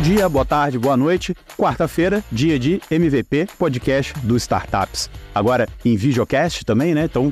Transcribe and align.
Bom 0.00 0.04
dia, 0.04 0.26
boa 0.30 0.46
tarde, 0.46 0.78
boa 0.78 0.96
noite. 0.96 1.36
Quarta-feira, 1.58 2.24
dia 2.32 2.58
de 2.58 2.80
MVP, 2.90 3.46
podcast 3.58 4.18
do 4.20 4.34
Startups. 4.34 5.10
Agora 5.34 5.68
em 5.84 5.94
videocast 5.94 6.64
também, 6.64 6.94
né? 6.94 7.04
Então, 7.04 7.30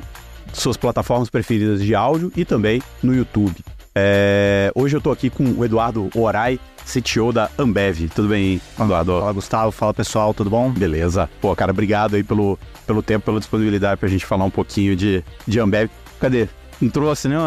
suas 0.53 0.77
plataformas 0.77 1.31
preferidas 1.31 1.83
de 1.83 1.95
áudio 1.95 2.31
e 2.37 2.45
também 2.45 2.79
no 3.01 3.15
YouTube. 3.15 3.55
É... 3.95 4.71
Hoje 4.75 4.95
eu 4.95 5.01
tô 5.01 5.09
aqui 5.09 5.31
com 5.31 5.45
o 5.45 5.65
Eduardo 5.65 6.11
Orai, 6.13 6.59
CTO 6.85 7.33
da 7.33 7.49
Ambev. 7.57 8.07
Tudo 8.13 8.27
bem, 8.27 8.61
Eduardo? 8.79 9.19
Fala, 9.19 9.33
Gustavo. 9.33 9.71
Fala, 9.71 9.93
pessoal. 9.95 10.31
Tudo 10.31 10.51
bom? 10.51 10.69
Beleza. 10.69 11.27
Pô, 11.41 11.55
cara, 11.55 11.71
obrigado 11.71 12.17
aí 12.17 12.23
pelo, 12.23 12.59
pelo 12.85 13.01
tempo, 13.01 13.25
pela 13.25 13.39
disponibilidade 13.39 13.99
pra 13.99 14.07
gente 14.07 14.27
falar 14.27 14.45
um 14.45 14.51
pouquinho 14.51 14.95
de, 14.95 15.23
de 15.47 15.59
Ambev. 15.59 15.89
Cadê? 16.19 16.47
Não 16.81 16.89
trouxe, 16.89 17.27
né? 17.27 17.37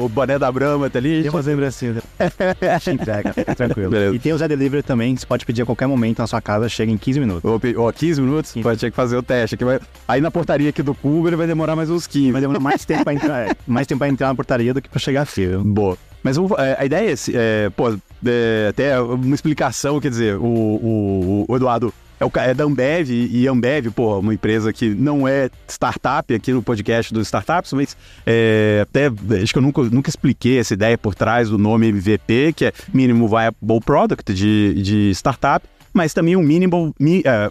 o 0.00 0.08
boné 0.08 0.38
da 0.38 0.50
Brahma 0.50 0.90
tá 0.90 0.98
ali. 0.98 1.22
Tem 1.22 1.30
umas 1.30 1.46
lembrancinhas. 1.46 2.02
a 2.18 2.78
gente 2.78 3.02
entrega, 3.02 3.32
tranquilo. 3.54 3.90
Beleza. 3.90 4.16
E 4.16 4.18
tem 4.18 4.32
o 4.32 4.38
Zé 4.38 4.48
Delivery 4.48 4.82
também, 4.82 5.16
você 5.16 5.24
pode 5.24 5.46
pedir 5.46 5.62
a 5.62 5.66
qualquer 5.66 5.86
momento 5.86 6.18
na 6.18 6.26
sua 6.26 6.40
casa, 6.40 6.68
chega 6.68 6.90
em 6.90 6.98
15 6.98 7.20
minutos. 7.20 7.44
Ó, 7.44 7.88
oh, 7.88 7.92
15 7.92 8.20
minutos? 8.20 8.52
15. 8.52 8.62
Pode 8.62 8.80
ter 8.80 8.90
que 8.90 8.96
fazer 8.96 9.16
o 9.16 9.22
teste. 9.22 9.54
Aqui 9.54 9.64
vai... 9.64 9.80
Aí 10.08 10.20
na 10.20 10.30
portaria 10.30 10.70
aqui 10.70 10.82
do 10.82 10.94
Cuba 10.94 11.28
ele 11.28 11.36
vai 11.36 11.46
demorar 11.46 11.76
mais 11.76 11.88
uns 11.88 12.06
15. 12.06 12.32
Vai 12.32 12.40
demorar 12.40 12.60
mais 12.60 12.84
tempo 12.84 13.04
pra 13.04 13.14
entrar, 13.14 13.48
é, 13.48 13.56
mais 13.66 13.86
tempo 13.86 13.98
pra 14.00 14.08
entrar 14.08 14.28
na 14.28 14.34
portaria 14.34 14.74
do 14.74 14.82
que 14.82 14.88
pra 14.88 14.98
chegar 14.98 15.22
a 15.22 15.26
fila. 15.26 15.62
Boa. 15.64 15.96
Mas 16.22 16.38
é, 16.38 16.76
a 16.78 16.84
ideia 16.84 17.10
é, 17.10 17.14
é 17.34 17.70
pô, 17.70 17.94
é, 18.24 18.68
até 18.70 19.00
uma 19.00 19.34
explicação, 19.34 20.00
quer 20.00 20.08
dizer, 20.08 20.36
o, 20.36 20.44
o, 20.44 21.44
o 21.46 21.56
Eduardo 21.56 21.92
é, 22.24 22.26
o, 22.26 22.50
é 22.50 22.54
da 22.54 22.64
Ambev 22.64 23.10
e 23.10 23.46
Ambev, 23.46 23.90
pô, 23.90 24.18
uma 24.18 24.32
empresa 24.32 24.72
que 24.72 24.88
não 24.88 25.28
é 25.28 25.50
startup 25.68 26.32
aqui 26.34 26.52
no 26.52 26.62
podcast 26.62 27.12
dos 27.12 27.26
startups, 27.26 27.72
mas 27.72 27.96
é, 28.26 28.80
até 28.82 29.10
acho 29.42 29.52
que 29.52 29.58
eu 29.58 29.62
nunca, 29.62 29.82
nunca 29.82 30.08
expliquei 30.08 30.58
essa 30.58 30.74
ideia 30.74 30.96
por 30.96 31.14
trás 31.14 31.48
do 31.48 31.58
nome 31.58 31.88
MVP, 31.88 32.54
que 32.54 32.66
é 32.66 32.72
Minimum 32.92 33.28
Viable 33.28 33.80
Product 33.84 34.32
de, 34.32 34.82
de 34.82 35.10
startup, 35.10 35.66
mas 35.92 36.12
também 36.12 36.36
o 36.36 36.42
Minimal, 36.42 36.88
uh, 36.88 36.94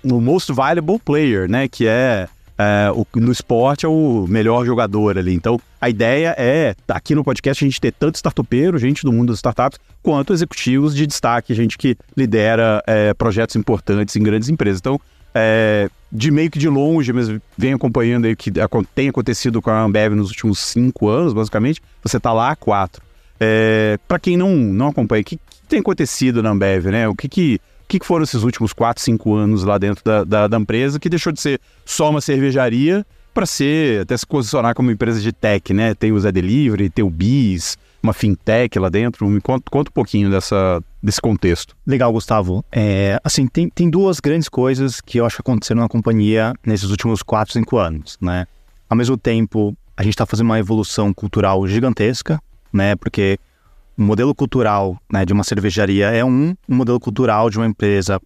o 0.03 0.19
Most 0.19 0.51
Valuable 0.51 0.99
Player, 0.99 1.49
né, 1.49 1.67
que 1.67 1.87
é 1.87 2.27
é, 2.57 2.91
o, 2.91 3.05
no 3.15 3.31
esporte 3.31 3.85
é 3.85 3.89
o 3.89 4.25
melhor 4.29 4.65
jogador 4.65 5.17
ali. 5.17 5.33
Então, 5.33 5.59
a 5.83 5.89
ideia 5.89 6.33
é, 6.37 6.75
aqui 6.87 7.13
no 7.13 7.25
podcast, 7.25 7.61
a 7.61 7.67
gente 7.67 7.81
ter 7.81 7.91
tanto 7.91 8.15
startupeiro, 8.15 8.77
gente 8.77 9.03
do 9.03 9.11
mundo 9.11 9.33
das 9.33 9.39
startups, 9.39 9.77
quanto 10.01 10.31
executivos 10.31 10.95
de 10.95 11.05
destaque, 11.05 11.53
gente 11.53 11.77
que 11.77 11.97
lidera 12.15 12.81
é, 12.87 13.13
projetos 13.13 13.57
importantes 13.57 14.15
em 14.15 14.23
grandes 14.23 14.47
empresas. 14.47 14.79
Então, 14.79 14.97
é, 15.35 15.89
de 16.09 16.31
meio 16.31 16.49
que 16.49 16.57
de 16.57 16.69
longe, 16.69 17.11
mas 17.11 17.27
vem 17.57 17.73
acompanhando 17.73 18.23
aí 18.23 18.31
o 18.31 18.37
que 18.37 18.49
tem 18.95 19.09
acontecido 19.09 19.61
com 19.61 19.71
a 19.71 19.81
Ambev 19.81 20.15
nos 20.15 20.29
últimos 20.29 20.59
cinco 20.59 21.09
anos, 21.09 21.33
basicamente, 21.33 21.81
você 22.01 22.15
está 22.15 22.31
lá 22.31 22.51
há 22.51 22.55
quatro. 22.55 23.03
É, 23.37 23.99
Para 24.07 24.19
quem 24.19 24.37
não, 24.37 24.55
não 24.55 24.87
acompanha, 24.87 25.21
o 25.21 25.25
que, 25.25 25.35
que, 25.35 25.43
tem 25.67 25.81
acontecido 25.81 26.41
na 26.41 26.51
Ambev, 26.51 26.85
né? 26.85 27.09
O 27.09 27.15
que 27.15 27.27
que 27.27 27.59
que, 27.89 27.99
que 27.99 28.05
foram 28.05 28.23
esses 28.23 28.41
últimos 28.41 28.71
4, 28.71 29.03
5 29.03 29.35
anos 29.35 29.65
lá 29.65 29.77
dentro 29.77 30.01
da, 30.03 30.23
da, 30.23 30.47
da 30.47 30.57
empresa 30.57 30.97
que 30.97 31.09
deixou 31.09 31.33
de 31.33 31.41
ser 31.41 31.59
só 31.85 32.09
uma 32.09 32.21
cervejaria 32.21 33.05
para 33.33 33.45
ser, 33.45 34.01
até 34.01 34.15
se 34.15 34.25
posicionar 34.25 34.75
como 34.75 34.91
empresa 34.91 35.19
de 35.19 35.31
tech, 35.31 35.73
né? 35.73 35.93
Tem 35.93 36.11
o 36.11 36.19
Zé 36.19 36.31
Delivery, 36.31 36.89
tem 36.89 37.03
o 37.03 37.09
Bis, 37.09 37.77
uma 38.01 38.13
fintech 38.13 38.77
lá 38.77 38.89
dentro. 38.89 39.27
Me 39.27 39.41
conta, 39.41 39.63
conta 39.71 39.89
um 39.89 39.93
pouquinho 39.93 40.29
dessa, 40.29 40.83
desse 41.01 41.21
contexto. 41.21 41.75
Legal, 41.87 42.11
Gustavo. 42.11 42.63
É, 42.71 43.19
assim, 43.23 43.47
tem, 43.47 43.69
tem 43.69 43.89
duas 43.89 44.19
grandes 44.19 44.49
coisas 44.49 45.01
que 45.01 45.19
eu 45.19 45.25
acho 45.25 45.37
que 45.37 45.41
aconteceram 45.41 45.81
na 45.81 45.89
companhia 45.89 46.53
nesses 46.65 46.89
últimos 46.89 47.23
4, 47.23 47.53
5 47.53 47.77
anos, 47.77 48.17
né? 48.21 48.45
Ao 48.89 48.95
mesmo 48.95 49.17
tempo, 49.17 49.75
a 49.97 50.03
gente 50.03 50.13
está 50.13 50.25
fazendo 50.25 50.47
uma 50.47 50.59
evolução 50.59 51.13
cultural 51.13 51.65
gigantesca, 51.67 52.39
né? 52.71 52.95
Porque 52.95 53.39
o 53.97 54.01
modelo 54.01 54.33
cultural 54.33 54.97
né, 55.11 55.25
de 55.25 55.33
uma 55.33 55.43
cervejaria 55.43 56.09
é 56.09 56.25
um, 56.25 56.55
o 56.67 56.73
modelo 56.73 56.99
cultural 56.99 57.49
de 57.49 57.57
uma 57.57 57.67
empresa, 57.67 58.19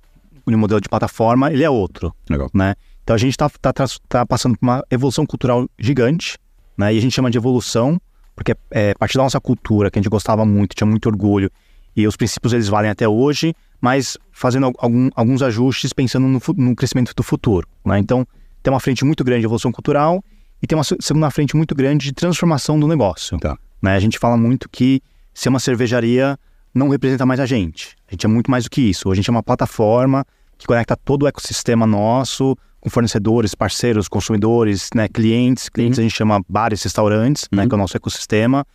um 0.46 0.58
modelo 0.58 0.80
de 0.80 0.90
plataforma, 0.90 1.52
ele 1.52 1.64
é 1.64 1.70
outro. 1.70 2.14
Legal. 2.30 2.50
Né? 2.54 2.76
Então 3.08 3.16
a 3.16 3.18
gente 3.18 3.32
está 3.32 3.50
tá, 3.50 3.86
tá 4.10 4.26
passando 4.26 4.58
por 4.58 4.66
uma 4.66 4.84
evolução 4.92 5.26
cultural 5.26 5.66
gigante, 5.80 6.38
né? 6.78 6.94
e 6.94 6.98
a 6.98 7.02
gente 7.02 7.14
chama 7.14 7.32
de 7.32 7.38
evolução, 7.38 8.02
porque 8.36 8.54
é 8.70 8.94
parte 8.96 9.16
da 9.16 9.24
nossa 9.24 9.40
cultura, 9.40 9.90
que 9.90 9.98
a 9.98 10.02
gente 10.02 10.12
gostava 10.12 10.46
muito, 10.46 10.76
tinha 10.76 10.86
muito 10.86 11.06
orgulho, 11.08 11.50
e 11.96 12.06
os 12.06 12.18
princípios 12.18 12.52
eles 12.52 12.68
valem 12.68 12.92
até 12.92 13.08
hoje, 13.08 13.56
mas 13.80 14.18
fazendo 14.30 14.74
algum, 14.78 15.10
alguns 15.16 15.42
ajustes 15.42 15.94
pensando 15.94 16.28
no, 16.28 16.42
no, 16.58 16.76
crescimento 16.76 17.14
do 17.16 17.24
futuro. 17.24 17.66
Né? 17.86 17.98
Então 17.98 18.28
tem 18.62 18.74
uma 18.74 18.80
frente 18.82 19.06
muito 19.06 19.24
grande 19.24 19.40
de 19.40 19.46
evolução 19.46 19.72
cultural 19.72 20.22
e 20.62 20.68
tem 20.68 20.78
uma 20.78 20.84
segunda 20.84 21.32
frente 21.32 21.56
muito 21.56 21.74
grande 21.74 22.08
de 22.08 22.12
transformação 22.12 22.78
do 22.78 22.90
negócio. 22.90 23.40
Tá. 23.40 23.58
Né? 23.82 23.96
A 23.96 24.00
gente 24.02 24.20
fala 24.20 24.36
muito 24.36 24.68
que 24.68 25.02
ser 25.34 25.48
uma 25.48 25.60
cervejaria 25.60 26.38
não 26.76 26.90
representa 26.90 27.26
mais 27.26 27.40
a 27.40 27.46
gente. 27.46 27.96
A 28.10 28.12
gente 28.12 28.26
é 28.26 28.30
muito 28.30 28.52
mais 28.52 28.66
do 28.66 28.70
que 28.70 28.82
isso. 28.82 29.10
A 29.10 29.16
gente 29.16 29.30
é 29.30 29.32
uma 29.32 29.42
plataforma 29.42 30.26
que 30.58 30.68
conecta 30.68 30.98
todo 30.98 31.24
o 31.24 31.28
ecossistema 31.28 31.88
nosso 31.88 32.54
com 32.88 32.90
fornecedores, 32.90 33.54
parceiros, 33.54 34.08
consumidores, 34.08 34.90
né, 34.96 35.08
clientes. 35.08 35.70
Clientes 35.70 35.98
uhum. 35.98 36.06
a 36.06 36.08
gente 36.08 36.18
chama 36.18 36.42
bares, 36.48 36.82
restaurantes, 36.82 37.44
né, 37.52 37.58
uhum. 37.58 37.64
né, 37.64 37.68
que 37.68 37.76
é 37.76 37.76
o 37.76 37.80
nosso 37.80 37.98
ecossistema. 37.98 38.66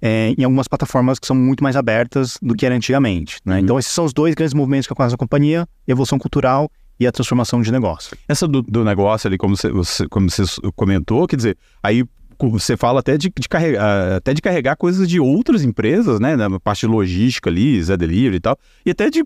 É, 0.00 0.34
em 0.36 0.44
algumas 0.44 0.68
plataformas 0.68 1.18
que 1.18 1.26
são 1.26 1.34
muito 1.34 1.64
mais 1.64 1.74
abertas 1.74 2.36
do 2.42 2.54
que 2.54 2.66
era 2.66 2.74
antigamente. 2.74 3.38
Né? 3.44 3.54
Uhum. 3.54 3.60
Então, 3.60 3.78
esses 3.78 3.90
são 3.90 4.04
os 4.04 4.12
dois 4.12 4.34
grandes 4.34 4.52
movimentos 4.52 4.86
que 4.86 4.92
acontecem 4.92 5.14
na 5.14 5.18
companhia: 5.18 5.66
evolução 5.88 6.18
cultural 6.18 6.70
e 7.00 7.06
a 7.06 7.12
transformação 7.12 7.62
de 7.62 7.72
negócio. 7.72 8.16
Essa 8.28 8.46
do, 8.46 8.60
do 8.60 8.84
negócio 8.84 9.26
ali, 9.26 9.38
como 9.38 9.56
você, 9.56 9.70
você, 9.70 10.06
como 10.08 10.30
você 10.30 10.42
comentou, 10.74 11.26
quer 11.26 11.36
dizer, 11.36 11.56
aí 11.82 12.04
você 12.38 12.76
fala 12.76 13.00
até 13.00 13.16
de, 13.16 13.32
de, 13.34 13.48
carregar, 13.48 14.16
até 14.16 14.34
de 14.34 14.42
carregar 14.42 14.76
coisas 14.76 15.08
de 15.08 15.18
outras 15.18 15.64
empresas, 15.64 16.20
né? 16.20 16.36
Na 16.36 16.60
parte 16.60 16.80
de 16.80 16.86
logística 16.86 17.48
ali, 17.48 17.82
Zé 17.82 17.96
Delivery 17.96 18.36
e 18.36 18.40
tal. 18.40 18.58
E 18.84 18.90
até 18.90 19.08
de 19.08 19.24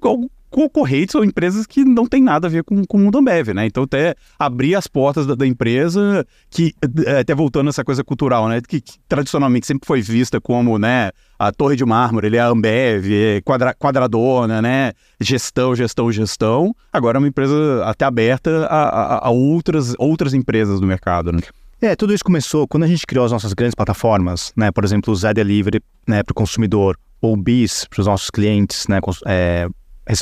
concorrentes 0.50 1.14
ou 1.14 1.24
empresas 1.24 1.66
que 1.66 1.84
não 1.84 2.06
tem 2.06 2.22
nada 2.22 2.46
a 2.46 2.50
ver 2.50 2.64
com, 2.64 2.84
com 2.84 2.96
o 2.96 3.00
mundo 3.00 3.18
Ambev, 3.18 3.54
né? 3.54 3.66
Então 3.66 3.84
até 3.84 4.14
abrir 4.38 4.74
as 4.74 4.86
portas 4.86 5.26
da, 5.26 5.34
da 5.34 5.46
empresa, 5.46 6.26
que 6.50 6.74
é, 7.06 7.20
até 7.20 7.34
voltando 7.34 7.68
a 7.68 7.70
essa 7.70 7.84
coisa 7.84 8.02
cultural, 8.02 8.48
né? 8.48 8.60
Que, 8.60 8.80
que, 8.80 8.98
tradicionalmente 9.08 9.66
sempre 9.66 9.86
foi 9.86 10.02
vista 10.02 10.40
como, 10.40 10.78
né? 10.78 11.10
A 11.38 11.52
Torre 11.52 11.76
de 11.76 11.84
Mármore, 11.84 12.26
ele 12.26 12.36
é 12.36 12.40
Ambev, 12.40 13.10
é 13.10 13.40
quadra, 13.40 13.72
quadradona, 13.72 14.60
né? 14.60 14.92
Gestão, 15.20 15.74
gestão, 15.74 16.10
gestão. 16.12 16.74
Agora 16.92 17.16
é 17.16 17.20
uma 17.20 17.28
empresa 17.28 17.82
até 17.84 18.04
aberta 18.04 18.66
a, 18.66 18.82
a, 18.88 19.28
a 19.28 19.30
outras, 19.30 19.94
outras 19.98 20.34
empresas 20.34 20.80
do 20.80 20.86
mercado, 20.86 21.32
né? 21.32 21.40
É, 21.82 21.96
tudo 21.96 22.12
isso 22.12 22.22
começou 22.22 22.68
quando 22.68 22.82
a 22.82 22.86
gente 22.86 23.06
criou 23.06 23.24
as 23.24 23.32
nossas 23.32 23.54
grandes 23.54 23.74
plataformas, 23.74 24.52
né? 24.54 24.70
Por 24.70 24.84
exemplo, 24.84 25.12
o 25.12 25.16
Zé 25.16 25.32
Delivery 25.32 25.80
né, 26.06 26.22
para 26.22 26.32
o 26.32 26.34
consumidor, 26.34 26.98
ou 27.22 27.36
BIS 27.36 27.86
para 27.88 28.00
os 28.00 28.06
nossos 28.06 28.30
clientes, 28.30 28.86
né? 28.86 29.00
É, 29.26 29.66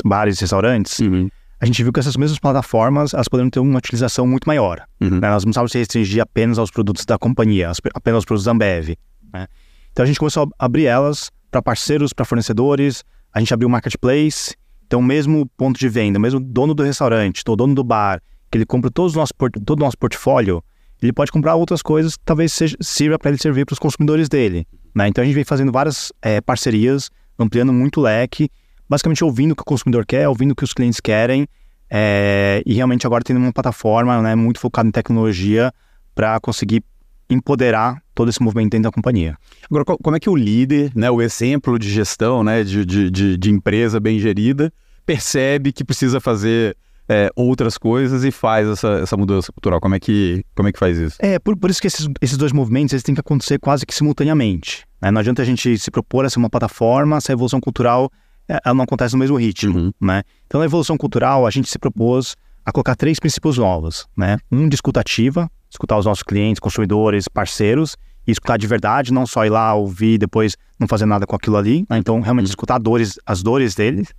bares 0.03 0.37
e 0.37 0.41
restaurantes. 0.41 0.99
Uhum. 0.99 1.29
A 1.59 1.65
gente 1.65 1.83
viu 1.83 1.91
que 1.91 1.99
essas 1.99 2.15
mesmas 2.15 2.39
plataformas 2.39 3.13
elas 3.13 3.27
poderiam 3.27 3.49
ter 3.49 3.59
uma 3.59 3.77
utilização 3.77 4.25
muito 4.25 4.45
maior. 4.45 4.81
Uhum. 5.01 5.19
Né? 5.19 5.27
Elas 5.27 5.43
não 5.43 5.49
precisavam 5.49 5.67
se 5.67 5.77
restringir 5.77 6.21
apenas 6.21 6.57
aos 6.57 6.71
produtos 6.71 7.05
da 7.05 7.17
companhia, 7.17 7.71
apenas 7.93 8.15
aos 8.15 8.25
produtos 8.25 8.45
da 8.45 8.51
Ambev. 8.51 8.95
Né? 9.33 9.47
Então 9.91 10.03
a 10.03 10.05
gente 10.07 10.19
começou 10.19 10.49
a 10.57 10.65
abrir 10.65 10.85
elas 10.85 11.31
para 11.51 11.61
parceiros, 11.61 12.13
para 12.13 12.23
fornecedores. 12.23 13.03
A 13.33 13.39
gente 13.39 13.53
abriu 13.53 13.67
o 13.67 13.71
marketplace. 13.71 14.55
Então, 14.85 15.03
mesmo 15.03 15.45
ponto 15.55 15.77
de 15.79 15.87
venda, 15.87 16.17
mesmo 16.17 16.39
dono 16.39 16.73
do 16.73 16.81
restaurante, 16.81 17.43
o 17.47 17.55
dono 17.55 17.75
do 17.75 17.83
bar, 17.83 18.19
que 18.49 18.57
ele 18.57 18.65
compra 18.65 18.89
todo 18.89 19.11
o 19.11 19.15
nosso, 19.15 19.33
todo 19.63 19.79
o 19.79 19.83
nosso 19.83 19.95
portfólio, 19.95 20.63
ele 21.01 21.13
pode 21.13 21.31
comprar 21.31 21.53
outras 21.53 21.83
coisas 21.83 22.17
que 22.17 22.23
talvez 22.25 22.51
seja, 22.51 22.75
sirva 22.81 23.19
para 23.19 23.29
ele 23.29 23.37
servir 23.37 23.65
para 23.65 23.73
os 23.73 23.79
consumidores 23.79 24.27
dele. 24.27 24.67
Né? 24.95 25.07
Então 25.07 25.21
a 25.21 25.25
gente 25.25 25.35
vem 25.35 25.43
fazendo 25.43 25.71
várias 25.71 26.11
é, 26.23 26.41
parcerias, 26.41 27.11
ampliando 27.37 27.71
muito 27.71 27.99
o 27.99 28.03
leque, 28.03 28.49
basicamente 28.89 29.23
ouvindo 29.23 29.51
o 29.51 29.55
que 29.55 29.61
o 29.61 29.65
consumidor 29.65 30.05
quer, 30.05 30.27
ouvindo 30.27 30.51
o 30.51 30.55
que 30.55 30.63
os 30.63 30.73
clientes 30.73 30.99
querem, 30.99 31.47
é, 31.89 32.61
e 32.65 32.73
realmente 32.73 33.05
agora 33.05 33.23
tendo 33.23 33.37
uma 33.37 33.53
plataforma 33.53 34.21
né, 34.21 34.35
muito 34.35 34.59
focada 34.59 34.87
em 34.87 34.91
tecnologia 34.91 35.71
para 36.15 36.39
conseguir 36.39 36.83
empoderar 37.29 38.01
todo 38.15 38.29
esse 38.29 38.41
movimento 38.41 38.71
dentro 38.71 38.89
da 38.89 38.91
companhia. 38.91 39.37
Agora, 39.69 39.85
como 39.85 40.15
é 40.15 40.19
que 40.19 40.29
o 40.29 40.35
líder, 40.35 40.91
né, 40.95 41.09
o 41.11 41.21
exemplo 41.21 41.77
de 41.77 41.89
gestão 41.89 42.43
né, 42.43 42.63
de, 42.63 42.83
de, 42.83 43.37
de, 43.37 43.51
empresa 43.51 43.99
bem 43.99 44.19
gerida, 44.19 44.73
percebe 45.05 45.71
que 45.71 45.83
precisa 45.83 46.19
fazer 46.19 46.75
é, 47.07 47.29
outras 47.35 47.77
coisas 47.77 48.23
e 48.23 48.31
faz 48.31 48.67
essa, 48.67 48.87
essa 48.99 49.15
mudança 49.15 49.51
cultural? 49.51 49.79
Como 49.79 49.93
é 49.93 49.99
que, 49.99 50.43
como 50.55 50.67
é 50.67 50.71
que 50.71 50.79
faz 50.79 50.97
isso? 50.97 51.17
É, 51.19 51.37
por, 51.37 51.55
por 51.55 51.69
isso 51.69 51.79
que 51.79 51.87
esses, 51.87 52.07
esses 52.19 52.37
dois 52.37 52.51
movimentos 52.51 52.93
eles 52.93 53.03
têm 53.03 53.13
que 53.13 53.21
acontecer 53.21 53.59
quase 53.59 53.85
que 53.85 53.93
simultaneamente. 53.93 54.85
Né? 54.99 55.11
Não 55.11 55.19
adianta 55.19 55.43
a 55.43 55.45
gente 55.45 55.77
se 55.77 55.91
propor 55.91 56.25
a 56.25 56.29
ser 56.29 56.39
uma 56.39 56.49
plataforma, 56.49 57.17
essa 57.17 57.31
evolução 57.31 57.61
cultural 57.61 58.11
ela 58.49 58.73
não 58.73 58.83
acontece 58.83 59.13
no 59.13 59.19
mesmo 59.19 59.37
ritmo. 59.37 59.77
Uhum. 59.77 59.91
Né? 60.01 60.23
Então, 60.47 60.59
na 60.59 60.65
evolução 60.65 60.97
cultural, 60.97 61.45
a 61.45 61.51
gente 61.51 61.69
se 61.69 61.77
propôs 61.77 62.35
a 62.65 62.71
colocar 62.71 62.95
três 62.95 63.19
princípios 63.19 63.57
novos. 63.57 64.07
Né? 64.17 64.37
Um 64.51 64.67
de 64.67 64.75
escutativa, 64.75 65.49
escutar 65.69 65.97
os 65.97 66.05
nossos 66.05 66.23
clientes, 66.23 66.59
consumidores, 66.59 67.27
parceiros, 67.27 67.95
e 68.27 68.31
escutar 68.31 68.57
de 68.57 68.67
verdade, 68.67 69.13
não 69.13 69.25
só 69.25 69.45
ir 69.45 69.49
lá 69.49 69.73
ouvir 69.73 70.13
e 70.13 70.17
depois 70.17 70.55
não 70.79 70.87
fazer 70.87 71.05
nada 71.05 71.25
com 71.25 71.35
aquilo 71.35 71.57
ali. 71.57 71.85
Né? 71.89 71.97
Então, 71.97 72.19
realmente 72.19 72.45
uhum. 72.45 72.49
escutar 72.49 72.79
dores, 72.79 73.19
as 73.25 73.43
dores 73.43 73.75
deles, 73.75 74.13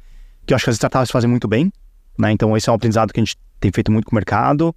que 0.47 0.53
eu 0.53 0.56
acho 0.56 0.65
que 0.65 0.71
as 0.71 0.77
startups 0.77 1.11
fazem 1.11 1.29
muito 1.29 1.49
bem. 1.49 1.73
Né? 2.19 2.31
Então, 2.32 2.56
esse 2.56 2.69
é 2.69 2.73
um 2.73 2.77
aprendizado 2.77 3.12
que 3.12 3.21
a 3.21 3.25
gente 3.25 3.37
tem 3.59 3.71
feito 3.73 3.91
muito 3.91 4.05
com 4.06 4.12
o 4.12 4.15
mercado. 4.15 4.75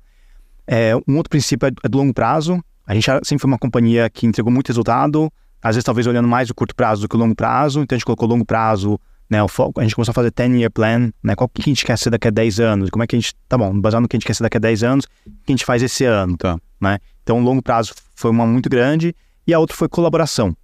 É, 0.65 0.95
um 1.07 1.17
outro 1.17 1.29
princípio 1.29 1.67
é, 1.67 1.71
é 1.83 1.89
do 1.89 1.97
longo 1.97 2.13
prazo. 2.13 2.63
A 2.85 2.93
gente 2.93 3.05
sempre 3.23 3.39
foi 3.39 3.47
uma 3.47 3.57
companhia 3.57 4.09
que 4.09 4.25
entregou 4.25 4.51
muito 4.51 4.67
resultado, 4.67 5.31
às 5.61 5.75
vezes 5.75 5.85
talvez 5.85 6.05
olhando 6.05 6.27
mais 6.27 6.49
o 6.49 6.55
curto 6.55 6.75
prazo 6.75 7.01
do 7.01 7.07
que 7.07 7.15
o 7.15 7.19
longo 7.19 7.35
prazo. 7.35 7.81
Então, 7.81 7.95
a 7.95 7.97
gente 7.97 8.05
colocou 8.05 8.27
longo 8.27 8.45
prazo 8.45 8.99
né, 9.33 9.41
o 9.41 9.47
foco, 9.47 9.79
a 9.79 9.83
gente 9.83 9.95
começou 9.95 10.11
a 10.11 10.13
fazer 10.13 10.31
10-year 10.31 10.69
plan, 10.69 11.11
né, 11.23 11.35
qual 11.35 11.49
que 11.49 11.59
a 11.61 11.65
gente 11.65 11.83
quer 11.83 11.97
ser 11.97 12.11
daqui 12.11 12.27
a 12.27 12.31
10 12.31 12.59
anos, 12.59 12.89
como 12.91 13.03
é 13.03 13.07
que 13.07 13.15
a 13.15 13.19
gente, 13.19 13.33
tá 13.49 13.57
bom, 13.57 13.81
baseado 13.81 14.03
no 14.03 14.07
que 14.07 14.15
a 14.15 14.19
gente 14.19 14.27
quer 14.27 14.35
ser 14.35 14.43
daqui 14.43 14.57
a 14.57 14.59
10 14.59 14.83
anos, 14.83 15.05
o 15.25 15.29
que 15.29 15.51
a 15.51 15.51
gente 15.53 15.65
faz 15.65 15.81
esse 15.81 16.05
ano, 16.05 16.37
tá. 16.37 16.55
né? 16.79 16.99
Então, 17.23 17.39
o 17.39 17.41
longo 17.41 17.59
prazo 17.59 17.95
foi 18.15 18.29
uma 18.29 18.45
muito 18.45 18.69
grande 18.69 19.15
e 19.47 19.51
a 19.51 19.57
outra 19.57 19.75
foi 19.75 19.89
colaboração, 19.89 20.55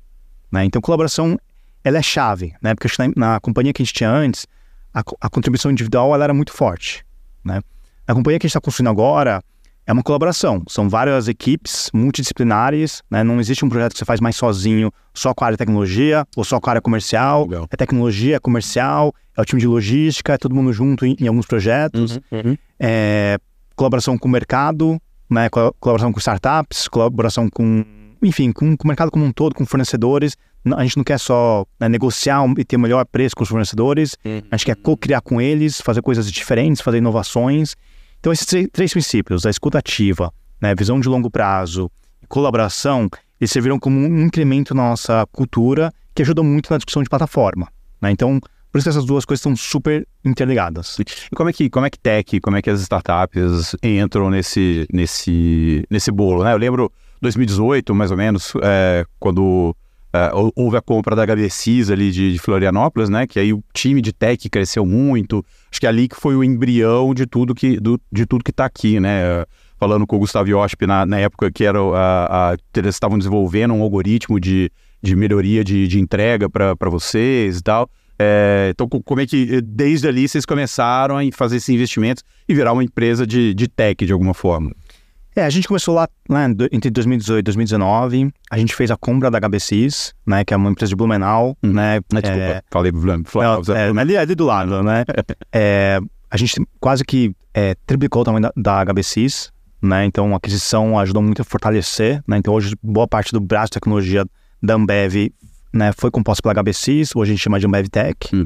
né? 0.52 0.66
Então, 0.66 0.80
colaboração, 0.80 1.40
ela 1.84 1.98
é 1.98 2.02
chave, 2.04 2.54
né? 2.62 2.76
Porque 2.76 2.88
na, 3.00 3.32
na 3.34 3.40
companhia 3.40 3.74
que 3.74 3.82
a 3.82 3.86
gente 3.86 3.96
tinha 3.96 4.12
antes, 4.12 4.46
a, 4.94 5.02
a 5.20 5.30
contribuição 5.32 5.72
individual, 5.72 6.14
ela 6.14 6.26
era 6.26 6.34
muito 6.34 6.54
forte, 6.54 7.04
né? 7.44 7.62
Na 8.08 8.14
companhia 8.14 8.38
que 8.38 8.46
a 8.46 8.48
gente 8.48 8.52
está 8.52 8.62
construindo 8.62 8.90
agora, 8.90 9.44
é 9.90 9.92
uma 9.92 10.04
colaboração. 10.04 10.62
São 10.68 10.88
várias 10.88 11.28
equipes 11.28 11.90
multidisciplinares, 11.92 13.02
né? 13.10 13.24
Não 13.24 13.40
existe 13.40 13.66
um 13.66 13.70
projeto 13.70 13.94
que 13.94 13.98
você 13.98 14.06
faz 14.06 14.20
mais 14.20 14.36
sozinho, 14.36 14.92
só 15.16 15.34
com 15.34 15.44
a 15.44 15.48
área 15.48 15.56
de 15.56 15.58
tecnologia 15.58 16.28
ou 16.38 16.44
só 16.44 16.60
com 16.60 16.70
a 16.70 16.74
área 16.74 16.82
comercial. 16.82 17.48
Legal. 17.48 17.68
É 17.72 17.76
tecnologia, 17.76 18.36
é 18.36 18.40
comercial, 18.40 19.12
é 19.36 19.42
o 19.42 19.46
time 19.46 19.60
de 19.60 19.66
logística, 19.66 20.34
é 20.34 20.38
todo 20.38 20.54
mundo 20.54 20.72
junto 20.72 21.08
em, 21.08 21.16
em 21.20 21.28
alguns 21.28 21.48
projetos. 21.48 22.20
Uhum, 22.32 22.52
uhum. 22.52 22.58
É, 22.80 23.40
colaboração 23.76 24.16
com 24.16 24.28
o 24.28 24.32
mercado, 24.32 25.02
né? 25.28 25.50
Colaboração 25.50 26.14
com 26.14 26.20
startups, 26.20 26.88
colaboração 26.88 27.50
com, 27.50 27.84
enfim, 28.22 28.52
com, 28.52 28.78
com 28.78 28.84
o 28.84 28.88
mercado 28.88 29.10
como 29.10 29.26
um 29.26 29.32
todo, 29.32 29.56
com 29.56 29.66
fornecedores. 29.66 30.38
A 30.76 30.84
gente 30.84 30.98
não 30.98 31.04
quer 31.04 31.18
só 31.18 31.66
né, 31.80 31.90
negociar 31.90 32.46
e 32.60 32.64
ter 32.64 32.76
o 32.76 32.80
melhor 32.80 33.04
preço 33.08 33.36
com 33.36 33.42
os 33.42 33.50
fornecedores, 33.50 34.16
uhum. 34.24 34.40
a 34.52 34.56
gente 34.56 34.68
quer 34.68 34.76
co-criar 34.76 35.22
com 35.22 35.42
eles, 35.42 35.82
fazer 35.82 36.04
coisas 36.04 36.32
diferentes, 36.32 36.80
fazer 36.80 37.00
inovações. 37.00 37.76
Então, 38.20 38.34
esses 38.34 38.46
três 38.72 38.92
princípios, 38.92 39.46
a 39.46 39.50
escuta 39.50 39.78
ativa, 39.78 40.32
né, 40.62 40.76
visão 40.76 41.00
de 41.00 41.08
longo 41.08 41.30
prazo 41.30 41.90
e 42.22 42.28
colaboração, 42.28 43.10
eles 43.40 43.52
serviram 43.52 43.80
como 43.80 43.98
um 43.98 44.26
incremento 44.26 44.76
na 44.76 44.90
nossa 44.90 45.26
cultura 45.32 45.94
que 46.14 46.22
ajudou 46.22 46.44
muito 46.44 46.70
na 46.70 46.78
discussão 46.78 47.02
de 47.02 47.10
plataforma. 47.10 47.70
Né? 48.02 48.12
Então, 48.12 48.40
por 48.72 48.78
isso 48.78 48.86
que 48.86 48.90
essas 48.90 49.06
duas 49.06 49.24
coisas 49.24 49.40
estão 49.40 49.56
super 49.56 50.06
interligadas. 50.24 51.00
E 51.00 51.36
como 51.36 51.50
é 51.50 51.54
que, 51.54 51.70
como 51.70 51.86
é 51.86 51.90
que 51.90 51.98
tech, 51.98 52.40
como 52.42 52.58
é 52.58 52.62
que 52.62 52.70
as 52.70 52.82
startups 52.82 53.76
entram 53.82 54.30
nesse, 54.30 54.86
nesse, 54.92 55.86
nesse 55.90 56.12
bolo? 56.12 56.44
Né? 56.44 56.54
Eu 56.54 56.58
lembro 56.58 56.92
2018, 57.22 57.96
mais 57.96 58.12
ou 58.12 58.18
menos, 58.18 58.54
é, 58.62 59.06
quando 59.18 59.76
é, 60.12 60.32
houve 60.56 60.76
a 60.76 60.82
compra 60.82 61.16
da 61.16 61.24
HBCs 61.26 61.92
ali 61.92 62.12
de, 62.12 62.34
de, 62.34 62.40
Florianópolis, 62.40 63.10
né? 63.10 63.28
Que 63.28 63.40
aí 63.40 63.54
o 63.54 63.64
time 63.74 64.02
de 64.02 64.12
tech 64.12 64.50
cresceu 64.50 64.86
muito. 64.86 65.46
Acho 65.72 65.80
que 65.80 65.86
é 65.86 65.90
ali 65.90 66.08
que 66.08 66.16
foi 66.16 66.36
o 66.36 66.44
embrião 66.44 67.14
de 67.14 67.28
tudo 67.28 67.54
que, 67.54 67.80
do, 67.80 68.00
de 68.12 68.26
tudo 68.26 68.44
que 68.44 68.52
está 68.52 68.66
aqui, 68.66 69.00
né? 69.00 69.46
Falando 69.78 70.08
com 70.08 70.16
o 70.16 70.20
Gustavo 70.20 70.50
Yosp 70.50 70.86
na, 70.86 71.06
na 71.06 71.20
época 71.20 71.52
que 71.52 71.64
era 71.64 71.80
a, 71.80 72.52
a, 72.52 72.58
eles 72.76 72.96
estavam 72.96 73.18
desenvolvendo 73.18 73.74
um 73.74 73.82
algoritmo 73.82 74.40
de, 74.40 74.72
de 75.02 75.16
melhoria 75.16 75.64
de, 75.64 75.88
de 75.88 76.00
entrega 76.00 76.50
para 76.50 76.90
vocês 76.90 77.60
e 77.60 77.64
tal. 77.64 77.90
É, 78.22 78.72
então, 78.72 78.90
como 78.90 79.22
é 79.22 79.26
que 79.26 79.62
desde 79.62 80.06
ali 80.06 80.28
vocês 80.28 80.46
começaram 80.46 81.18
a 81.18 81.22
fazer 81.32 81.56
esses 81.56 81.70
investimentos 81.70 82.22
e 82.50 82.54
virar 82.54 82.74
uma 82.74 82.84
empresa 82.84 83.26
de, 83.26 83.54
de 83.54 83.68
tech 83.68 84.06
de 84.06 84.12
alguma 84.12 84.34
forma? 84.34 84.72
É, 85.40 85.46
a 85.46 85.50
gente 85.50 85.70
começou 85.70 85.96
lá, 85.96 86.06
lá 86.28 86.48
entre 86.70 86.92
2018 86.92 87.40
e 87.40 87.44
2019. 87.44 88.34
A 88.52 88.58
gente 88.58 88.76
fez 88.76 88.92
a 88.92 88.98
compra 88.98 89.32
da 89.32 89.40
HBCs, 89.40 90.14
né? 90.28 90.44
Que 90.44 90.54
é 90.54 90.58
uma 90.58 90.70
empresa 90.70 90.90
de 90.90 90.98
Blumenau, 90.98 91.58
hum. 91.64 91.72
né? 91.72 92.02
Desculpa, 92.12 92.38
é, 92.38 92.62
falei 92.70 92.92
Blumenau. 92.92 93.24
É, 93.70 93.88
é, 93.88 94.02
ali, 94.02 94.18
ali 94.18 94.36
do 94.36 94.46
lado, 94.46 94.84
né? 94.84 95.06
é, 95.54 96.00
a 96.30 96.36
gente 96.36 96.62
quase 96.78 97.06
que 97.06 97.34
é, 97.54 97.74
triplicou 97.88 98.22
o 98.22 98.26
tamanho 98.26 98.42
da, 98.42 98.52
da 98.84 98.94
HBCs, 98.94 99.50
né? 99.82 100.04
Então, 100.04 100.34
a 100.34 100.38
aquisição 100.38 101.00
ajudou 101.00 101.24
muito 101.24 101.42
a 101.42 101.46
fortalecer, 101.46 102.22
né? 102.28 102.38
Então, 102.38 102.54
hoje, 102.54 102.76
boa 102.84 103.08
parte 103.08 103.32
do 103.32 103.40
braço 103.40 103.68
de 103.68 103.76
tecnologia 103.76 104.26
da 104.62 104.74
Ambev 104.74 105.32
né, 105.72 105.92
foi 105.98 106.12
composta 106.12 106.42
pela 106.42 106.54
HBCs, 106.54 107.16
hoje 107.16 107.32
a 107.32 107.34
gente 107.34 107.44
chama 107.44 107.60
de 107.60 107.66
Ambev 107.66 107.88
Tech. 107.88 108.18
Hum. 108.34 108.46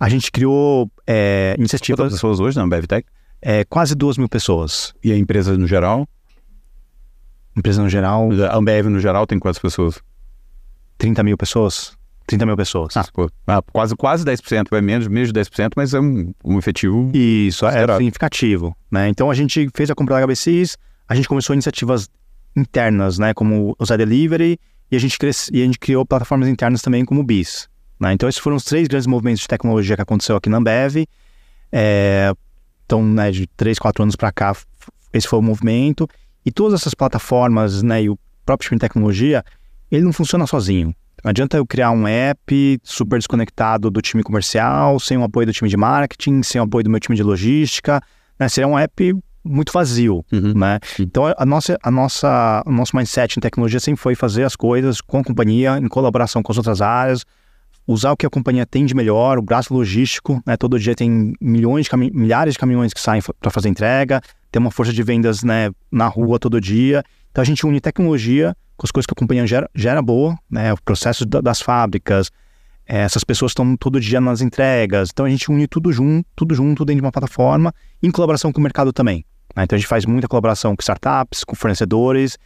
A 0.00 0.08
gente 0.08 0.32
criou 0.32 0.90
é, 1.06 1.54
iniciativas... 1.56 2.00
Quantas 2.00 2.14
pessoas 2.14 2.40
hoje 2.40 2.56
na 2.56 2.64
Ambev 2.64 2.84
Tech? 2.86 3.06
É, 3.40 3.64
quase 3.64 3.94
duas 3.94 4.18
mil 4.18 4.28
pessoas. 4.28 4.92
E 5.04 5.12
a 5.12 5.16
empresa 5.16 5.56
no 5.56 5.66
geral? 5.66 6.08
Empresa 7.56 7.82
no 7.82 7.88
geral. 7.88 8.28
A 8.50 8.56
Ambev 8.56 8.88
no 8.88 9.00
geral 9.00 9.26
tem 9.26 9.38
quantas 9.38 9.58
pessoas? 9.58 10.00
30 10.98 11.22
mil 11.22 11.36
pessoas. 11.36 11.96
30 12.26 12.44
mil 12.44 12.56
pessoas. 12.56 12.96
Ah, 12.96 13.06
ah, 13.46 13.62
quase, 13.72 13.94
quase 13.94 14.24
10%, 14.24 14.76
é 14.76 14.80
menos, 14.80 15.06
menos 15.06 15.32
de 15.32 15.40
10%, 15.40 15.70
mas 15.76 15.94
é 15.94 16.00
um, 16.00 16.32
um 16.44 16.58
efetivo. 16.58 17.10
Isso, 17.14 17.64
é 17.66 17.86
significativo. 17.86 18.76
Né? 18.90 19.08
Então 19.08 19.30
a 19.30 19.34
gente 19.34 19.68
fez 19.74 19.90
a 19.90 19.94
compra 19.94 20.16
da 20.16 20.26
HBCs, 20.26 20.76
a 21.08 21.14
gente 21.14 21.28
começou 21.28 21.54
iniciativas 21.54 22.08
internas, 22.56 23.18
né? 23.18 23.32
Como 23.32 23.76
o 23.78 23.84
Zé 23.86 23.96
Delivery, 23.96 24.58
e 24.90 24.96
a 24.96 24.98
gente, 24.98 25.18
cresce, 25.18 25.50
e 25.52 25.62
a 25.62 25.64
gente 25.64 25.78
criou 25.78 26.04
plataformas 26.04 26.48
internas 26.48 26.82
também 26.82 27.04
como 27.04 27.20
o 27.20 27.24
BIS. 27.24 27.68
Né? 27.98 28.12
Então 28.12 28.28
esses 28.28 28.40
foram 28.40 28.56
os 28.56 28.64
três 28.64 28.88
grandes 28.88 29.06
movimentos 29.06 29.42
de 29.42 29.48
tecnologia 29.48 29.96
que 29.96 30.02
aconteceu 30.02 30.36
aqui 30.36 30.48
na 30.48 30.58
Ambev. 30.58 31.06
É, 31.72 32.32
então, 32.84 33.04
né, 33.04 33.30
de 33.30 33.46
três, 33.48 33.78
quatro 33.78 34.02
anos 34.02 34.16
para 34.16 34.30
cá, 34.32 34.56
esse 35.12 35.26
foi 35.26 35.38
o 35.38 35.42
movimento. 35.42 36.08
E 36.46 36.52
todas 36.52 36.80
essas 36.80 36.94
plataformas, 36.94 37.82
né, 37.82 38.04
e 38.04 38.08
o 38.08 38.16
próprio 38.44 38.68
time 38.68 38.78
de 38.78 38.80
tecnologia, 38.82 39.44
ele 39.90 40.04
não 40.04 40.12
funciona 40.12 40.46
sozinho. 40.46 40.94
Não 41.24 41.30
adianta 41.30 41.56
eu 41.56 41.66
criar 41.66 41.90
um 41.90 42.06
app 42.06 42.78
super 42.84 43.18
desconectado 43.18 43.90
do 43.90 44.00
time 44.00 44.22
comercial, 44.22 45.00
sem 45.00 45.18
o 45.18 45.24
apoio 45.24 45.46
do 45.46 45.52
time 45.52 45.68
de 45.68 45.76
marketing, 45.76 46.44
sem 46.44 46.60
o 46.60 46.64
apoio 46.64 46.84
do 46.84 46.90
meu 46.90 47.00
time 47.00 47.16
de 47.16 47.22
logística. 47.24 48.00
Né? 48.38 48.48
Seria 48.48 48.68
um 48.68 48.78
app 48.78 49.12
muito 49.42 49.72
vazio, 49.72 50.24
uhum. 50.32 50.52
né? 50.54 50.78
Então 50.98 51.24
a 51.36 51.46
nossa, 51.46 51.78
a 51.82 51.90
nossa, 51.90 52.62
o 52.66 52.72
nosso 52.72 52.96
mindset 52.96 53.38
em 53.38 53.40
tecnologia 53.40 53.80
sempre 53.80 54.00
foi 54.00 54.14
fazer 54.14 54.44
as 54.44 54.56
coisas 54.56 55.00
com 55.00 55.18
a 55.18 55.24
companhia, 55.24 55.78
em 55.78 55.88
colaboração 55.88 56.42
com 56.42 56.52
as 56.52 56.58
outras 56.58 56.80
áreas, 56.80 57.24
usar 57.86 58.12
o 58.12 58.16
que 58.16 58.26
a 58.26 58.30
companhia 58.30 58.66
tem 58.66 58.84
de 58.84 58.94
melhor, 58.94 59.38
o 59.38 59.42
braço 59.42 59.72
logístico, 59.72 60.42
né? 60.44 60.56
Todo 60.56 60.78
dia 60.78 60.94
tem 60.94 61.32
milhões 61.40 61.86
de 61.86 61.96
milhares 61.96 62.54
de 62.54 62.58
caminhões 62.58 62.92
que 62.92 63.00
saem 63.00 63.22
para 63.40 63.50
fazer 63.50 63.68
entrega, 63.68 64.20
tem 64.50 64.60
uma 64.60 64.70
força 64.70 64.92
de 64.92 65.02
vendas, 65.02 65.42
né, 65.42 65.70
na 65.90 66.06
rua 66.06 66.38
todo 66.38 66.60
dia. 66.60 67.02
Então 67.30 67.42
a 67.42 67.44
gente 67.44 67.66
une 67.66 67.80
tecnologia 67.80 68.56
com 68.76 68.86
as 68.86 68.90
coisas 68.90 69.06
que 69.06 69.12
a 69.12 69.16
companhia 69.16 69.46
gera, 69.46 69.70
gera 69.74 70.02
boa, 70.02 70.38
né? 70.50 70.72
O 70.72 70.82
processo 70.82 71.24
da, 71.24 71.40
das 71.40 71.60
fábricas, 71.60 72.30
é, 72.86 73.00
essas 73.00 73.24
pessoas 73.24 73.50
estão 73.50 73.76
todo 73.76 74.00
dia 74.00 74.20
nas 74.20 74.40
entregas. 74.40 75.10
Então 75.12 75.26
a 75.26 75.30
gente 75.30 75.50
une 75.50 75.66
tudo 75.66 75.92
junto, 75.92 76.26
tudo 76.36 76.54
junto 76.54 76.84
dentro 76.84 77.00
de 77.00 77.06
uma 77.06 77.12
plataforma, 77.12 77.74
em 78.02 78.10
colaboração 78.10 78.52
com 78.52 78.60
o 78.60 78.62
mercado 78.62 78.92
também. 78.92 79.24
Né? 79.54 79.64
Então 79.64 79.76
a 79.76 79.78
gente 79.78 79.88
faz 79.88 80.04
muita 80.04 80.28
colaboração 80.28 80.76
com 80.76 80.82
startups, 80.82 81.42
com 81.44 81.56
fornecedores, 81.56 82.38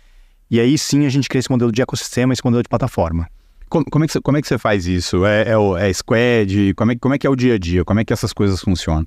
e 0.51 0.59
aí 0.59 0.79
sim 0.79 1.05
a 1.07 1.09
gente 1.09 1.29
cria 1.29 1.41
esse 1.41 1.51
modelo 1.51 1.71
de 1.71 1.83
ecossistema, 1.83 2.33
esse 2.33 2.45
modelo 2.45 2.63
de 2.63 2.69
plataforma. 2.69 3.29
Como, 3.69 3.85
como, 3.89 4.05
é, 4.05 4.07
que 4.07 4.13
você, 4.13 4.21
como 4.21 4.37
é 4.37 4.43
que 4.43 4.49
você 4.49 4.59
faz 4.59 4.87
isso? 4.87 5.25
É, 5.25 5.43
é, 5.43 5.89
é 5.89 5.93
squad? 5.93 6.75
Como 6.75 6.91
é, 6.91 6.97
como 6.97 7.15
é 7.15 7.19
que 7.19 7.27
é 7.27 7.31
o 7.31 7.37
dia 7.37 7.55
a 7.55 7.59
dia? 7.59 7.85
Como 7.85 8.01
é 8.01 8.05
que 8.05 8.13
essas 8.13 8.33
coisas 8.33 8.61
funcionam? 8.61 9.07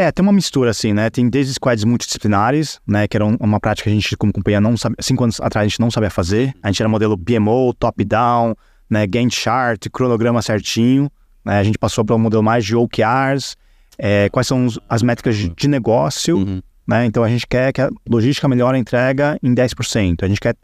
É, 0.00 0.10
tem 0.10 0.22
uma 0.22 0.32
mistura 0.32 0.70
assim, 0.70 0.94
né? 0.94 1.10
Tem 1.10 1.28
desde 1.28 1.52
squads 1.52 1.84
multidisciplinares, 1.84 2.80
né? 2.86 3.06
Que 3.06 3.18
era 3.18 3.26
uma 3.26 3.60
prática 3.60 3.84
que 3.84 3.90
a 3.90 3.92
gente, 3.92 4.16
como 4.16 4.32
companhia, 4.32 4.58
não 4.58 4.74
sabe, 4.74 4.96
cinco 4.98 5.24
anos 5.24 5.38
atrás 5.42 5.66
a 5.66 5.68
gente 5.68 5.78
não 5.78 5.90
sabia 5.90 6.08
fazer. 6.08 6.54
A 6.62 6.68
gente 6.68 6.80
era 6.80 6.88
modelo 6.88 7.18
PMO, 7.18 7.74
top-down, 7.74 8.54
né? 8.88 9.06
Gantt 9.06 9.36
chart, 9.36 9.90
cronograma 9.92 10.40
certinho. 10.40 11.12
Né? 11.44 11.58
A 11.58 11.62
gente 11.62 11.76
passou 11.76 12.02
para 12.02 12.16
um 12.16 12.18
modelo 12.18 12.42
mais 12.42 12.64
de 12.64 12.74
OKRs, 12.74 13.56
é, 13.98 14.30
quais 14.30 14.46
são 14.46 14.68
as 14.88 15.02
métricas 15.02 15.36
de, 15.36 15.50
de 15.50 15.68
negócio, 15.68 16.38
uhum. 16.38 16.62
né? 16.88 17.04
Então 17.04 17.22
a 17.22 17.28
gente 17.28 17.46
quer 17.46 17.70
que 17.70 17.82
a 17.82 17.90
logística 18.08 18.48
melhore 18.48 18.78
a 18.78 18.80
entrega 18.80 19.38
em 19.42 19.54
10%. 19.54 20.22
A 20.22 20.28
gente 20.28 20.40
quer 20.40 20.56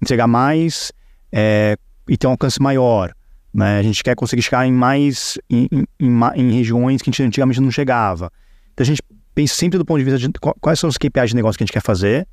entregar 0.00 0.28
mais 0.28 0.92
é, 1.32 1.76
e 2.08 2.16
ter 2.16 2.28
um 2.28 2.30
alcance 2.30 2.62
maior. 2.62 3.12
Né? 3.52 3.76
A 3.76 3.82
gente 3.82 4.04
quer 4.04 4.14
conseguir 4.14 4.42
chegar 4.42 4.64
em 4.64 4.72
mais 4.72 5.36
em, 5.50 5.66
em, 5.72 5.84
em, 5.98 6.20
em 6.36 6.52
regiões 6.52 7.02
que 7.02 7.10
a 7.10 7.12
gente 7.12 7.24
antigamente 7.24 7.60
não 7.60 7.72
chegava. 7.72 8.30
Então 8.74 8.84
a 8.84 8.86
gente 8.86 9.02
pensa 9.34 9.54
sempre 9.54 9.78
do 9.78 9.84
ponto 9.84 9.98
de 9.98 10.04
vista 10.04 10.18
de 10.18 10.30
quais 10.60 10.78
são 10.78 10.88
os 10.88 10.98
KPIs 10.98 11.30
de 11.30 11.36
negócio 11.36 11.56
que 11.56 11.64
a 11.64 11.66
gente 11.66 11.72
quer 11.72 11.82
fazer. 11.82 12.26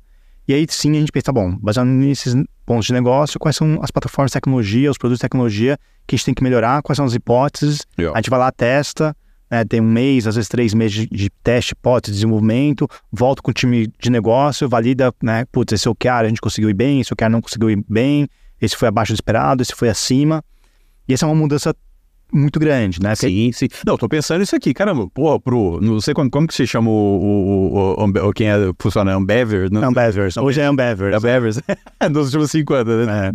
E 0.46 0.52
aí 0.52 0.66
sim 0.68 0.90
a 0.96 1.00
gente 1.00 1.12
pensa, 1.12 1.26
tá 1.26 1.32
bom, 1.32 1.56
baseado 1.56 1.86
nesses 1.86 2.34
pontos 2.66 2.86
de 2.86 2.92
negócio, 2.92 3.38
quais 3.38 3.56
são 3.56 3.78
as 3.80 3.90
plataformas 3.90 4.30
de 4.30 4.34
tecnologia, 4.34 4.90
os 4.90 4.98
produtos 4.98 5.18
de 5.18 5.22
tecnologia 5.22 5.78
que 6.06 6.14
a 6.14 6.16
gente 6.16 6.26
tem 6.26 6.34
que 6.34 6.42
melhorar, 6.42 6.82
quais 6.82 6.96
são 6.96 7.04
as 7.04 7.14
hipóteses. 7.14 7.86
Yeah. 7.96 8.16
A 8.16 8.20
gente 8.20 8.28
vai 8.28 8.40
lá, 8.40 8.50
testa, 8.50 9.16
né, 9.48 9.64
tem 9.64 9.80
um 9.80 9.84
mês, 9.84 10.26
às 10.26 10.34
vezes 10.34 10.48
três 10.48 10.74
meses 10.74 10.92
de, 10.92 11.06
de 11.06 11.30
teste, 11.44 11.72
hipótese, 11.72 12.14
desenvolvimento, 12.14 12.88
volta 13.12 13.40
com 13.40 13.52
o 13.52 13.54
time 13.54 13.88
de 14.00 14.10
negócio, 14.10 14.68
valida, 14.68 15.14
né, 15.22 15.44
putz, 15.52 15.72
esse 15.72 15.88
OKR 15.88 16.08
a 16.08 16.28
gente 16.28 16.40
conseguiu 16.40 16.70
ir 16.70 16.74
bem, 16.74 17.00
esse 17.00 17.12
OKR 17.12 17.28
não 17.28 17.40
conseguiu 17.40 17.70
ir 17.70 17.84
bem, 17.88 18.28
esse 18.60 18.76
foi 18.76 18.88
abaixo 18.88 19.12
do 19.12 19.16
esperado, 19.16 19.62
esse 19.62 19.74
foi 19.74 19.88
acima. 19.88 20.42
E 21.06 21.14
essa 21.14 21.24
é 21.24 21.28
uma 21.28 21.34
mudança 21.34 21.74
muito 22.32 22.58
grande, 22.58 23.00
né? 23.00 23.14
Sim, 23.14 23.52
sim. 23.52 23.68
Não, 23.86 23.96
tô 23.96 24.08
pensando 24.08 24.42
isso 24.42 24.56
aqui, 24.56 24.72
caramba, 24.72 25.08
pô, 25.08 25.38
pro, 25.38 25.80
não 25.80 26.00
sei 26.00 26.14
como, 26.14 26.30
como 26.30 26.46
que 26.46 26.54
se 26.54 26.66
chama 26.66 26.90
o, 26.90 26.92
o, 26.92 28.04
o, 28.04 28.28
o 28.28 28.32
quem 28.32 28.48
é, 28.48 28.56
funciona, 28.80 29.14
Ambever? 29.14 29.70
Não? 29.70 29.84
Ambevers, 29.84 30.36
hoje 30.36 30.60
é 30.60 30.64
Ambevers. 30.64 31.16
Ambevers, 31.16 31.60
nos 32.10 32.26
últimos 32.26 32.50
cinco 32.50 32.74
anos, 32.74 33.06
né? 33.06 33.30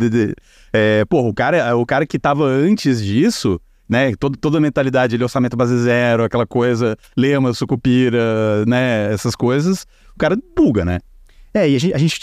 É. 0.72 1.00
É, 1.00 1.04
pô, 1.04 1.28
o 1.28 1.32
cara, 1.32 1.76
o 1.76 1.86
cara 1.86 2.06
que 2.06 2.18
tava 2.18 2.44
antes 2.44 3.02
disso, 3.02 3.60
né, 3.88 4.12
toda, 4.16 4.36
toda 4.38 4.58
a 4.58 4.60
mentalidade 4.60 5.16
de 5.16 5.22
orçamento 5.22 5.56
base 5.56 5.78
zero, 5.78 6.24
aquela 6.24 6.46
coisa, 6.46 6.96
lema, 7.16 7.54
sucupira, 7.54 8.66
né, 8.66 9.12
essas 9.12 9.34
coisas, 9.34 9.86
o 10.14 10.18
cara 10.18 10.36
buga, 10.56 10.84
né? 10.84 10.98
É, 11.54 11.68
e 11.68 11.74
a 11.76 11.78
gente, 11.80 11.94
a 11.94 11.98
gente 11.98 12.20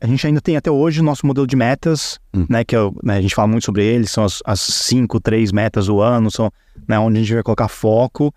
a 0.00 0.06
gente, 0.06 0.26
ainda 0.26 0.40
tem 0.40 0.56
até 0.56 0.70
hoje 0.70 1.00
o 1.00 1.04
nosso 1.04 1.26
modelo 1.26 1.46
de 1.46 1.54
metas, 1.56 2.18
Hum. 2.34 2.44
né, 2.48 2.64
que 2.64 2.74
é, 2.74 2.80
o- 2.80 2.94
né, 3.02 3.16
a 3.16 3.20
gente 3.20 3.34
fala 3.34 3.46
muito 3.48 3.64
sobre 3.64 3.84
ele, 3.84 4.06
são 4.06 4.24
as, 4.24 4.40
as 4.44 4.60
cinco, 4.60 5.20
três 5.20 5.52
metas 5.52 5.86
do 5.86 6.00
ano, 6.00 6.30
são 6.30 6.50
né, 6.86 6.98
onde 6.98 7.18
a 7.18 7.20
gente 7.22 7.34
vai 7.34 7.42
colocar 7.42 7.68
foco. 7.68 8.34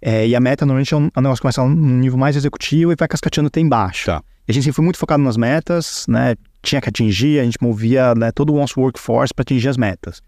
É, 0.00 0.26
e 0.26 0.34
a 0.34 0.40
meta 0.40 0.64
normalmente 0.64 0.94
é 0.94 0.96
um, 0.96 1.10
é 1.14 1.18
um 1.18 1.22
negócio 1.22 1.36
que 1.36 1.42
começa 1.42 1.62
num 1.66 1.98
nível 1.98 2.16
mais 2.18 2.34
executivo 2.36 2.92
e 2.92 2.96
vai 2.96 3.06
cascateando 3.08 3.48
até 3.48 3.60
embaixo. 3.60 4.06
Tá. 4.06 4.22
E 4.48 4.50
a 4.50 4.54
gente 4.54 4.62
sempre 4.64 4.76
foi 4.76 4.84
muito 4.84 4.98
focado 4.98 5.22
nas 5.22 5.36
metas, 5.36 6.06
né? 6.08 6.36
Tinha 6.62 6.80
que 6.80 6.88
atingir, 6.88 7.38
a 7.40 7.44
gente 7.44 7.58
movia 7.60 8.14
né, 8.14 8.32
todo 8.32 8.52
o 8.54 8.56
nosso 8.56 8.80
workforce 8.80 9.34
para 9.34 9.42
atingir 9.42 9.68
as 9.68 9.76
metas. 9.76 10.22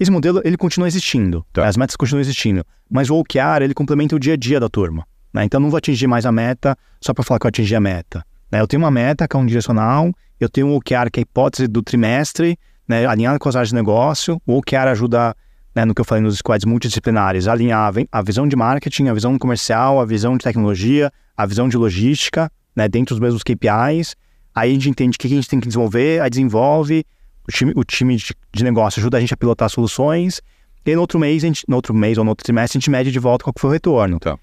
Esse 0.00 0.10
modelo, 0.10 0.40
ele 0.44 0.56
continua 0.56 0.88
existindo, 0.88 1.46
Tá. 1.52 1.66
as 1.68 1.76
metas 1.76 1.94
continuam 1.94 2.20
existindo, 2.20 2.64
mas 2.90 3.08
o 3.10 3.16
OKR, 3.16 3.62
ele 3.62 3.74
complementa 3.74 4.16
o 4.16 4.18
dia 4.18 4.32
a 4.32 4.36
dia 4.36 4.58
da 4.58 4.68
turma. 4.68 5.06
né? 5.32 5.44
Então, 5.44 5.58
eu 5.58 5.62
não 5.62 5.70
vou 5.70 5.78
atingir 5.78 6.06
mais 6.08 6.24
a 6.26 6.32
meta 6.32 6.76
só 7.00 7.12
para 7.14 7.22
falar 7.24 7.38
que 7.40 7.46
eu 7.46 7.48
atingi 7.48 7.74
a 7.74 7.80
meta. 7.80 8.24
Né? 8.54 8.60
Eu 8.60 8.68
tenho 8.68 8.80
uma 8.80 8.90
meta, 8.90 9.26
que 9.26 9.34
é 9.34 9.38
um 9.38 9.44
direcional, 9.44 10.12
eu 10.38 10.48
tenho 10.48 10.68
um 10.68 10.76
OKR, 10.76 11.10
que 11.12 11.18
é 11.18 11.22
a 11.22 11.22
hipótese 11.22 11.66
do 11.66 11.82
trimestre, 11.82 12.56
né, 12.86 13.04
alinhado 13.04 13.36
com 13.40 13.48
as 13.48 13.56
áreas 13.56 13.70
de 13.70 13.74
negócio. 13.74 14.40
O 14.46 14.58
OKR 14.58 14.86
ajuda, 14.92 15.34
né, 15.74 15.84
no 15.84 15.92
que 15.92 16.00
eu 16.00 16.04
falei 16.04 16.22
nos 16.22 16.38
squads 16.38 16.64
multidisciplinares, 16.64 17.48
alinhar 17.48 17.80
a 17.88 17.90
vi- 17.90 18.08
a 18.12 18.22
visão 18.22 18.46
de 18.46 18.54
marketing, 18.54 19.08
a 19.08 19.14
visão 19.14 19.36
comercial, 19.38 20.00
a 20.00 20.04
visão 20.04 20.36
de 20.36 20.44
tecnologia, 20.44 21.10
a 21.36 21.44
visão 21.44 21.68
de 21.68 21.76
logística, 21.76 22.48
né, 22.76 22.86
dentro 22.88 23.16
dos 23.16 23.20
mesmos 23.20 23.42
KPIs. 23.42 24.14
Aí 24.54 24.70
a 24.70 24.74
gente 24.74 24.88
entende 24.88 25.16
o 25.16 25.18
que 25.18 25.26
a 25.26 25.30
gente 25.30 25.48
tem 25.48 25.58
que 25.58 25.66
desenvolver, 25.66 26.20
aí 26.20 26.30
desenvolve, 26.30 27.04
o 27.48 27.50
time, 27.50 27.72
o 27.74 27.82
time 27.82 28.14
de, 28.14 28.34
de 28.52 28.62
negócio 28.62 29.00
ajuda 29.00 29.16
a 29.16 29.20
gente 29.20 29.34
a 29.34 29.36
pilotar 29.36 29.68
soluções, 29.68 30.40
e 30.86 30.94
no 30.94 31.00
outro 31.00 31.18
mês, 31.18 31.42
gente, 31.42 31.64
no 31.66 31.74
outro 31.74 31.92
mês 31.92 32.18
ou 32.18 32.24
no 32.24 32.30
outro 32.30 32.44
trimestre, 32.44 32.78
a 32.78 32.80
gente 32.80 32.90
mede 32.90 33.10
de 33.10 33.18
volta 33.18 33.42
qual 33.42 33.54
foi 33.58 33.70
o 33.70 33.72
retorno. 33.72 34.20
Tá. 34.20 34.38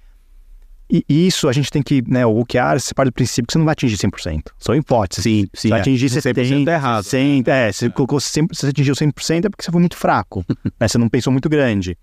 E 0.92 1.06
isso 1.08 1.48
a 1.48 1.54
gente 1.54 1.72
tem 1.72 1.82
que, 1.82 2.04
né, 2.06 2.26
o 2.26 2.38
OKR 2.40 2.78
se 2.80 2.94
parte 2.94 3.10
do 3.10 3.14
princípio 3.14 3.48
que 3.48 3.54
você 3.54 3.58
não 3.58 3.64
vai 3.64 3.72
atingir 3.72 3.96
100%. 3.96 4.52
São 4.60 4.76
hipóteses. 4.76 5.24
Sim, 5.24 5.48
Você 5.54 5.70
vai 5.70 5.80
atingir 5.80 6.08
100% 6.08 6.34
70%, 6.34 6.68
é 6.68 6.74
errado. 6.74 7.04
100%, 7.06 7.48
é, 7.48 7.72
você 7.72 7.90
colocou 7.90 8.20
100%, 8.20 8.54
se 8.54 8.60
você 8.60 8.68
atingiu 8.68 8.94
100% 8.94 9.46
é 9.46 9.50
porque 9.50 9.64
você 9.64 9.72
foi 9.72 9.80
muito 9.80 9.96
fraco, 9.96 10.44
né, 10.78 10.88
você 10.88 10.98
não 10.98 11.08
pensou 11.08 11.32
muito 11.32 11.48
grande. 11.48 11.98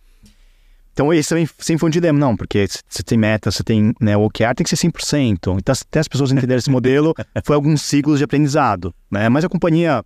Então 0.94 1.12
esse 1.12 1.28
também 1.28 1.46
sempre 1.58 1.80
foi 1.80 1.88
um 1.88 1.90
dilema, 1.90 2.18
não, 2.18 2.34
porque 2.34 2.66
você 2.88 3.02
tem 3.02 3.18
meta, 3.18 3.50
você 3.50 3.62
tem 3.62 3.92
né, 4.00 4.16
o 4.16 4.22
OKR, 4.22 4.54
tem 4.56 4.64
que 4.64 4.74
ser 4.74 4.88
100%. 4.88 5.32
Então 5.32 5.58
até 5.58 6.00
as 6.00 6.08
pessoas 6.08 6.32
entenderem 6.32 6.56
esse 6.56 6.70
modelo, 6.70 7.14
foi 7.44 7.56
alguns 7.56 7.82
ciclos 7.82 8.16
de 8.16 8.24
aprendizado, 8.24 8.94
né, 9.10 9.28
mas 9.28 9.44
a 9.44 9.50
companhia, 9.50 10.02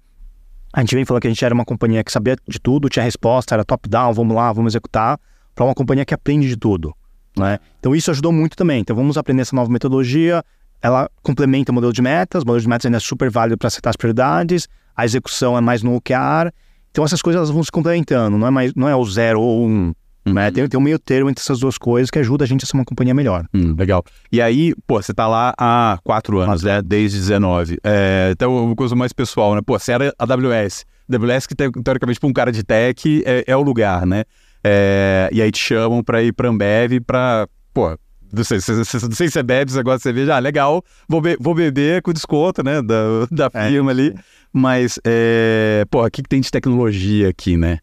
a 0.72 0.80
gente 0.80 0.96
vem 0.96 1.04
falando 1.04 1.22
que 1.22 1.28
a 1.28 1.30
gente 1.30 1.44
era 1.44 1.54
uma 1.54 1.64
companhia 1.64 2.02
que 2.02 2.10
sabia 2.10 2.36
de 2.48 2.58
tudo, 2.58 2.88
tinha 2.88 3.04
resposta, 3.04 3.54
era 3.54 3.64
top-down, 3.64 4.12
vamos 4.12 4.34
lá, 4.34 4.52
vamos 4.52 4.72
executar, 4.72 5.20
para 5.54 5.64
uma 5.64 5.74
companhia 5.74 6.04
que 6.04 6.12
aprende 6.12 6.48
de 6.48 6.56
tudo, 6.56 6.92
né. 7.36 7.58
Então 7.78 7.94
isso 7.94 8.10
ajudou 8.10 8.32
muito 8.32 8.56
também, 8.56 8.80
então 8.80 8.94
vamos 8.94 9.16
aprender 9.16 9.42
essa 9.42 9.54
nova 9.56 9.70
metodologia, 9.70 10.42
ela 10.80 11.08
complementa 11.22 11.70
o 11.70 11.74
modelo 11.74 11.92
de 11.92 12.02
metas, 12.02 12.42
o 12.42 12.46
modelo 12.46 12.62
de 12.62 12.68
metas 12.68 12.86
ainda 12.86 12.96
é 12.98 13.00
super 13.00 13.30
válido 13.30 13.56
para 13.58 13.68
acertar 13.68 13.90
as 13.90 13.96
prioridades, 13.96 14.68
a 14.96 15.04
execução 15.04 15.56
é 15.56 15.60
mais 15.60 15.82
no 15.82 15.94
OKR, 15.96 16.50
então 16.90 17.04
essas 17.04 17.22
coisas 17.22 17.38
elas 17.38 17.50
vão 17.50 17.62
se 17.62 17.70
complementando, 17.72 18.36
não 18.36 18.46
é, 18.46 18.50
mais, 18.50 18.74
não 18.74 18.88
é 18.88 18.94
o 18.96 19.04
zero 19.04 19.40
ou 19.40 19.66
um, 19.66 19.92
né? 20.24 20.52
Tem, 20.52 20.68
tem 20.68 20.78
um 20.78 20.82
meio 20.82 21.00
termo 21.00 21.28
entre 21.28 21.42
essas 21.42 21.58
duas 21.58 21.76
coisas 21.76 22.08
que 22.08 22.16
ajuda 22.16 22.44
a 22.44 22.46
gente 22.46 22.62
a 22.62 22.66
ser 22.66 22.76
uma 22.76 22.84
companhia 22.84 23.12
melhor. 23.12 23.44
Hum, 23.52 23.74
legal. 23.76 24.04
E 24.30 24.40
aí, 24.40 24.72
pô, 24.86 25.02
você 25.02 25.12
tá 25.12 25.26
lá 25.26 25.52
há 25.58 25.98
quatro 26.04 26.38
anos, 26.38 26.62
né? 26.62 26.80
Desde 26.80 27.18
19. 27.18 27.76
É, 27.82 28.30
então, 28.32 28.66
uma 28.66 28.76
coisa 28.76 28.94
mais 28.94 29.12
pessoal, 29.12 29.56
né? 29.56 29.60
Pô, 29.66 29.76
você 29.76 29.90
era 29.90 30.14
AWS. 30.16 30.84
AWS, 31.12 31.48
que 31.48 31.56
te- 31.56 31.72
teoricamente, 31.82 32.20
pra 32.20 32.28
um 32.28 32.32
cara 32.32 32.52
de 32.52 32.62
tech, 32.62 33.22
é, 33.26 33.42
é 33.48 33.56
o 33.56 33.62
lugar, 33.62 34.06
né? 34.06 34.22
É, 34.64 35.28
e 35.32 35.42
aí 35.42 35.50
te 35.50 35.58
chamam 35.58 36.02
pra 36.02 36.22
ir 36.22 36.32
pra 36.32 36.48
Ambev 36.48 37.00
pra, 37.06 37.48
pô, 37.74 37.96
não 38.32 38.44
sei, 38.44 38.60
se- 38.60 38.84
se- 38.84 39.02
não 39.08 39.12
sei 39.12 39.26
se 39.28 39.32
você 39.32 39.42
bebe, 39.42 39.70
você 39.72 39.82
gosta 39.82 39.98
de 39.98 40.02
cerveja, 40.04 40.36
ah, 40.36 40.38
legal, 40.38 40.82
vou, 41.08 41.20
be- 41.20 41.36
vou 41.40 41.54
beber 41.54 42.00
com 42.02 42.12
desconto, 42.12 42.62
né, 42.62 42.80
da, 42.80 43.02
da 43.30 43.50
É. 43.52 43.68
firma 43.68 43.90
ali, 43.90 44.14
mas, 44.52 44.98
é, 45.04 45.84
pô, 45.90 46.04
o 46.06 46.10
que, 46.10 46.22
que 46.22 46.28
tem 46.28 46.40
de 46.40 46.50
tecnologia 46.50 47.28
aqui, 47.28 47.56
né, 47.56 47.78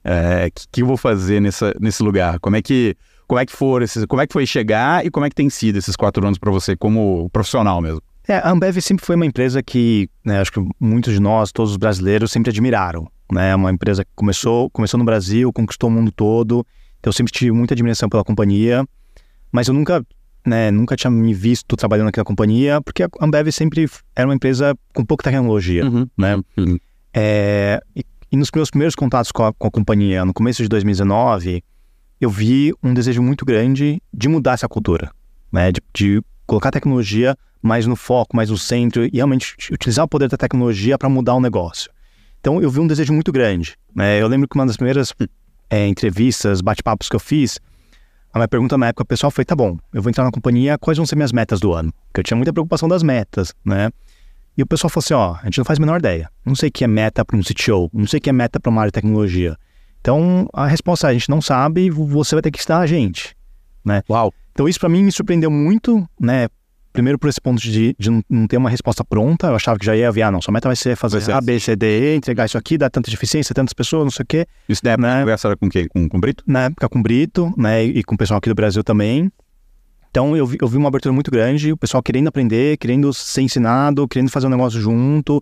o 0.48 0.52
que, 0.52 0.66
que 0.72 0.82
eu 0.82 0.88
vou 0.88 0.98
fazer 0.98 1.40
nessa, 1.42 1.74
nesse 1.80 2.02
lugar, 2.02 2.40
como 2.40 2.56
é 2.56 2.62
que, 2.62 2.96
como 3.28 3.40
é 3.40 3.46
que 3.46 3.52
foram 3.54 3.84
esses, 3.84 4.06
como 4.06 4.22
é 4.22 4.26
que 4.28 4.34
foi 4.34 4.46
chegar 4.48 5.06
e 5.06 5.12
como 5.12 5.26
é 5.26 5.30
que 5.30 5.36
tem 5.36 5.50
sido 5.50 5.78
esses 5.78 5.96
quatro 5.96 6.26
anos 6.26 6.40
pra 6.40 6.50
você 6.52 6.76
como 6.76 7.30
profissional 7.32 7.80
mesmo? 7.82 8.02
É, 8.28 8.38
a 8.38 8.50
Ambev 8.52 8.80
sempre 8.80 9.06
foi 9.06 9.16
uma 9.16 9.26
empresa 9.26 9.62
que, 9.64 10.08
né, 10.26 10.40
acho 10.40 10.52
que 10.52 10.60
muitos 10.80 11.14
de 11.14 11.20
nós, 11.20 11.52
todos 11.52 11.72
os 11.72 11.78
brasileiros, 11.78 12.32
sempre 12.32 12.50
admiraram. 12.52 13.08
Né? 13.32 13.56
Uma 13.56 13.72
empresa 13.72 14.04
que 14.04 14.12
começou, 14.16 14.70
começou 14.70 14.98
no 14.98 15.06
Brasil, 15.06 15.52
conquistou 15.54 15.90
o 15.90 15.92
mundo 15.92 16.12
todo. 16.12 16.66
Então 17.00 17.10
eu 17.10 17.14
sempre 17.14 17.32
tive 17.32 17.52
muita 17.52 17.74
admiração 17.74 18.10
pela 18.10 18.24
companhia, 18.24 18.86
mas 19.52 19.68
eu 19.68 19.74
nunca, 19.74 20.06
né, 20.46 20.70
nunca 20.70 20.96
tinha 20.96 21.10
me 21.10 21.34
visto 21.34 21.76
trabalhando 21.78 22.08
naquela 22.08 22.26
companhia, 22.26 22.82
porque 22.82 23.04
a 23.04 23.10
Ambev 23.22 23.52
sempre 23.52 23.90
era 24.16 24.28
uma 24.28 24.36
empresa 24.36 24.76
com 24.94 25.06
pouca 25.06 25.24
tecnologia. 25.24 25.86
né? 26.18 26.38
Uhum. 26.58 26.78
É, 27.14 27.82
e, 27.96 28.04
e 28.32 28.38
nos 28.38 28.50
meus 28.54 28.70
primeiros 28.70 28.96
contatos 28.96 29.32
com 29.32 29.44
a, 29.44 29.54
com 29.54 29.68
a 29.68 29.72
companhia, 29.72 30.26
no 30.26 30.34
começo 30.34 30.62
de 30.62 30.70
2019, 30.70 31.64
eu 32.20 32.30
vi 32.30 32.74
um 32.84 32.94
desejo 32.94 33.22
muito 33.22 33.46
grande 33.46 34.02
de 34.14 34.28
mudar 34.28 34.54
essa 34.54 34.68
cultura, 34.68 35.12
né? 35.52 35.72
De, 35.72 35.82
de 35.94 36.22
colocar 36.46 36.70
a 36.70 36.72
tecnologia 36.74 37.36
mais 37.62 37.86
no 37.86 37.96
foco, 37.96 38.36
mais 38.36 38.50
no 38.50 38.58
centro 38.58 39.06
e 39.06 39.12
realmente 39.14 39.56
utilizar 39.72 40.06
o 40.06 40.08
poder 40.08 40.28
da 40.28 40.38
tecnologia 40.38 40.98
para 40.98 41.10
mudar 41.10 41.36
o 41.36 41.40
negócio. 41.40 41.90
Então 42.40 42.62
eu 42.62 42.70
vi 42.70 42.80
um 42.80 42.88
desejo 42.88 43.14
muito 43.14 43.32
grande. 43.32 43.76
Né? 43.96 44.22
Eu 44.22 44.28
lembro 44.28 44.48
que 44.48 44.56
uma 44.56 44.66
das 44.66 44.78
primeiras 44.78 45.14
é, 45.70 45.88
entrevistas, 45.88 46.62
bate-papos 46.62 47.10
que 47.10 47.16
eu 47.16 47.20
fiz, 47.20 47.60
a 48.34 48.40
minha 48.40 48.48
pergunta 48.48 48.78
na 48.78 48.88
época 48.88 49.06
pessoal 49.06 49.32
foi: 49.32 49.44
tá 49.44 49.56
bom, 49.56 49.78
eu 49.94 50.02
vou 50.02 50.10
entrar 50.10 50.24
na 50.24 50.32
companhia, 50.32 50.78
quais 50.78 50.98
vão 50.98 51.06
ser 51.06 51.16
minhas 51.16 51.32
metas 51.32 51.60
do 51.60 51.74
ano? 51.74 51.94
Porque 52.08 52.20
eu 52.20 52.24
tinha 52.24 52.38
muita 52.38 52.54
preocupação 52.54 52.88
das 52.88 53.04
metas, 53.04 53.54
né? 53.66 53.90
E 54.58 54.64
o 54.64 54.68
pessoal 54.68 54.90
falou 54.90 55.04
assim: 55.04 55.14
ó, 55.14 55.36
a 55.42 55.46
gente 55.46 55.58
não 55.58 55.66
faz 55.66 55.80
a 55.80 55.82
menor 55.82 56.00
ideia. 56.00 56.30
Não 56.46 56.56
sei 56.56 56.70
o 56.70 56.72
que 56.72 56.84
é 56.84 56.88
meta 56.88 57.24
para 57.26 57.38
um 57.38 57.42
CTO, 57.42 57.90
não 57.94 58.06
sei 58.06 58.20
o 58.20 58.22
que 58.22 58.30
é 58.30 58.34
meta 58.34 58.60
para 58.60 58.70
uma 58.70 58.82
área 58.82 58.92
de 58.92 58.96
tecnologia. 58.96 59.58
Então 60.00 60.48
a 60.54 60.68
resposta 60.68 61.08
é: 61.08 61.10
a 61.10 61.14
gente 61.14 61.30
não 61.30 61.42
sabe 61.42 61.86
e 61.86 61.90
você 61.90 62.36
vai 62.36 62.42
ter 62.42 62.52
que 62.52 62.60
estar 62.60 62.80
a 62.80 62.86
gente. 62.86 63.36
Né? 63.84 64.04
Uau. 64.10 64.34
Então 64.52 64.68
isso 64.68 64.80
para 64.80 64.90
mim 64.90 65.04
me 65.04 65.12
surpreendeu 65.12 65.50
muito, 65.50 66.08
né? 66.20 66.48
Primeiro 66.92 67.20
por 67.20 67.30
esse 67.30 67.40
ponto 67.40 67.62
de, 67.62 67.96
de 68.00 68.10
não- 68.30 68.48
ter 68.48 68.58
uma 68.58 68.70
resposta 68.70 69.04
pronta, 69.06 69.48
eu 69.48 69.56
achava 69.56 69.78
que 69.78 69.86
já 69.86 69.96
ia 69.96 70.08
haver, 70.08 70.24
ah, 70.24 70.32
não, 70.32 70.42
sua 70.42 70.52
meta 70.52 70.68
vai 70.68 70.76
ser 70.76 70.96
fazer 70.96 71.18
Vai 71.18 71.26
ser 71.26 71.32
A, 71.34 71.40
B, 71.42 71.60
C, 71.60 71.76
D, 71.76 72.14
E, 72.14 72.18
entregar 72.18 72.46
isso 72.46 72.58
aqui, 72.58 72.78
dar 72.78 72.90
tanta 72.90 73.10
deficiência, 73.12 73.54
tantas 73.54 73.74
pessoas, 73.74 74.04
não 74.04 74.12
sei 74.12 74.24
o 74.24 74.26
quê 74.28 74.48
Isso 74.68 74.82
na 74.84 74.92
época 74.92 75.08
Né? 75.08 75.20
conversa 75.22 75.48
era 75.50 75.58
com 75.58 75.70
quem? 75.70 75.88
Com, 75.88 76.10
com 76.10 76.18
o 76.18 76.20
Brito? 76.20 76.44
na 76.48 76.64
época 76.66 76.90
com 76.90 77.00
o 77.00 77.04
Brito, 77.04 77.54
né, 77.58 77.84
e 77.86 78.04
com 78.04 78.16
o 78.16 78.18
pessoal 78.18 78.38
aqui 78.40 78.50
do 78.50 78.56
Brasil 78.56 78.84
também. 78.84 79.32
Então 80.10 80.36
eu 80.36 80.46
vi, 80.48 80.58
eu 80.60 80.68
vi 80.68 80.78
uma 80.78 80.88
abertura 80.88 81.14
muito 81.14 81.30
grande, 81.30 81.72
o 81.72 81.78
pessoal 81.78 82.02
querendo 82.02 82.28
aprender, 82.28 82.76
querendo 82.78 83.14
ser 83.14 83.42
ensinado, 83.44 84.08
querendo 84.08 84.30
fazer 84.32 84.48
um 84.48 84.50
negócio 84.50 84.82
junto, 84.82 85.40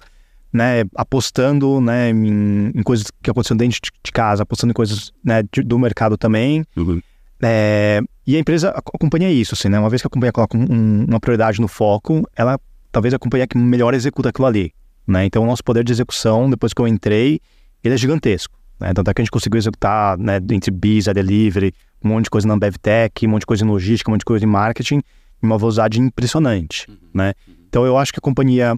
né, 0.51 0.83
apostando, 0.95 1.79
né, 1.79 2.09
em, 2.09 2.71
em 2.75 2.83
coisas 2.83 3.07
que 3.23 3.29
aconteceram 3.31 3.57
dentro 3.57 3.79
de, 3.81 3.89
de 4.03 4.11
casa, 4.11 4.43
apostando 4.43 4.71
em 4.71 4.73
coisas, 4.73 5.13
né, 5.23 5.43
de- 5.51 5.61
do 5.63 5.79
mercado 5.79 6.17
também. 6.17 6.65
Uhum. 6.75 7.01
É, 7.41 8.01
e 8.27 8.35
a 8.35 8.39
empresa, 8.39 8.69
a, 8.69 8.79
a 8.79 8.97
companhia 8.99 9.29
é 9.29 9.33
isso, 9.33 9.55
assim, 9.55 9.69
né, 9.69 9.79
uma 9.79 9.89
vez 9.89 10.01
que 10.01 10.07
a 10.07 10.09
companhia 10.09 10.31
coloca 10.33 10.57
um- 10.57 10.67
um- 10.69 11.05
uma 11.05 11.19
prioridade 11.19 11.59
no 11.61 11.67
foco, 11.67 12.27
ela 12.35 12.59
talvez 12.91 13.13
a 13.13 13.19
companhia 13.19 13.47
que 13.47 13.57
melhor 13.57 13.93
executa 13.93 14.29
aquilo 14.29 14.45
ali, 14.47 14.71
né, 15.07 15.25
então 15.25 15.43
o 15.43 15.45
nosso 15.45 15.63
poder 15.63 15.83
de 15.83 15.91
execução, 15.91 16.49
depois 16.49 16.73
que 16.73 16.81
eu 16.81 16.87
entrei, 16.87 17.39
ele 17.83 17.95
é 17.95 17.97
gigantesco. 17.97 18.57
Né? 18.79 18.93
Tanto 18.93 19.09
é 19.09 19.13
que 19.13 19.21
a 19.21 19.23
gente 19.23 19.31
conseguiu 19.31 19.57
executar 19.57 20.17
né, 20.17 20.37
entre 20.51 20.69
BIS, 20.69 21.07
a 21.07 21.13
delivery, 21.13 21.73
um 22.03 22.09
monte 22.09 22.25
de 22.25 22.29
coisa 22.29 22.47
na 22.47 22.55
BevTech, 22.57 23.25
um 23.25 23.29
monte 23.31 23.41
de 23.41 23.45
coisa 23.47 23.65
em 23.65 23.67
logística, 23.67 24.09
um 24.09 24.13
monte 24.13 24.19
de 24.21 24.25
coisa 24.25 24.45
em 24.45 24.47
marketing, 24.47 24.95
em 25.41 25.45
uma 25.47 25.57
velocidade 25.57 25.99
impressionante, 25.99 26.85
né? 27.13 27.33
Então 27.67 27.85
eu 27.85 27.97
acho 27.97 28.11
que 28.13 28.19
a 28.19 28.21
companhia, 28.21 28.75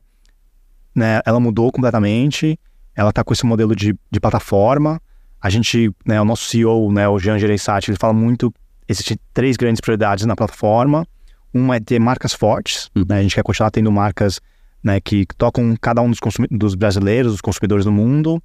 né, 0.96 1.20
ela 1.26 1.40
mudou 1.40 1.72
completamente, 1.72 2.58
ela 2.96 3.10
está 3.10 3.24
com 3.24 3.34
esse 3.34 3.46
modelo 3.46 3.76
de, 3.76 3.94
de 4.12 4.20
plataforma, 4.20 5.02
a 5.42 5.50
gente, 5.50 5.92
né, 6.06 6.22
o 6.22 6.26
nosso 6.26 6.46
CEO, 6.46 6.92
né, 6.92 7.08
o 7.08 7.20
Jean 7.20 7.38
Gereissati, 7.38 7.92
ele 7.92 7.98
fala 7.98 8.14
muito, 8.14 8.54
existem 8.90 9.18
três 9.34 9.56
grandes 9.56 9.80
prioridades 9.80 10.26
na 10.26 10.36
plataforma, 10.36 11.08
uma 11.54 11.78
é 11.78 11.80
ter 11.80 12.00
marcas 12.00 12.34
fortes, 12.34 12.90
Uhum. 12.96 13.06
né, 13.08 13.20
a 13.20 13.22
gente 13.22 13.36
quer 13.36 13.44
continuar 13.44 13.72
tendo 13.72 13.92
marcas 13.92 14.42
né, 14.84 15.00
que 15.00 15.26
tocam 15.38 15.76
cada 15.80 16.02
um 16.02 16.10
dos, 16.10 16.20
dos 16.52 16.76
brasileiros, 16.76 17.32
dos 17.32 17.42
consumidores 17.42 17.86
do 17.86 17.92
mundo, 17.92 18.42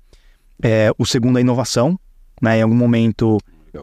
é, 0.62 0.90
o 0.98 1.04
segundo 1.04 1.38
é 1.38 1.40
inovação, 1.40 1.98
né? 2.40 2.58
Em 2.58 2.62
algum 2.62 2.74
momento, 2.74 3.38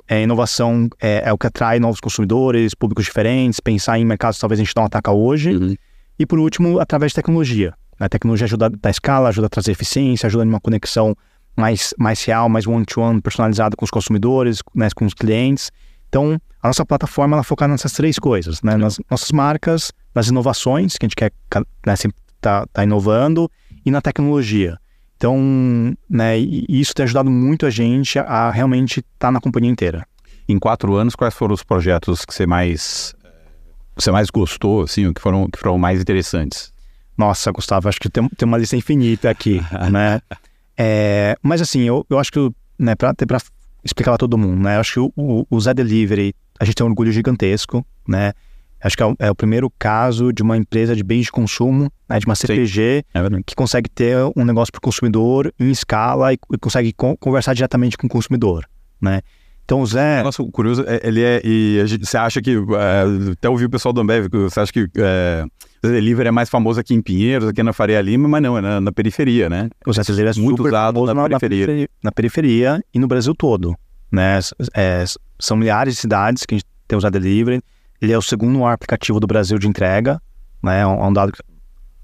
é, 0.08 0.24
inovação 0.24 0.90
é, 1.02 1.24
é 1.26 1.34
o 1.34 1.38
que 1.38 1.48
atrai 1.48 1.80
novos 1.80 2.00
consumidores, 2.00 2.74
públicos 2.74 3.06
diferentes, 3.06 3.60
pensar 3.60 4.00
em 4.00 4.06
mercados 4.06 4.38
que 4.38 4.42
talvez 4.42 4.60
a 4.60 4.64
gente 4.64 4.76
não 4.76 4.86
ataca 4.86 5.12
hoje. 5.12 5.56
Uhum. 5.56 5.76
E 6.18 6.26
por 6.26 6.40
último, 6.40 6.80
através 6.80 7.12
de 7.12 7.16
tecnologia. 7.16 7.74
A 8.00 8.10
tecnologia 8.10 8.46
ajuda 8.46 8.66
a 8.68 8.70
dar 8.70 8.90
escala, 8.90 9.30
ajuda 9.30 9.48
a 9.48 9.50
trazer 9.50 9.72
eficiência, 9.72 10.28
ajuda 10.28 10.44
em 10.44 10.48
uma 10.48 10.60
conexão 10.60 11.16
mais, 11.56 11.94
mais 12.00 12.24
real, 12.24 12.50
mais 12.50 12.66
one-to-one, 12.66 13.22
personalizada 13.22 13.76
com 13.76 13.86
os 13.86 13.92
consumidores, 13.92 14.60
né, 14.74 14.88
com 14.96 15.06
os 15.06 15.14
clientes. 15.14 15.72
Então, 16.12 16.38
a 16.62 16.68
nossa 16.68 16.86
plataforma 16.86 17.38
ela 17.38 17.44
foca 17.44 17.66
nessas 17.70 17.94
três 17.94 18.20
coisas, 18.20 18.62
né? 18.62 18.76
Nas 18.76 19.00
nossas 19.10 19.32
marcas, 19.32 19.94
nas 20.14 20.28
inovações, 20.28 20.98
que 20.98 21.06
a 21.06 21.08
gente 21.08 21.16
quer 21.16 21.32
né, 21.88 21.96
sempre 21.96 22.18
tá, 22.42 22.68
tá 22.74 22.84
inovando, 22.84 23.50
e 23.86 23.90
na 23.90 24.02
tecnologia. 24.02 24.78
Então, 25.16 25.96
né, 26.10 26.38
isso 26.38 26.94
tem 26.94 27.04
ajudado 27.04 27.32
muito 27.32 27.66
a 27.66 27.70
gente 27.70 28.20
a, 28.20 28.52
realmente 28.52 29.00
estar 29.00 29.32
na 29.32 29.40
companhia 29.40 29.72
inteira. 29.72 30.06
Em 30.50 30.60
quatro 30.60 30.96
anos, 30.96 31.16
quais 31.16 31.34
foram 31.34 31.54
os 31.54 31.64
projetos 31.64 32.26
que 32.26 32.34
você 32.34 32.46
mais, 32.46 33.16
que 33.96 34.04
você 34.04 34.12
mais 34.12 34.30
gostou, 34.30 34.82
assim, 34.82 35.14
que 35.14 35.22
foram, 35.22 35.48
que 35.50 35.58
foram 35.58 35.78
mais 35.78 36.02
interessantes? 36.02 36.74
Nossa, 37.18 37.52
Gustavo, 37.52 37.88
acho 37.88 38.02
que 38.02 38.10
tem, 38.10 38.28
tem 38.30 38.46
uma 38.46 38.58
lista 38.58 38.76
infinita 38.76 39.30
aqui, 39.30 39.62
né? 39.90 40.22
É, 40.78 41.38
mas 41.42 41.62
assim, 41.62 41.84
eu, 41.84 42.06
eu 42.10 42.20
acho 42.20 42.32
que, 42.34 42.52
né, 42.78 42.96
para 42.96 43.14
explicar 43.84 44.12
para 44.12 44.18
todo 44.18 44.38
mundo, 44.38 44.62
né? 44.62 44.76
Eu 44.76 44.80
acho 44.80 44.94
que 44.94 45.00
o, 45.00 45.12
o, 45.16 45.48
o 45.50 45.60
Zé 45.60 45.74
Delivery, 45.74 46.34
a 46.60 46.66
gente 46.66 46.76
tem 46.76 46.86
um 46.86 46.90
orgulho 46.90 47.12
gigantesco, 47.12 47.86
né? 48.08 48.34
Acho 48.84 48.98
que 48.98 49.04
é 49.04 49.06
o, 49.06 49.16
é 49.20 49.30
o, 49.30 49.36
primeiro 49.36 49.72
caso 49.78 50.34
de 50.34 50.42
uma 50.42 50.58
empresa 50.58 50.96
de 50.96 51.04
bens 51.04 51.26
de 51.26 51.32
consumo, 51.32 51.92
né, 52.10 52.18
de 52.18 52.26
uma 52.26 52.34
CPG, 52.34 53.06
é 53.14 53.22
que 53.46 53.56
consegue 53.56 53.88
ter 53.88 54.18
um 54.36 54.44
negócio 54.44 54.72
para 54.72 54.80
o 54.80 54.82
consumidor 54.82 55.54
em 55.60 55.70
escala 55.70 56.34
e, 56.34 56.40
e 56.52 56.58
consegue 56.58 56.92
co 56.92 57.16
conversar 57.18 57.54
diretamente 57.54 57.96
com 57.96 58.08
o 58.08 58.10
consumidor, 58.10 58.68
né? 59.00 59.22
Então 59.64 59.82
o 59.82 59.86
Zé... 59.86 60.24
Nossa, 60.24 60.44
curioso, 60.52 60.84
é, 60.88 61.00
ele 61.04 61.22
é... 61.22 61.42
E 61.44 61.82
gente, 61.86 62.06
você 62.08 62.18
acha 62.18 62.42
que... 62.42 62.56
É, 62.56 63.32
até 63.34 63.48
ouvi 63.48 63.66
o 63.66 63.70
pessoal 63.70 63.94
do 63.94 64.02
Ambev, 64.02 64.28
você 64.32 64.60
acha 64.60 64.74
que 64.74 64.90
é, 64.98 65.46
Delivery 65.90 66.28
é 66.28 66.32
mais 66.32 66.50
famoso 66.50 66.80
aqui 66.80 66.94
em 66.94 67.02
Pinheiros, 67.02 67.50
aqui 67.50 67.64
na 67.64 67.74
Faria 67.74 68.00
Lima, 68.02 68.28
mas 68.28 68.42
não, 68.42 68.58
é 68.58 68.62
na, 68.62 68.80
na 68.80 68.92
periferia, 68.92 69.50
né? 69.50 69.70
O 69.86 69.92
Zé 69.92 70.04
Delivery 70.04 70.38
é 70.38 70.42
muito 70.42 70.64
usado 70.66 71.06
na, 71.06 71.14
na, 71.14 71.24
periferia. 71.24 71.30
na, 71.32 71.40
periferia. 71.40 71.90
Na 72.04 72.12
periferia 72.12 72.84
e 72.94 73.00
no 73.00 73.08
Brasil 73.08 73.34
todo, 73.34 73.76
né? 74.12 74.40
É, 74.76 75.04
são 75.40 75.58
milhares 75.58 75.96
de 75.96 76.02
cidades 76.02 76.46
que 76.46 76.56
a 76.56 76.58
gente 76.58 76.68
tem 76.88 76.98
o 76.98 77.02
Zé 77.02 77.10
Delivery. 77.10 77.62
Ele 78.00 78.12
é 78.12 78.18
o 78.18 78.22
segundo 78.22 78.60
maior 78.60 78.74
aplicativo 78.74 79.20
do 79.20 79.26
Brasil 79.26 79.58
de 79.58 79.68
entrega, 79.68 80.22
né? 80.62 80.82
É 80.82 80.88
um, 80.88 81.10
é 81.10 81.14
dado 81.14 81.32
que 81.32 81.42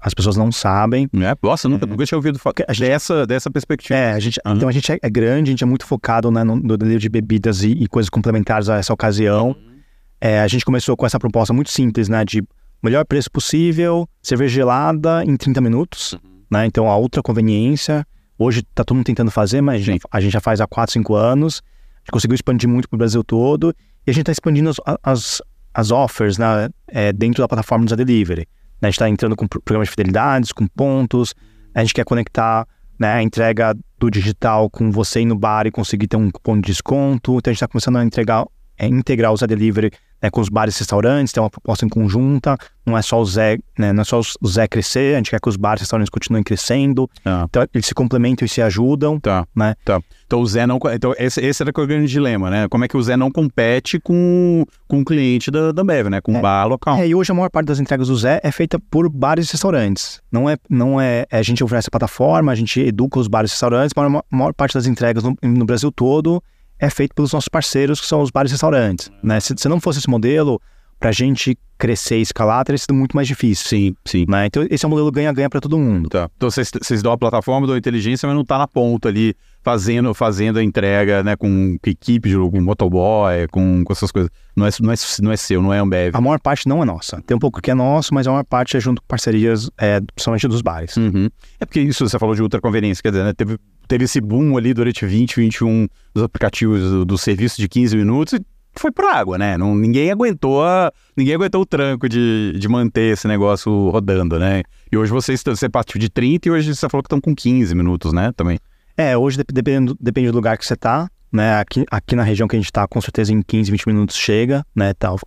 as 0.00 0.14
pessoas 0.14 0.36
não 0.36 0.50
sabem. 0.50 1.08
É, 1.14 1.36
nossa, 1.42 1.68
nunca, 1.68 1.84
é. 1.84 1.88
nunca 1.88 2.06
tinha 2.06 2.18
ouvido 2.18 2.38
falar 2.38 2.54
dessa, 2.78 3.26
dessa 3.26 3.50
perspectiva. 3.50 3.98
É, 3.98 4.12
a 4.12 4.18
gente, 4.18 4.40
uhum. 4.44 4.54
então 4.54 4.68
a 4.68 4.72
gente 4.72 4.90
é, 4.90 4.98
é, 5.00 5.10
grande, 5.10 5.50
a 5.50 5.52
gente 5.52 5.64
é 5.64 5.66
muito 5.66 5.86
focado 5.86 6.30
né, 6.30 6.42
no, 6.44 6.56
no 6.56 6.76
delivery 6.76 7.02
de 7.02 7.08
bebidas 7.08 7.62
e, 7.62 7.72
e, 7.72 7.88
coisas 7.88 8.08
complementares 8.08 8.68
a 8.68 8.76
essa 8.76 8.92
ocasião. 8.92 9.48
Uhum. 9.48 9.78
É, 10.20 10.40
a 10.40 10.48
gente 10.48 10.64
começou 10.64 10.96
com 10.96 11.06
essa 11.06 11.18
proposta 11.18 11.52
muito 11.52 11.70
simples, 11.70 12.08
né? 12.08 12.24
De 12.24 12.42
melhor 12.82 13.04
preço 13.04 13.30
possível, 13.30 14.08
cerveja 14.22 14.54
gelada 14.54 15.24
em 15.24 15.36
30 15.36 15.60
minutos, 15.60 16.12
uhum. 16.12 16.42
né? 16.50 16.66
Então 16.66 16.88
a 16.90 16.96
outra 16.96 17.22
conveniência. 17.22 18.06
Hoje 18.38 18.62
tá 18.62 18.84
todo 18.84 18.96
mundo 18.96 19.06
tentando 19.06 19.30
fazer, 19.30 19.60
mas 19.60 19.80
a 19.80 19.84
gente, 19.84 20.06
a 20.10 20.20
gente 20.20 20.32
já 20.32 20.40
faz 20.40 20.60
há 20.60 20.66
4, 20.66 20.92
5 20.92 21.14
anos. 21.14 21.60
A 21.96 22.00
gente 22.00 22.12
conseguiu 22.12 22.34
expandir 22.36 22.68
muito 22.68 22.88
para 22.88 22.96
o 22.96 22.98
Brasil 22.98 23.24
todo. 23.24 23.74
E 24.06 24.10
a 24.10 24.14
gente 24.14 24.22
está 24.22 24.32
expandindo 24.32 24.70
as, 24.70 24.76
as, 25.02 25.42
as 25.74 25.90
offers 25.90 26.38
né, 26.38 26.68
é, 26.86 27.12
dentro 27.12 27.42
da 27.42 27.48
plataforma 27.48 27.84
do 27.84 27.96
Delivery. 27.96 28.46
Né? 28.80 28.86
A 28.86 28.86
gente 28.86 28.94
está 28.94 29.08
entrando 29.08 29.34
com 29.34 29.46
programas 29.48 29.88
de 29.88 29.90
fidelidades, 29.90 30.52
com 30.52 30.66
pontos. 30.68 31.34
A 31.74 31.80
gente 31.80 31.92
quer 31.92 32.04
conectar 32.04 32.66
né, 32.98 33.14
a 33.14 33.22
entrega 33.22 33.76
do 33.98 34.10
digital 34.10 34.70
com 34.70 34.90
você 34.90 35.20
ir 35.20 35.26
no 35.26 35.36
bar 35.36 35.66
e 35.66 35.70
conseguir 35.70 36.06
ter 36.06 36.16
um 36.16 36.30
cupom 36.30 36.60
de 36.60 36.68
desconto. 36.68 37.38
Então 37.38 37.50
a 37.50 37.52
gente 37.52 37.56
está 37.56 37.68
começando 37.68 37.96
a 37.96 38.04
entregar, 38.04 38.46
é, 38.78 38.86
integrar 38.86 39.32
o 39.32 39.36
Zé 39.36 39.46
Delivery 39.46 39.90
né, 40.22 40.30
com 40.30 40.40
os 40.40 40.48
bares 40.48 40.76
e 40.76 40.78
restaurantes, 40.80 41.32
tem 41.32 41.42
uma 41.42 41.50
proposta 41.50 41.84
em 41.84 41.88
conjunta, 41.88 42.56
não 42.84 42.96
é 42.96 43.02
só 43.02 43.20
o 43.20 43.24
Zé, 43.24 43.58
né, 43.78 43.92
não 43.92 44.02
é 44.02 44.04
só 44.04 44.20
o 44.40 44.48
Zé 44.48 44.66
crescer, 44.66 45.14
a 45.14 45.18
gente 45.18 45.30
quer 45.30 45.40
que 45.40 45.48
os 45.48 45.56
bares 45.56 45.80
e 45.80 45.82
restaurantes 45.82 46.10
continuem 46.10 46.42
crescendo. 46.42 47.08
Ah. 47.24 47.46
Então 47.48 47.66
eles 47.72 47.86
se 47.86 47.94
complementam 47.94 48.44
e 48.44 48.48
se 48.48 48.60
ajudam. 48.62 49.20
Tá. 49.20 49.46
Né? 49.54 49.74
tá. 49.84 50.00
Então 50.26 50.40
o 50.40 50.46
Zé 50.46 50.66
não. 50.66 50.78
Então 50.92 51.14
esse, 51.18 51.40
esse 51.40 51.62
era 51.62 51.70
o 51.70 51.86
grande 51.86 52.06
dilema, 52.06 52.50
né? 52.50 52.68
Como 52.68 52.84
é 52.84 52.88
que 52.88 52.96
o 52.96 53.02
Zé 53.02 53.16
não 53.16 53.30
compete 53.30 53.98
com, 54.00 54.64
com 54.86 55.00
o 55.00 55.04
cliente 55.04 55.50
da, 55.50 55.72
da 55.72 55.84
Bev, 55.84 56.08
né? 56.08 56.20
Com 56.20 56.32
o 56.32 56.36
é, 56.36 56.40
bar 56.40 56.66
local. 56.66 56.96
É, 56.98 57.06
e 57.06 57.14
hoje 57.14 57.30
a 57.30 57.34
maior 57.34 57.50
parte 57.50 57.66
das 57.66 57.78
entregas 57.78 58.08
do 58.08 58.16
Zé 58.16 58.40
é 58.42 58.50
feita 58.50 58.78
por 58.78 59.08
bares 59.08 59.48
e 59.48 59.52
restaurantes. 59.52 60.20
Não 60.30 60.48
é, 60.48 60.56
não 60.68 61.00
é, 61.00 61.26
é 61.30 61.38
a 61.38 61.42
gente 61.42 61.62
oferece 61.62 61.88
a 61.88 61.90
plataforma, 61.90 62.52
a 62.52 62.54
gente 62.54 62.80
educa 62.80 63.18
os 63.18 63.28
bares 63.28 63.50
e 63.50 63.54
restaurantes, 63.54 63.92
mas 63.94 64.06
a 64.06 64.08
maior, 64.08 64.24
a 64.30 64.36
maior 64.36 64.54
parte 64.54 64.74
das 64.74 64.86
entregas 64.86 65.22
no, 65.22 65.36
no 65.42 65.64
Brasil 65.64 65.90
todo 65.92 66.42
é 66.78 66.90
feito 66.90 67.14
pelos 67.14 67.32
nossos 67.32 67.48
parceiros, 67.48 68.00
que 68.00 68.06
são 68.06 68.20
os 68.20 68.30
bares 68.30 68.50
e 68.50 68.54
restaurantes. 68.54 69.10
Né? 69.22 69.40
Se, 69.40 69.54
se 69.56 69.68
não 69.68 69.80
fosse 69.80 69.98
esse 69.98 70.10
modelo, 70.10 70.60
para 70.98 71.10
a 71.10 71.12
gente 71.12 71.56
crescer 71.78 72.18
e 72.18 72.22
escalar 72.22 72.64
teria 72.64 72.78
sido 72.78 72.92
muito 72.92 73.14
mais 73.14 73.28
difícil. 73.28 73.68
Sim, 73.68 73.94
sim. 74.04 74.24
Né? 74.28 74.46
Então 74.46 74.66
esse 74.68 74.84
é 74.84 74.88
um 74.88 74.90
modelo 74.90 75.12
ganha-ganha 75.12 75.48
para 75.48 75.60
todo 75.60 75.78
mundo. 75.78 76.08
Tá. 76.08 76.28
Então 76.36 76.50
vocês 76.50 77.02
dão 77.02 77.12
a 77.12 77.18
plataforma, 77.18 77.66
dão 77.66 77.76
a 77.76 77.78
inteligência, 77.78 78.26
mas 78.26 78.34
não 78.34 78.42
está 78.42 78.58
na 78.58 78.66
ponta 78.66 79.08
ali 79.08 79.34
fazendo, 79.62 80.12
fazendo 80.12 80.58
a 80.58 80.62
entrega 80.62 81.22
né, 81.22 81.36
com, 81.36 81.76
equipe, 81.86 82.34
com 82.34 82.60
motoboy, 82.60 83.46
com, 83.50 83.84
com 83.84 83.92
essas 83.92 84.10
coisas. 84.10 84.30
Não 84.56 84.66
é, 84.66 84.70
não, 84.80 84.92
é, 84.92 84.96
não 85.22 85.32
é 85.32 85.36
seu, 85.36 85.62
não 85.62 85.72
é 85.72 85.78
Ambev. 85.78 86.16
A 86.16 86.20
maior 86.20 86.40
parte 86.40 86.68
não 86.68 86.82
é 86.82 86.84
nossa. 86.84 87.22
Tem 87.22 87.36
um 87.36 87.40
pouco 87.40 87.62
que 87.62 87.70
é 87.70 87.74
nosso, 87.74 88.12
mas 88.12 88.26
a 88.26 88.30
maior 88.32 88.44
parte 88.44 88.76
é 88.76 88.80
junto 88.80 89.00
com 89.00 89.06
parcerias, 89.06 89.70
é, 89.78 90.00
principalmente 90.00 90.48
dos 90.48 90.62
bares. 90.62 90.96
Uhum. 90.96 91.28
É 91.60 91.64
porque 91.64 91.80
isso 91.80 92.08
você 92.08 92.18
falou 92.18 92.34
de 92.34 92.42
ultraconveniência, 92.42 93.00
quer 93.02 93.10
dizer, 93.10 93.22
né, 93.22 93.32
teve, 93.32 93.56
teve 93.88 94.04
esse 94.04 94.20
boom 94.20 94.56
ali 94.56 94.74
durante 94.74 95.04
20, 95.04 95.36
21 95.36 95.88
dos 96.14 96.22
aplicativos 96.22 96.80
do, 96.80 97.04
do 97.04 97.18
serviço 97.18 97.56
de 97.56 97.68
15 97.68 97.96
minutos 97.96 98.34
e 98.34 98.46
foi 98.74 98.92
por 98.92 99.06
água, 99.06 99.36
né? 99.36 99.56
Não, 99.58 99.74
ninguém 99.74 100.10
aguentou 100.10 100.62
a, 100.62 100.92
ninguém 101.16 101.34
aguentou 101.34 101.62
o 101.62 101.66
tranco 101.66 102.08
de, 102.08 102.52
de 102.56 102.68
manter 102.68 103.14
esse 103.14 103.26
negócio 103.26 103.90
rodando, 103.90 104.38
né? 104.38 104.62
E 104.92 104.96
hoje 104.96 105.10
vocês 105.10 105.42
você 105.42 105.68
partiu 105.68 105.98
de 105.98 106.08
30 106.08 106.48
e 106.48 106.50
hoje 106.52 106.74
você 106.74 106.88
falou 106.88 107.02
que 107.02 107.06
estão 107.06 107.20
com 107.20 107.34
15 107.34 107.74
minutos, 107.74 108.12
né? 108.12 108.30
Também. 108.36 108.58
É, 108.96 109.16
hoje 109.16 109.38
dependendo, 109.52 109.96
depende 110.00 110.30
do 110.30 110.34
lugar 110.34 110.56
que 110.58 110.66
você 110.66 110.76
tá, 110.76 111.08
né? 111.32 111.58
Aqui, 111.58 111.84
aqui 111.90 112.14
na 112.14 112.22
região 112.22 112.46
que 112.46 112.54
a 112.54 112.58
gente 112.58 112.70
tá, 112.70 112.86
com 112.86 113.00
certeza 113.00 113.32
em 113.32 113.42
15, 113.42 113.70
20 113.70 113.86
minutos 113.88 114.16
chega, 114.16 114.64
né? 114.74 114.94
Tá, 114.94 115.12
o 115.12 115.18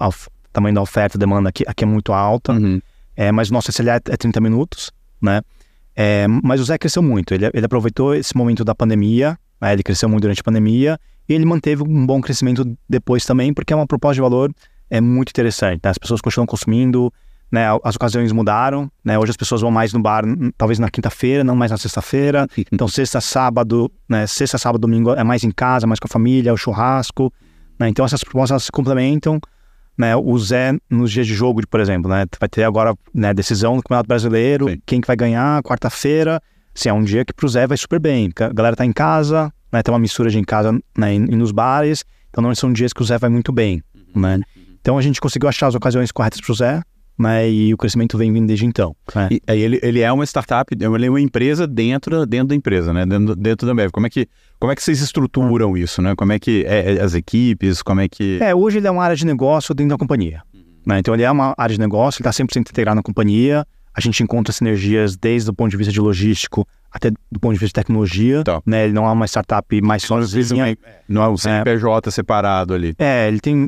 tamanho 0.54 0.76
da 0.76 0.82
oferta, 0.82 1.18
demanda 1.18 1.50
aqui, 1.50 1.64
aqui 1.68 1.84
é 1.84 1.88
muito 1.88 2.14
alta. 2.14 2.54
Uhum. 2.54 2.80
É, 3.16 3.32
mas 3.32 3.50
o 3.50 3.54
nosso 3.54 3.70
SLA 3.72 3.96
é 3.96 4.18
30 4.18 4.40
minutos, 4.40 4.92
né? 5.22 5.42
É, 5.96 6.26
mas 6.28 6.60
o 6.62 6.64
Zé 6.64 6.78
cresceu 6.78 7.02
muito. 7.02 7.34
Ele, 7.34 7.50
ele 7.54 7.66
aproveitou 7.66 8.16
esse 8.16 8.36
momento 8.36 8.64
da 8.64 8.74
pandemia, 8.74 9.38
né? 9.62 9.74
ele 9.74 9.84
cresceu 9.84 10.08
muito 10.08 10.22
durante 10.22 10.42
a 10.42 10.44
pandemia 10.44 11.00
e 11.28 11.34
ele 11.34 11.46
manteve 11.46 11.84
um 11.84 12.06
bom 12.06 12.22
crescimento 12.22 12.66
depois 12.88 13.26
também, 13.26 13.54
porque 13.54 13.74
é 13.74 13.76
uma 13.76 13.88
proposta 13.88 14.16
de 14.16 14.22
valor 14.22 14.52
é 14.90 15.00
muito 15.00 15.30
interessante. 15.30 15.80
Né? 15.84 15.90
As 15.90 15.98
pessoas 15.98 16.20
continuam 16.20 16.46
consumindo, 16.46 17.12
né? 17.50 17.66
as 17.84 17.96
ocasiões 17.96 18.32
mudaram. 18.34 18.92
Né? 19.04 19.18
Hoje 19.18 19.32
as 19.32 19.38
pessoas 19.38 19.62
vão 19.62 19.72
mais 19.72 19.94
no 19.94 20.02
bar, 20.02 20.24
talvez 20.58 20.78
na 20.80 20.90
quinta-feira, 20.90 21.44
não 21.44 21.56
mais 21.56 21.72
na 21.72 21.78
sexta-feira. 21.78 22.46
Então, 22.72 22.88
sexta, 22.88 23.22
sábado, 23.22 23.90
né? 24.08 24.28
sexta, 24.28 24.58
sábado, 24.58 24.82
domingo 24.82 25.14
é 25.14 25.24
mais 25.24 25.44
em 25.44 25.52
casa, 25.52 25.88
mais 25.88 26.00
com 26.00 26.08
a 26.08 26.12
família, 26.12 26.50
é 26.50 26.54
o 26.54 26.58
churrasco. 26.58 27.34
Né? 27.80 27.88
Então, 27.88 28.06
essas 28.06 28.24
propostas 28.24 28.66
se 28.66 28.72
complementam. 28.72 29.40
Né, 29.98 30.16
o 30.16 30.38
Zé 30.40 30.74
nos 30.90 31.12
dias 31.12 31.28
de 31.28 31.34
jogo, 31.34 31.62
por 31.68 31.80
exemplo, 31.80 32.10
né, 32.10 32.26
vai 32.40 32.50
ter 32.50 32.64
agora 32.64 32.96
né, 33.14 33.34
decisão 33.34 33.76
do 33.76 33.84
Campeonato 33.84 34.08
Brasileiro, 34.08 34.70
Sim. 34.70 34.82
quem 34.86 35.02
que 35.02 35.06
vai 35.06 35.16
ganhar, 35.16 35.62
quarta-feira, 35.62 36.42
assim, 36.74 36.90
é 36.90 36.94
um 36.94 37.04
dia 37.04 37.26
que 37.26 37.34
pro 37.34 37.48
Zé 37.48 37.68
vai 37.68 37.78
super 37.78 38.00
bem, 38.00 38.32
a 38.40 38.54
galera 38.54 38.76
tá 38.76 38.86
em 38.86 38.94
casa, 38.94 39.54
né? 39.72 39.82
Tem 39.82 39.94
uma 39.94 40.00
mistura 40.00 40.30
de 40.30 40.38
em 40.38 40.44
casa 40.44 40.78
né, 40.98 41.16
e, 41.16 41.20
nos 41.20 41.52
bares. 41.52 42.04
Então 42.30 42.42
não 42.44 42.54
são 42.56 42.72
dias 42.72 42.94
que 42.94 43.02
o 43.02 43.06
Zé 43.06 43.18
vai 43.18 43.30
muito 43.30 43.52
bem, 43.52 43.82
uhum. 44.16 44.22
né? 44.22 44.40
Então 44.80 44.98
a 44.98 45.02
gente 45.02 45.22
conseguiu 45.22 45.48
achar 45.48 45.68
as 45.68 45.76
ocasiões 45.76 46.12
corretas 46.12 46.42
para 46.42 46.52
o 46.52 46.56
Zé, 46.56 46.82
né? 47.22 47.50
E 47.50 47.74
o 47.74 47.78
crescimento 47.78 48.18
vem 48.18 48.34
vindo 48.34 48.48
desde 48.48 48.66
então. 48.66 48.96
Né? 49.16 49.30
E, 49.32 49.42
ele, 49.48 49.80
ele 49.82 50.00
é 50.02 50.12
uma 50.12 50.26
startup, 50.26 50.74
ele 50.74 51.06
é 51.06 51.10
uma 51.10 51.22
empresa 51.22 51.68
dentro, 51.68 52.26
dentro 52.26 52.48
da 52.48 52.56
empresa, 52.56 52.92
né? 52.92 53.06
Dentro, 53.06 53.36
dentro 53.36 53.66
da 53.66 53.74
Ambev. 53.74 53.92
Como 53.92 54.08
é 54.08 54.10
que 54.10 54.28
como 54.62 54.72
é 54.72 54.76
que 54.76 54.84
vocês 54.84 55.02
estruturam 55.02 55.76
isso, 55.76 56.04
né? 56.04 56.14
Como 56.16 56.32
é 56.32 56.38
que 56.38 56.64
é, 56.68 56.94
é, 56.94 57.02
as 57.02 57.16
equipes, 57.16 57.82
como 57.82 58.00
é 58.00 58.08
que... 58.08 58.38
É, 58.40 58.54
hoje 58.54 58.78
ele 58.78 58.86
é 58.86 58.92
uma 58.92 59.04
área 59.04 59.16
de 59.16 59.26
negócio 59.26 59.74
dentro 59.74 59.90
da 59.90 59.98
companhia. 59.98 60.44
Né? 60.86 61.00
Então 61.00 61.16
ele 61.16 61.24
é 61.24 61.32
uma 61.32 61.56
área 61.58 61.74
de 61.74 61.80
negócio, 61.80 62.22
ele 62.22 62.30
está 62.30 62.44
100% 62.44 62.70
integrado 62.70 62.96
na 62.96 63.02
companhia, 63.02 63.66
a 63.92 64.00
gente 64.00 64.22
encontra 64.22 64.54
sinergias 64.54 65.18
desde 65.18 65.50
o 65.50 65.54
ponto 65.54 65.72
de 65.72 65.78
vista 65.78 65.92
de 65.92 66.00
logístico 66.00 66.68
até 66.92 67.10
do 67.10 67.40
ponto 67.40 67.54
de 67.54 67.60
vista 67.60 67.80
de 67.80 67.86
tecnologia, 67.86 68.44
tá. 68.44 68.62
né? 68.64 68.84
Ele 68.84 68.94
não 68.94 69.08
é 69.08 69.12
uma 69.12 69.26
startup 69.26 69.82
mais 69.82 70.04
sozinha. 70.04 70.78
Não 71.08 71.24
é 71.24 71.28
um 71.28 71.38
CNPJ 71.38 72.10
é, 72.10 72.12
separado 72.12 72.74
ali. 72.76 72.94
É, 73.00 73.28
ele 73.28 73.40
tem... 73.40 73.68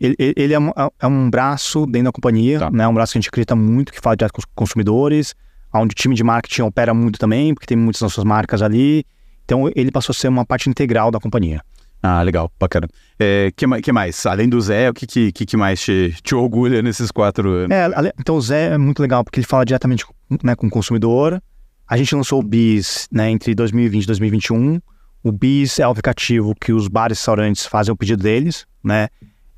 Ele, 0.00 0.16
ele 0.18 0.54
é, 0.54 0.58
um, 0.58 0.70
é, 0.98 1.06
um, 1.06 1.28
braço 1.28 1.84
dentro 1.84 2.06
da 2.06 2.12
companhia, 2.12 2.58
tá. 2.58 2.70
né? 2.70 2.84
É 2.84 2.88
um 2.88 2.94
braço 2.94 3.12
que 3.12 3.18
a 3.18 3.20
gente 3.20 3.28
acredita 3.28 3.54
muito, 3.54 3.92
que 3.92 4.00
fala 4.00 4.16
direto 4.16 4.32
com 4.32 4.40
os 4.40 4.46
consumidores, 4.54 5.34
onde 5.74 5.92
o 5.92 5.94
time 5.94 6.14
de 6.14 6.24
marketing 6.24 6.62
opera 6.62 6.94
muito 6.94 7.18
também, 7.18 7.52
porque 7.52 7.66
tem 7.66 7.76
muitas 7.76 8.00
nossas 8.00 8.24
marcas 8.24 8.62
ali. 8.62 9.04
Então, 9.44 9.70
ele 9.74 9.90
passou 9.90 10.12
a 10.12 10.14
ser 10.14 10.28
uma 10.28 10.44
parte 10.44 10.70
integral 10.70 11.10
da 11.10 11.20
companhia. 11.20 11.60
Ah, 12.02 12.22
legal, 12.22 12.50
bacana. 12.58 12.88
É, 13.18 13.52
que, 13.54 13.66
que 13.82 13.92
mais? 13.92 14.24
Além 14.24 14.48
do 14.48 14.58
Zé, 14.60 14.88
o 14.88 14.94
que, 14.94 15.06
que, 15.06 15.32
que 15.32 15.56
mais 15.56 15.82
te, 15.82 16.16
te 16.22 16.34
orgulha 16.34 16.80
nesses 16.80 17.10
quatro 17.10 17.50
anos? 17.50 17.70
É, 17.70 18.12
então 18.18 18.36
o 18.36 18.40
Zé 18.40 18.72
é 18.72 18.78
muito 18.78 19.02
legal 19.02 19.22
porque 19.22 19.38
ele 19.38 19.46
fala 19.46 19.66
diretamente 19.66 20.06
né, 20.42 20.54
com 20.54 20.66
o 20.66 20.70
consumidor. 20.70 21.42
A 21.86 21.96
gente 21.98 22.14
lançou 22.14 22.40
o 22.40 22.42
BIS 22.42 23.06
né, 23.12 23.30
entre 23.30 23.54
2020 23.54 24.04
e 24.04 24.06
2021. 24.06 24.80
O 25.22 25.32
BIS 25.32 25.78
é 25.78 25.86
o 25.86 25.90
aplicativo 25.90 26.54
que 26.58 26.72
os 26.72 26.88
bares 26.88 27.18
e 27.18 27.20
restaurantes 27.20 27.66
fazem 27.66 27.92
o 27.92 27.96
pedido 27.96 28.22
deles, 28.22 28.64
né? 28.82 29.08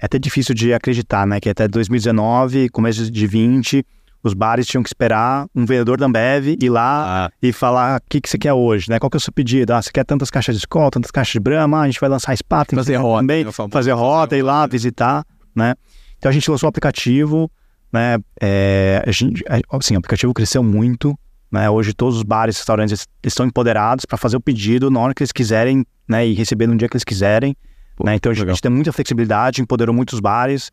É 0.02 0.06
até 0.06 0.18
difícil 0.18 0.52
de 0.52 0.74
acreditar, 0.74 1.24
né? 1.24 1.38
Que 1.38 1.48
até 1.48 1.68
2019, 1.68 2.68
começo 2.70 3.08
de 3.08 3.24
20, 3.24 3.86
os 4.20 4.34
bares 4.34 4.66
tinham 4.66 4.82
que 4.82 4.88
esperar 4.88 5.46
um 5.54 5.64
vendedor 5.64 5.96
da 5.96 6.06
Ambev 6.06 6.56
ir 6.60 6.68
lá 6.68 7.26
ah. 7.26 7.30
e 7.40 7.52
falar 7.52 8.00
o 8.00 8.02
que, 8.08 8.20
que 8.20 8.28
você 8.28 8.36
quer 8.36 8.52
hoje, 8.52 8.90
né? 8.90 8.98
Qual 8.98 9.08
que 9.08 9.16
é 9.16 9.18
o 9.18 9.20
seu 9.20 9.32
pedido? 9.32 9.72
Ah, 9.72 9.80
você 9.80 9.92
quer 9.92 10.04
tantas 10.04 10.28
caixas 10.28 10.56
de 10.56 10.58
escola, 10.58 10.90
tantas 10.90 11.12
caixas 11.12 11.34
de 11.34 11.38
Brahma, 11.38 11.78
ah, 11.78 11.82
a 11.82 11.86
gente 11.86 12.00
vai 12.00 12.10
lançar 12.10 12.36
Spa, 12.36 12.64
tem 12.64 12.76
fazer 12.76 12.96
rota 12.96 13.20
também, 13.20 13.44
fazer 13.70 13.92
rota, 13.92 14.36
ir 14.36 14.42
lá 14.42 14.66
visitar, 14.66 15.24
né? 15.54 15.76
Então 16.18 16.28
a 16.28 16.32
gente 16.32 16.50
lançou 16.50 16.66
o 16.66 16.70
aplicativo, 16.70 17.48
né? 17.92 18.18
É, 18.40 19.04
a 19.06 19.10
gente, 19.12 19.44
assim, 19.70 19.94
o 19.94 19.98
aplicativo 19.98 20.34
cresceu 20.34 20.64
muito, 20.64 21.16
né? 21.48 21.70
Hoje 21.70 21.94
todos 21.94 22.16
os 22.16 22.24
bares 22.24 22.56
e 22.56 22.58
restaurantes 22.58 23.06
estão 23.22 23.46
empoderados 23.46 24.04
para 24.04 24.18
fazer 24.18 24.36
o 24.36 24.40
pedido 24.40 24.90
na 24.90 24.98
hora 24.98 25.14
que 25.14 25.22
eles 25.22 25.30
quiserem, 25.30 25.86
né? 26.08 26.26
E 26.26 26.34
receber 26.34 26.66
no 26.66 26.76
dia 26.76 26.88
que 26.88 26.96
eles 26.96 27.04
quiserem, 27.04 27.56
Pô, 27.96 28.04
né? 28.04 28.14
Então 28.14 28.32
a 28.32 28.34
gente, 28.34 28.46
a 28.46 28.52
gente 28.52 28.62
tem 28.62 28.70
muita 28.70 28.92
flexibilidade, 28.92 29.62
empoderou 29.62 29.94
muitos 29.94 30.20
bares. 30.20 30.70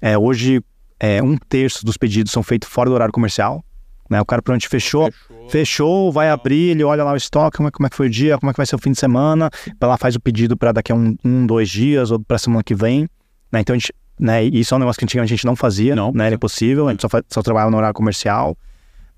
É, 0.00 0.16
hoje 0.18 0.62
é, 0.98 1.22
um 1.22 1.36
terço 1.36 1.84
dos 1.84 1.96
pedidos 1.96 2.32
são 2.32 2.42
feitos 2.42 2.68
fora 2.68 2.88
do 2.88 2.94
horário 2.94 3.12
comercial. 3.12 3.64
Né? 4.08 4.20
O 4.20 4.24
cara 4.24 4.42
pronto 4.42 4.68
fechou, 4.68 5.10
fechou, 5.10 5.50
fechou, 5.50 6.12
vai 6.12 6.28
abrir, 6.28 6.70
ele 6.70 6.84
olha 6.84 7.02
lá 7.02 7.12
o 7.12 7.16
estoque, 7.16 7.56
como 7.56 7.68
é, 7.68 7.70
como 7.70 7.86
é 7.86 7.90
que 7.90 7.96
foi 7.96 8.06
o 8.06 8.10
dia, 8.10 8.38
como 8.38 8.50
é 8.50 8.52
que 8.52 8.56
vai 8.58 8.66
ser 8.66 8.76
o 8.76 8.78
fim 8.78 8.92
de 8.92 8.98
semana, 8.98 9.50
lá 9.80 9.96
faz 9.96 10.14
o 10.14 10.20
pedido 10.20 10.56
para 10.56 10.72
daqui 10.72 10.92
a 10.92 10.94
um, 10.94 11.16
um, 11.24 11.46
dois 11.46 11.68
dias 11.68 12.10
ou 12.10 12.20
para 12.20 12.38
semana 12.38 12.62
que 12.62 12.74
vem. 12.74 13.08
Né? 13.50 13.60
Então, 13.60 13.74
a 13.74 13.78
gente, 13.78 13.92
né, 14.18 14.44
isso 14.44 14.74
é 14.74 14.76
um 14.76 14.80
negócio 14.80 14.98
que 14.98 15.04
antigamente 15.04 15.32
a 15.32 15.36
gente 15.36 15.46
não 15.46 15.56
fazia, 15.56 15.96
não, 15.96 16.12
né? 16.12 16.26
era 16.26 16.34
impossível, 16.34 16.88
a 16.88 16.90
gente 16.90 17.00
só, 17.00 17.08
só 17.28 17.42
trabalhava 17.42 17.70
no 17.70 17.76
horário 17.76 17.94
comercial. 17.94 18.56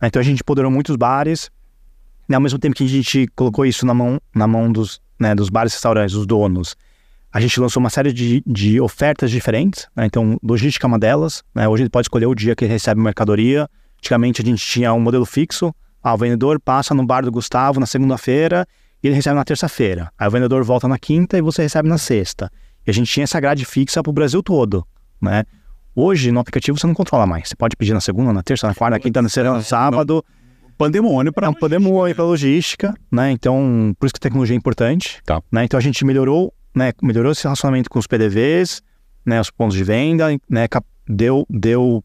Né? 0.00 0.08
Então, 0.08 0.20
a 0.20 0.24
gente 0.24 0.40
empoderou 0.40 0.70
muitos 0.70 0.94
bares, 0.94 1.50
né? 2.28 2.36
ao 2.36 2.40
mesmo 2.40 2.58
tempo 2.58 2.76
que 2.76 2.84
a 2.84 2.88
gente 2.88 3.26
colocou 3.34 3.66
isso 3.66 3.84
na 3.84 3.94
mão, 3.94 4.20
na 4.34 4.46
mão 4.46 4.70
dos, 4.70 5.00
né, 5.18 5.34
dos 5.34 5.48
bares 5.48 5.72
e 5.72 5.76
restaurantes, 5.76 6.14
dos 6.14 6.26
donos. 6.26 6.76
A 7.36 7.40
gente 7.40 7.60
lançou 7.60 7.80
uma 7.80 7.90
série 7.90 8.14
de, 8.14 8.42
de 8.46 8.80
ofertas 8.80 9.30
diferentes, 9.30 9.86
né? 9.94 10.06
então 10.06 10.38
logística 10.42 10.86
é 10.86 10.88
uma 10.88 10.98
delas. 10.98 11.44
Né? 11.54 11.68
Hoje 11.68 11.82
ele 11.82 11.90
pode 11.90 12.06
escolher 12.06 12.24
o 12.24 12.34
dia 12.34 12.56
que 12.56 12.64
ele 12.64 12.72
recebe 12.72 12.98
mercadoria. 12.98 13.68
Antigamente 13.98 14.40
a 14.40 14.44
gente 14.44 14.64
tinha 14.64 14.90
um 14.94 15.00
modelo 15.00 15.26
fixo. 15.26 15.70
Ah, 16.02 16.14
o 16.14 16.16
vendedor 16.16 16.58
passa 16.58 16.94
no 16.94 17.04
bar 17.04 17.22
do 17.26 17.30
Gustavo 17.30 17.78
na 17.78 17.84
segunda-feira 17.84 18.66
e 19.02 19.08
ele 19.08 19.14
recebe 19.14 19.36
na 19.36 19.44
terça-feira. 19.44 20.10
Aí 20.18 20.26
o 20.26 20.30
vendedor 20.30 20.64
volta 20.64 20.88
na 20.88 20.98
quinta 20.98 21.36
e 21.36 21.42
você 21.42 21.60
recebe 21.60 21.90
na 21.90 21.98
sexta. 21.98 22.50
E 22.86 22.90
a 22.90 22.94
gente 22.94 23.12
tinha 23.12 23.24
essa 23.24 23.38
grade 23.38 23.66
fixa 23.66 24.02
para 24.02 24.08
o 24.08 24.14
Brasil 24.14 24.42
todo. 24.42 24.86
Né? 25.20 25.44
Hoje, 25.94 26.32
no 26.32 26.40
aplicativo, 26.40 26.78
você 26.78 26.86
não 26.86 26.94
controla 26.94 27.26
mais. 27.26 27.50
Você 27.50 27.54
pode 27.54 27.76
pedir 27.76 27.92
na 27.92 28.00
segunda, 28.00 28.32
na 28.32 28.42
terça, 28.42 28.66
na 28.66 28.74
quarta, 28.74 28.96
na 28.96 28.98
quinta, 28.98 29.20
na 29.20 29.28
sexta, 29.28 29.52
no 29.52 29.62
sábado. 29.62 30.24
Pandemônio 30.78 31.34
para 31.34 31.52
pandemônio 31.52 32.14
para 32.14 32.24
logística, 32.24 32.94
né? 33.12 33.30
Então, 33.30 33.94
por 33.98 34.06
isso 34.06 34.14
que 34.14 34.20
a 34.20 34.22
tecnologia 34.22 34.54
é 34.54 34.58
importante. 34.58 35.20
Tá. 35.22 35.42
Né? 35.52 35.64
Então 35.64 35.76
a 35.76 35.82
gente 35.82 36.02
melhorou 36.02 36.52
né, 36.76 36.92
melhorou 37.02 37.32
esse 37.32 37.42
relacionamento 37.42 37.88
com 37.88 37.98
os 37.98 38.06
PDVs, 38.06 38.82
né, 39.24 39.40
os 39.40 39.50
pontos 39.50 39.76
de 39.76 39.82
venda, 39.82 40.28
né, 40.48 40.68
deu, 41.08 41.46
deu, 41.48 42.04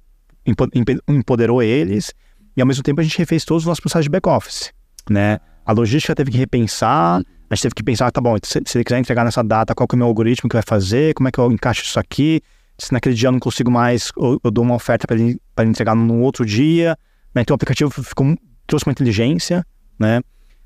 empoderou 1.07 1.61
eles 1.61 2.13
e 2.55 2.61
ao 2.61 2.67
mesmo 2.67 2.81
tempo 2.81 3.01
a 3.01 3.03
gente 3.03 3.17
refez 3.17 3.43
todos 3.43 3.63
os 3.63 3.67
nossos 3.67 3.81
processos 3.81 4.05
de 4.05 4.09
back-office, 4.09 4.71
né? 5.09 5.39
A 5.65 5.73
logística 5.73 6.15
teve 6.15 6.31
que 6.31 6.37
repensar, 6.37 7.21
a 7.49 7.55
gente 7.55 7.61
teve 7.63 7.75
que 7.75 7.83
pensar, 7.83 8.11
tá 8.11 8.19
bom, 8.19 8.35
se, 8.43 8.61
se 8.65 8.77
ele 8.77 8.83
quiser 8.83 8.99
entregar 8.99 9.23
nessa 9.23 9.43
data, 9.43 9.75
qual 9.75 9.87
que 9.87 9.95
é 9.95 9.97
o 9.97 9.99
meu 9.99 10.07
algoritmo 10.07 10.49
que 10.49 10.55
vai 10.55 10.63
fazer, 10.65 11.13
como 11.13 11.27
é 11.29 11.31
que 11.31 11.39
eu 11.39 11.51
encaixo 11.51 11.83
isso 11.83 11.99
aqui, 11.99 12.41
se 12.77 12.91
naquele 12.91 13.13
dia 13.13 13.27
eu 13.27 13.31
não 13.31 13.39
consigo 13.39 13.69
mais, 13.69 14.11
eu, 14.17 14.39
eu 14.43 14.51
dou 14.51 14.63
uma 14.63 14.75
oferta 14.75 15.05
para 15.05 15.15
ele, 15.15 15.39
ele 15.57 15.69
entregar 15.69 15.95
no 15.95 16.21
outro 16.21 16.45
dia, 16.45 16.97
né? 17.35 17.41
Então 17.41 17.53
o 17.53 17.55
aplicativo 17.55 17.91
ficou, 17.91 18.35
trouxe 18.65 18.85
uma 18.85 18.91
inteligência, 18.91 19.65
né? 19.99 20.21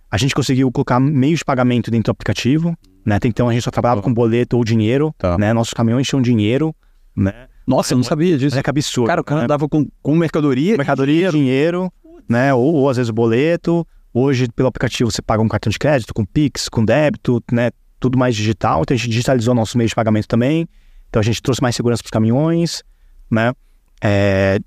A 0.09 0.17
gente 0.17 0.33
conseguiu 0.33 0.71
colocar 0.71 0.99
meios 0.99 1.39
de 1.39 1.45
pagamento 1.45 1.91
dentro 1.91 2.05
do 2.05 2.11
aplicativo, 2.11 2.75
né? 3.05 3.19
Então 3.23 3.47
a 3.47 3.53
gente 3.53 3.63
só 3.63 3.71
trabalhava 3.71 4.01
com 4.01 4.13
boleto 4.13 4.57
ou 4.57 4.63
dinheiro, 4.63 5.13
tá. 5.17 5.37
né? 5.37 5.53
Nossos 5.53 5.73
caminhões 5.73 6.07
tinham 6.07 6.21
dinheiro, 6.21 6.75
né? 7.15 7.47
Nossa, 7.67 7.93
eu 7.93 7.97
não 7.97 8.03
sabia 8.03 8.37
disso. 8.37 8.57
É 8.57 8.63
que 8.63 8.69
absurdo. 8.69 9.07
Cara, 9.07 9.21
o 9.21 9.23
cara 9.23 9.41
né? 9.41 9.45
andava 9.45 9.67
com, 9.67 9.87
com 10.01 10.15
mercadoria. 10.15 10.77
Mercadoria, 10.77 11.31
dinheiro, 11.31 11.91
né? 12.27 12.53
Ou, 12.53 12.73
ou 12.73 12.89
às 12.89 12.97
vezes 12.97 13.09
boleto. 13.09 13.85
Hoje, 14.13 14.47
pelo 14.55 14.69
aplicativo, 14.69 15.11
você 15.11 15.21
paga 15.21 15.41
um 15.41 15.47
cartão 15.47 15.69
de 15.69 15.77
crédito, 15.77 16.13
com 16.13 16.25
Pix, 16.25 16.69
com 16.69 16.85
débito, 16.85 17.43
né? 17.51 17.71
Tudo 17.99 18.17
mais 18.17 18.35
digital. 18.35 18.81
Então 18.81 18.95
a 18.95 18.97
gente 18.97 19.09
digitalizou 19.09 19.53
nosso 19.53 19.77
meio 19.77 19.87
de 19.87 19.95
pagamento 19.95 20.27
também. 20.27 20.67
Então 21.09 21.19
a 21.19 21.23
gente 21.23 21.41
trouxe 21.41 21.61
mais 21.61 21.75
segurança 21.75 22.01
para 22.01 22.07
os 22.07 22.11
caminhões, 22.11 22.83
né? 23.29 23.53
É, 24.01 24.59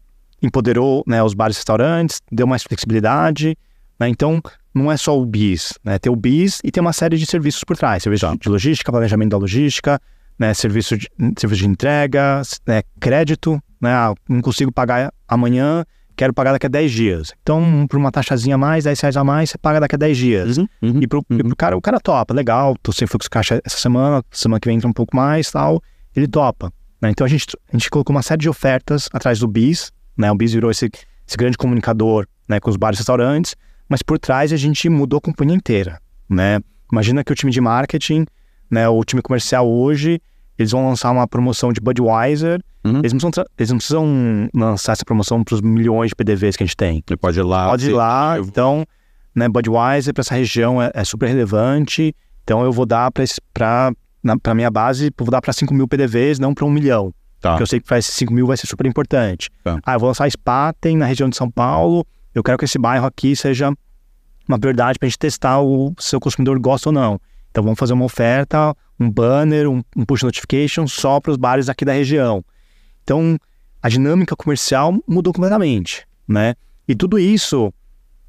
empoderou 0.42 1.04
né, 1.06 1.22
os 1.22 1.34
bares 1.34 1.56
e 1.56 1.60
restaurantes, 1.60 2.20
deu 2.30 2.46
mais 2.46 2.62
flexibilidade. 2.62 3.56
Né? 3.98 4.08
Então, 4.08 4.40
não 4.78 4.90
é 4.90 4.96
só 4.96 5.18
o 5.18 5.26
BIS, 5.26 5.74
né? 5.84 5.98
Tem 5.98 6.10
o 6.10 6.16
BIS 6.16 6.60
e 6.64 6.70
tem 6.70 6.80
uma 6.80 6.92
série 6.92 7.18
de 7.18 7.26
serviços 7.26 7.64
por 7.64 7.76
trás. 7.76 8.02
Serviço 8.02 8.36
de 8.38 8.48
logística, 8.48 8.90
planejamento 8.90 9.30
da 9.30 9.36
logística, 9.36 10.00
né? 10.38 10.54
serviço, 10.54 10.96
de, 10.96 11.08
serviço 11.38 11.62
de 11.62 11.68
entrega, 11.68 12.42
né? 12.66 12.82
crédito, 13.00 13.60
né? 13.80 13.92
Ah, 13.92 14.14
não 14.28 14.40
consigo 14.40 14.72
pagar 14.72 15.12
amanhã, 15.26 15.84
quero 16.16 16.32
pagar 16.32 16.52
daqui 16.52 16.66
a 16.66 16.68
10 16.68 16.92
dias. 16.92 17.32
Então, 17.42 17.86
por 17.88 17.98
uma 17.98 18.10
taxazinha 18.10 18.54
a 18.54 18.58
mais, 18.58 18.84
10 18.84 19.00
reais 19.00 19.16
a 19.16 19.24
mais, 19.24 19.50
você 19.50 19.58
paga 19.58 19.80
daqui 19.80 19.94
a 19.94 19.98
10 19.98 20.16
dias. 20.16 20.58
Uhum, 20.58 20.68
uhum, 20.82 21.02
e, 21.02 21.06
pro, 21.06 21.24
uhum. 21.30 21.38
e 21.38 21.44
pro 21.44 21.56
cara, 21.56 21.76
o 21.76 21.80
cara 21.80 22.00
topa, 22.00 22.32
legal, 22.34 22.76
tô 22.82 22.92
sem 22.92 23.06
fluxo 23.06 23.26
de 23.26 23.30
caixa 23.30 23.60
essa 23.64 23.78
semana, 23.78 24.22
semana 24.30 24.60
que 24.60 24.68
vem 24.68 24.76
entra 24.76 24.88
um 24.88 24.92
pouco 24.92 25.16
mais 25.16 25.50
tal, 25.50 25.82
ele 26.14 26.26
topa. 26.26 26.72
Né? 27.00 27.10
Então, 27.10 27.24
a 27.24 27.28
gente, 27.28 27.46
a 27.72 27.76
gente 27.76 27.90
colocou 27.90 28.14
uma 28.14 28.22
série 28.22 28.40
de 28.40 28.48
ofertas 28.48 29.08
atrás 29.12 29.38
do 29.38 29.46
BIS, 29.46 29.92
né? 30.16 30.30
O 30.32 30.34
BIS 30.34 30.52
virou 30.52 30.70
esse, 30.70 30.90
esse 31.26 31.36
grande 31.36 31.56
comunicador 31.56 32.26
né, 32.48 32.58
com 32.58 32.70
os 32.70 32.76
bares 32.76 32.98
e 32.98 33.00
restaurantes, 33.00 33.54
mas 33.88 34.02
por 34.02 34.18
trás 34.18 34.52
a 34.52 34.56
gente 34.56 34.88
mudou 34.88 35.18
a 35.18 35.20
companhia 35.20 35.56
inteira, 35.56 36.00
né? 36.28 36.60
Imagina 36.92 37.22
que 37.22 37.32
o 37.32 37.34
time 37.34 37.52
de 37.52 37.60
marketing, 37.60 38.26
né, 38.70 38.88
o 38.88 39.02
time 39.04 39.20
comercial 39.20 39.68
hoje, 39.68 40.20
eles 40.58 40.72
vão 40.72 40.88
lançar 40.88 41.10
uma 41.10 41.26
promoção 41.26 41.72
de 41.72 41.80
Budweiser, 41.80 42.60
uhum. 42.84 42.98
eles, 42.98 43.12
não 43.12 43.30
precisam, 43.30 43.44
eles 43.58 43.70
não 43.70 43.76
precisam 43.76 44.48
lançar 44.54 44.92
essa 44.92 45.04
promoção 45.04 45.44
para 45.44 45.54
os 45.54 45.60
milhões 45.60 46.10
de 46.10 46.16
PDVs 46.16 46.56
que 46.56 46.64
a 46.64 46.66
gente 46.66 46.76
tem. 46.76 47.02
Ele 47.06 47.16
pode 47.16 47.38
ir 47.38 47.42
lá. 47.42 47.68
Pode 47.68 47.90
ir 47.90 47.92
lá, 47.92 48.36
eu... 48.36 48.44
então, 48.44 48.84
né, 49.34 49.48
Budweiser 49.48 50.12
para 50.12 50.22
essa 50.22 50.34
região 50.34 50.82
é, 50.82 50.90
é, 50.94 51.04
super 51.04 51.26
relevante, 51.28 52.14
então 52.42 52.64
eu 52.64 52.72
vou 52.72 52.86
dar 52.86 53.10
para 53.52 53.92
para 54.42 54.54
minha 54.54 54.70
base, 54.70 55.10
vou 55.16 55.30
dar 55.30 55.40
para 55.40 55.52
5 55.52 55.72
mil 55.72 55.86
PDVs, 55.86 56.38
não 56.38 56.52
para 56.52 56.64
um 56.64 56.70
milhão. 56.70 57.14
Tá. 57.40 57.50
Porque 57.50 57.62
eu 57.62 57.66
sei 57.66 57.80
que 57.80 57.86
para 57.86 57.98
esses 57.98 58.12
5 58.14 58.32
mil 58.32 58.46
vai 58.46 58.56
ser 58.56 58.66
super 58.66 58.84
importante. 58.84 59.48
Tá. 59.62 59.78
Ah, 59.84 59.94
eu 59.94 60.00
vou 60.00 60.08
lançar 60.08 60.28
Spaten 60.30 60.96
na 60.96 61.06
região 61.06 61.28
de 61.28 61.36
São 61.36 61.48
Paulo, 61.48 62.04
eu 62.38 62.42
quero 62.42 62.56
que 62.56 62.64
esse 62.64 62.78
bairro 62.78 63.06
aqui 63.06 63.34
seja 63.34 63.72
uma 64.46 64.58
prioridade 64.58 64.98
para 64.98 65.06
a 65.06 65.08
gente 65.08 65.18
testar 65.18 65.60
o 65.60 65.92
seu 65.98 66.20
consumidor 66.20 66.58
gosta 66.58 66.88
ou 66.88 66.92
não. 66.92 67.20
Então 67.50 67.62
vamos 67.62 67.78
fazer 67.78 67.92
uma 67.92 68.04
oferta, 68.04 68.74
um 68.98 69.10
banner, 69.10 69.68
um, 69.68 69.82
um 69.96 70.04
push 70.04 70.22
notification 70.22 70.86
só 70.86 71.20
para 71.20 71.32
os 71.32 71.36
bares 71.36 71.68
aqui 71.68 71.84
da 71.84 71.92
região. 71.92 72.44
Então 73.02 73.36
a 73.82 73.88
dinâmica 73.88 74.36
comercial 74.36 74.96
mudou 75.06 75.32
completamente, 75.32 76.06
né? 76.26 76.54
E 76.86 76.94
tudo 76.94 77.18
isso, 77.18 77.72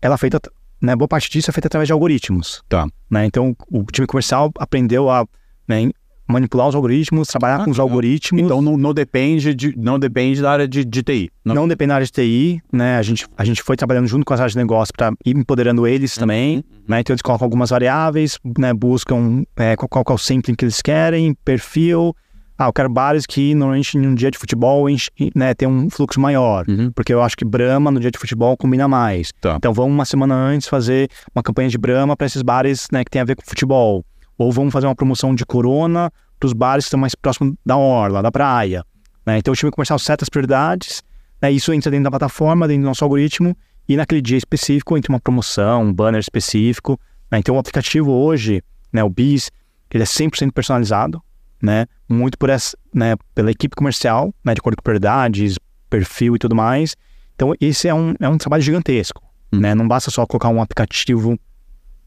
ela 0.01 0.15
é 0.15 0.17
feita, 0.17 0.41
né? 0.81 0.95
Boa 0.95 1.07
parte 1.07 1.29
disso 1.29 1.49
é 1.49 1.53
feita 1.53 1.67
através 1.67 1.87
de 1.87 1.93
algoritmos. 1.93 2.63
Tá. 2.67 2.87
Né? 3.09 3.25
Então 3.25 3.55
o 3.71 3.83
time 3.85 4.07
comercial 4.07 4.51
aprendeu 4.57 5.09
a 5.09 5.25
né, 5.67 5.91
manipular 6.29 6.67
os 6.67 6.75
algoritmos, 6.75 7.27
trabalhar 7.27 7.61
ah, 7.61 7.65
com 7.65 7.71
os 7.71 7.79
algoritmos. 7.79 8.43
Então 8.43 8.61
não, 8.61 8.77
não, 8.77 8.93
depende 8.93 9.53
de, 9.53 9.75
não 9.75 9.97
depende 9.97 10.41
da 10.41 10.51
área 10.51 10.67
de, 10.67 10.85
de 10.85 11.03
TI. 11.03 11.31
Não. 11.43 11.55
não. 11.55 11.67
depende 11.67 11.89
da 11.89 11.95
área 11.95 12.05
de 12.05 12.11
TI, 12.11 12.61
né? 12.71 12.97
A 12.97 13.01
gente, 13.01 13.25
a 13.35 13.43
gente 13.43 13.63
foi 13.63 13.75
trabalhando 13.75 14.07
junto 14.07 14.23
com 14.23 14.33
as 14.33 14.39
áreas 14.39 14.53
de 14.53 14.59
negócio 14.59 14.93
para 14.95 15.11
ir 15.25 15.35
empoderando 15.35 15.87
eles 15.87 16.15
uhum. 16.15 16.19
também, 16.21 16.57
uhum. 16.57 16.63
né? 16.87 16.99
Então 16.99 17.13
eles 17.13 17.21
colocam 17.21 17.45
algumas 17.45 17.71
variáveis, 17.71 18.37
né? 18.57 18.73
Buscam 18.73 19.43
é, 19.57 19.75
qual, 19.75 19.89
qual, 19.89 20.05
é 20.07 20.13
o 20.13 20.17
sampling 20.17 20.53
que 20.53 20.65
eles 20.65 20.81
querem, 20.81 21.33
perfil. 21.43 22.15
Ah, 22.59 22.67
eu 22.67 22.73
quero 22.73 22.89
bares 22.89 23.25
que 23.25 23.55
normalmente 23.55 23.97
em 23.97 24.05
um 24.05 24.13
dia 24.13 24.29
de 24.29 24.37
futebol 24.37 24.85
né, 25.33 25.53
tem 25.53 25.65
um 25.65 25.89
fluxo 25.89 26.19
maior, 26.19 26.65
uhum. 26.67 26.91
porque 26.91 27.13
eu 27.13 27.21
acho 27.21 27.37
que 27.37 27.45
Brahma 27.45 27.89
no 27.89 28.01
dia 28.01 28.11
de 28.11 28.19
futebol 28.19 28.57
combina 28.57 28.85
mais. 28.85 29.31
Tá. 29.39 29.55
Então 29.55 29.73
vamos 29.73 29.93
uma 29.93 30.03
semana 30.03 30.35
antes 30.35 30.67
fazer 30.67 31.09
uma 31.33 31.41
campanha 31.41 31.69
de 31.69 31.77
Brahma 31.77 32.17
para 32.17 32.27
esses 32.27 32.41
bares 32.41 32.87
né, 32.91 33.05
que 33.05 33.09
tem 33.09 33.21
a 33.21 33.25
ver 33.25 33.37
com 33.37 33.43
futebol. 33.45 34.03
Ou 34.39 34.53
vamos 34.53 34.71
fazer 34.71 34.87
uma 34.87 34.95
promoção 34.95 35.35
de 35.35 35.45
Corona 35.45 36.09
para 36.39 36.47
os 36.47 36.53
bares 36.53 36.85
que 36.85 36.87
estão 36.87 36.99
mais 36.99 37.13
próximos 37.13 37.55
da 37.65 37.75
orla, 37.75 38.23
da 38.23 38.31
praia. 38.31 38.85
Né? 39.25 39.37
Então 39.37 39.51
o 39.51 39.55
time 39.55 39.69
comercial 39.69 39.99
seta 39.99 40.23
as 40.23 40.29
prioridades, 40.29 41.03
né? 41.41 41.51
isso 41.51 41.73
entra 41.73 41.91
dentro 41.91 42.05
da 42.05 42.11
plataforma, 42.11 42.65
dentro 42.65 42.83
do 42.83 42.85
nosso 42.85 43.03
algoritmo, 43.03 43.55
e 43.87 43.97
naquele 43.97 44.21
dia 44.21 44.37
específico 44.37 44.97
entra 44.97 45.11
uma 45.11 45.19
promoção, 45.19 45.83
um 45.83 45.93
banner 45.93 46.21
específico. 46.21 46.97
Né? 47.29 47.39
Então 47.39 47.55
o 47.55 47.59
aplicativo 47.59 48.11
hoje, 48.11 48.63
né, 48.93 49.03
o 49.03 49.09
BIS, 49.09 49.51
ele 49.91 50.03
é 50.03 50.05
100% 50.05 50.53
personalizado, 50.53 51.21
né? 51.61 51.85
muito 52.07 52.37
por 52.37 52.49
essa, 52.49 52.77
né, 52.93 53.17
pela 53.35 53.51
equipe 53.51 53.75
comercial, 53.75 54.33
né, 54.41 54.53
de 54.53 54.59
acordo 54.59 54.77
com 54.77 54.83
prioridades, 54.83 55.57
perfil 55.89 56.37
e 56.37 56.39
tudo 56.39 56.55
mais. 56.55 56.95
Então 57.35 57.53
esse 57.59 57.89
é 57.89 57.93
um, 57.93 58.13
é 58.21 58.29
um 58.29 58.37
trabalho 58.37 58.63
gigantesco. 58.63 59.21
Hum. 59.51 59.59
Né? 59.59 59.75
Não 59.75 59.85
basta 59.85 60.09
só 60.09 60.25
colocar 60.25 60.47
um 60.47 60.61
aplicativo 60.61 61.37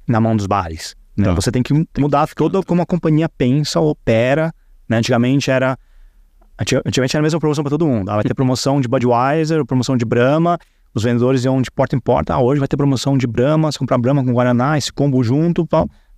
na 0.09 0.19
mão 0.19 0.35
dos 0.35 0.47
bares. 0.47 0.97
Né? 1.17 1.27
Tá. 1.27 1.35
Você 1.35 1.51
tem 1.51 1.63
que 1.63 1.73
mudar 1.99 2.29
toda 2.35 2.63
como 2.63 2.83
a 2.83 2.87
companhia 2.87 3.29
pensa, 3.29 3.81
opera. 3.81 4.53
Né? 4.89 4.99
Antigamente 4.99 5.51
era. 5.51 5.79
Antigamente 6.59 7.17
era 7.17 7.23
a 7.23 7.23
mesma 7.23 7.41
promoção 7.41 7.65
para 7.65 7.71
todo 7.71 7.87
mundo. 7.87 8.11
Ah, 8.11 8.15
vai 8.15 8.25
ter 8.25 8.35
promoção 8.35 8.81
de 8.81 8.89
Budweiser, 8.89 9.65
promoção 9.65 9.97
de 9.97 10.05
Brahma. 10.05 10.59
Os 10.95 11.03
vendedores 11.03 11.45
iam 11.45 11.61
de 11.63 11.71
porta 11.71 11.97
em 11.97 12.01
porta. 12.01 12.35
Ah, 12.35 12.41
hoje 12.41 12.59
vai 12.59 12.69
ter 12.69 12.77
promoção 12.77 13.17
de 13.17 13.27
Brahma. 13.27 13.73
Se 13.73 13.79
comprar 13.79 13.99
Brahma 13.99 14.23
com 14.25 14.33
Guaraná, 14.33 14.79
esse 14.79 14.93
combo 14.93 15.23
junto, 15.25 15.67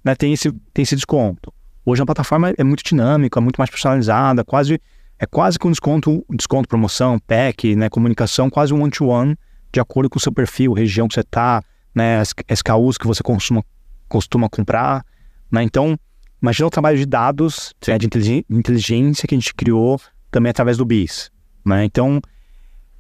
né? 0.05 0.15
tem, 0.15 0.33
esse, 0.33 0.53
tem 0.73 0.83
esse 0.83 0.97
desconto. 0.97 1.53
Hoje 1.87 2.03
a 2.03 2.07
plataforma 2.07 2.53
é 2.57 2.65
muito 2.65 2.83
dinâmica, 2.83 3.39
é 3.39 3.43
muito 3.43 3.59
mais 3.59 3.71
personalizada, 3.71 4.45
quase 4.45 4.81
é 5.19 5.27
quase 5.27 5.59
que 5.59 5.67
um 5.67 5.71
desconto, 5.71 6.25
desconto, 6.31 6.69
promoção, 6.69 7.19
pack, 7.19 7.77
né, 7.77 7.89
comunicação, 7.89 8.51
quase 8.51 8.75
um 8.75 8.83
one-to-one, 8.83 9.37
de 9.73 9.81
acordo 9.81 10.11
com 10.11 10.19
o 10.19 10.21
seu 10.21 10.33
perfil, 10.33 10.73
região 10.73 11.07
que 11.07 11.15
você 11.15 11.21
está, 11.21 11.63
né, 11.95 12.19
as 12.19 12.35
SKUs 12.51 12.99
que 12.99 13.07
você 13.07 13.23
consuma, 13.23 13.63
costuma 14.09 14.49
comprar, 14.49 15.05
né? 15.51 15.63
Então, 15.63 15.99
imagina 16.43 16.67
o 16.67 16.71
trabalho 16.71 16.99
de 16.99 17.07
dados, 17.07 17.75
né, 17.87 17.99
de 17.99 18.07
inteligência 18.51 19.27
que 19.27 19.35
a 19.35 19.39
gente 19.39 19.55
criou 19.55 20.01
também 20.31 20.51
através 20.51 20.77
do 20.77 20.85
BIS, 20.85 21.31
né? 21.65 21.85
Então, 21.85 22.21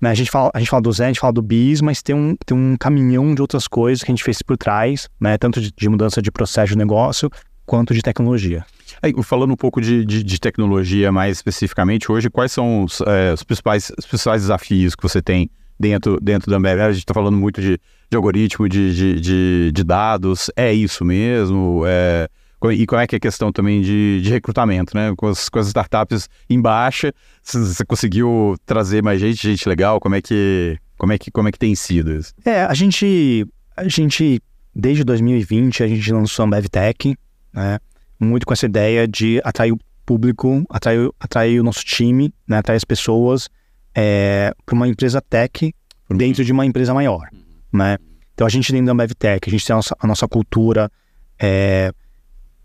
né, 0.00 0.10
a, 0.10 0.14
gente 0.14 0.30
fala, 0.30 0.50
a 0.54 0.58
gente 0.58 0.68
fala 0.68 0.82
do 0.82 0.92
Zen, 0.92 1.06
a 1.06 1.08
gente 1.08 1.20
fala 1.20 1.32
do 1.32 1.42
BIS, 1.42 1.80
mas 1.80 2.02
tem 2.02 2.14
um, 2.14 2.36
tem 2.44 2.56
um 2.56 2.76
caminhão 2.76 3.34
de 3.34 3.40
outras 3.40 3.66
coisas 3.66 4.02
que 4.02 4.10
a 4.10 4.14
gente 4.14 4.24
fez 4.24 4.42
por 4.42 4.56
trás, 4.56 5.08
né? 5.20 5.36
Tanto 5.38 5.60
de, 5.60 5.72
de 5.72 5.88
mudança 5.88 6.20
de 6.20 6.30
processo 6.30 6.72
de 6.72 6.78
negócio, 6.78 7.30
quanto 7.66 7.94
de 7.94 8.02
tecnologia. 8.02 8.64
Aí, 9.02 9.12
falando 9.22 9.52
um 9.52 9.56
pouco 9.56 9.80
de, 9.80 10.04
de, 10.04 10.22
de, 10.22 10.38
tecnologia 10.38 11.10
mais 11.10 11.38
especificamente, 11.38 12.10
hoje, 12.10 12.30
quais 12.30 12.52
são 12.52 12.84
os, 12.84 13.00
é, 13.00 13.32
os, 13.32 13.42
principais, 13.42 13.90
os 13.98 14.06
principais 14.06 14.42
desafios 14.42 14.94
que 14.94 15.02
você 15.02 15.20
tem 15.20 15.50
dentro, 15.78 16.18
dentro 16.20 16.50
da 16.50 16.56
Ambev? 16.56 16.80
A 16.80 16.92
gente 16.92 17.02
está 17.02 17.14
falando 17.14 17.36
muito 17.36 17.60
de, 17.60 17.78
de 18.10 18.16
algoritmo, 18.16 18.68
de, 18.68 18.94
de, 18.94 19.20
de, 19.20 19.72
de, 19.72 19.84
dados. 19.84 20.50
É 20.56 20.72
isso 20.72 21.04
mesmo? 21.04 21.82
É... 21.86 22.28
E 22.72 22.86
como 22.86 23.00
é 23.00 23.06
que 23.06 23.14
é 23.14 23.18
a 23.18 23.20
questão 23.20 23.52
também 23.52 23.82
de, 23.82 24.22
de 24.22 24.30
recrutamento, 24.30 24.96
né? 24.96 25.12
Com 25.16 25.26
as, 25.26 25.50
com 25.50 25.58
as 25.58 25.66
startups 25.66 26.30
em 26.48 26.58
baixa, 26.58 27.12
você 27.42 27.84
conseguiu 27.84 28.56
trazer 28.64 29.02
mais 29.02 29.20
gente, 29.20 29.42
gente 29.46 29.68
legal? 29.68 30.00
Como 30.00 30.14
é 30.14 30.22
que, 30.22 30.78
como 30.96 31.12
é 31.12 31.18
que, 31.18 31.30
como 31.30 31.46
é 31.46 31.52
que 31.52 31.58
tem 31.58 31.74
sido 31.74 32.10
isso? 32.14 32.32
É, 32.42 32.62
a 32.62 32.72
gente, 32.72 33.46
a 33.76 33.86
gente 33.86 34.40
desde 34.74 35.04
2020, 35.04 35.82
a 35.82 35.86
gente 35.86 36.12
lançou 36.12 36.42
a 36.42 36.46
Ambev 36.46 36.66
Tech, 36.68 37.14
né? 37.52 37.78
Muito 38.18 38.46
com 38.46 38.52
essa 38.52 38.66
ideia 38.66 39.06
de 39.06 39.40
atrair 39.44 39.72
o 39.72 39.78
público, 40.04 40.64
atrair, 40.68 41.10
atrair 41.20 41.60
o 41.60 41.62
nosso 41.62 41.84
time, 41.84 42.32
né? 42.46 42.58
atrair 42.58 42.76
as 42.76 42.84
pessoas 42.84 43.48
é, 43.94 44.52
para 44.64 44.74
uma 44.74 44.88
empresa 44.88 45.20
tech 45.20 45.74
dentro 46.10 46.44
de 46.44 46.52
uma 46.52 46.66
empresa 46.66 46.92
maior, 46.92 47.28
né? 47.72 47.96
Então 48.34 48.46
a 48.46 48.50
gente 48.50 48.72
dentro 48.72 48.86
da 48.86 48.92
Ambev 48.92 49.12
Tech, 49.12 49.40
a 49.46 49.50
gente 49.50 49.64
tem 49.64 49.74
a 49.74 49.76
nossa, 49.76 49.96
a 49.98 50.06
nossa 50.06 50.26
cultura, 50.26 50.90
é, 51.38 51.92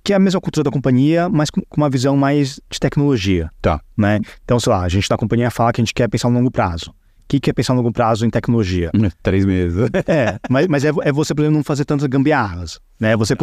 que 0.04 0.14
é 0.14 0.16
a 0.16 0.20
mesma 0.20 0.42
cultura 0.42 0.64
da 0.64 0.72
companhia, 0.72 1.30
mas 1.30 1.50
com, 1.50 1.62
com, 1.62 1.78
uma 1.78 1.90
visão 1.90 2.18
mais 2.18 2.60
de 2.70 2.80
tecnologia. 2.80 3.52
Tá. 3.62 3.80
Né? 3.96 4.20
Então, 4.44 4.60
sei 4.60 4.72
lá, 4.72 4.82
a 4.82 4.90
gente 4.90 5.08
da 5.08 5.18
companhia 5.18 5.52
fala 5.52 5.72
que 5.72 5.82
a 5.82 5.84
gente 5.84 5.94
quer 5.94 6.08
pensar 6.08 6.30
no 6.30 6.36
longo 6.36 6.50
prazo. 6.50 6.90
O 6.90 6.94
que, 7.30 7.40
que 7.40 7.52
é 7.52 7.54
pensar 7.54 7.76
no 7.76 7.82
longo 7.82 7.94
prazo 7.94 8.26
em 8.26 8.30
tecnologia? 8.30 8.90
Três 9.22 9.46
meses. 9.46 9.88
é, 10.08 10.40
mas, 10.50 10.68
mas 10.68 10.84
é, 10.84 10.90
é, 11.04 11.12
você, 11.12 11.36
por 11.36 11.44
exemplo, 11.44 11.58
não 11.58 11.64
fazer 11.64 11.86
tantas 11.86 12.08
gambiarras. 12.08 12.80
Né? 13.00 13.16
Você 13.16 13.36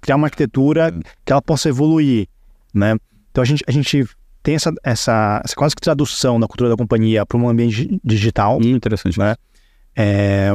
criar 0.00 0.16
uma 0.16 0.28
arquitetura 0.28 0.94
que 1.24 1.32
ela 1.32 1.42
possa 1.42 1.68
evoluir. 1.68 2.26
Né? 2.72 2.96
Então 3.30 3.42
a 3.42 3.44
gente, 3.44 3.62
a 3.66 3.70
gente 3.70 4.06
tem 4.44 4.54
essa, 4.54 4.72
essa, 4.84 5.40
essa 5.42 5.56
quase 5.56 5.74
que 5.74 5.80
tradução 5.80 6.38
da 6.38 6.46
cultura 6.46 6.68
da 6.68 6.76
companhia 6.76 7.24
para 7.24 7.38
um 7.38 7.48
ambiente 7.48 7.98
digital. 8.04 8.58
Hum, 8.58 8.76
interessante. 8.76 9.18
Né? 9.18 9.34
É, 9.96 10.54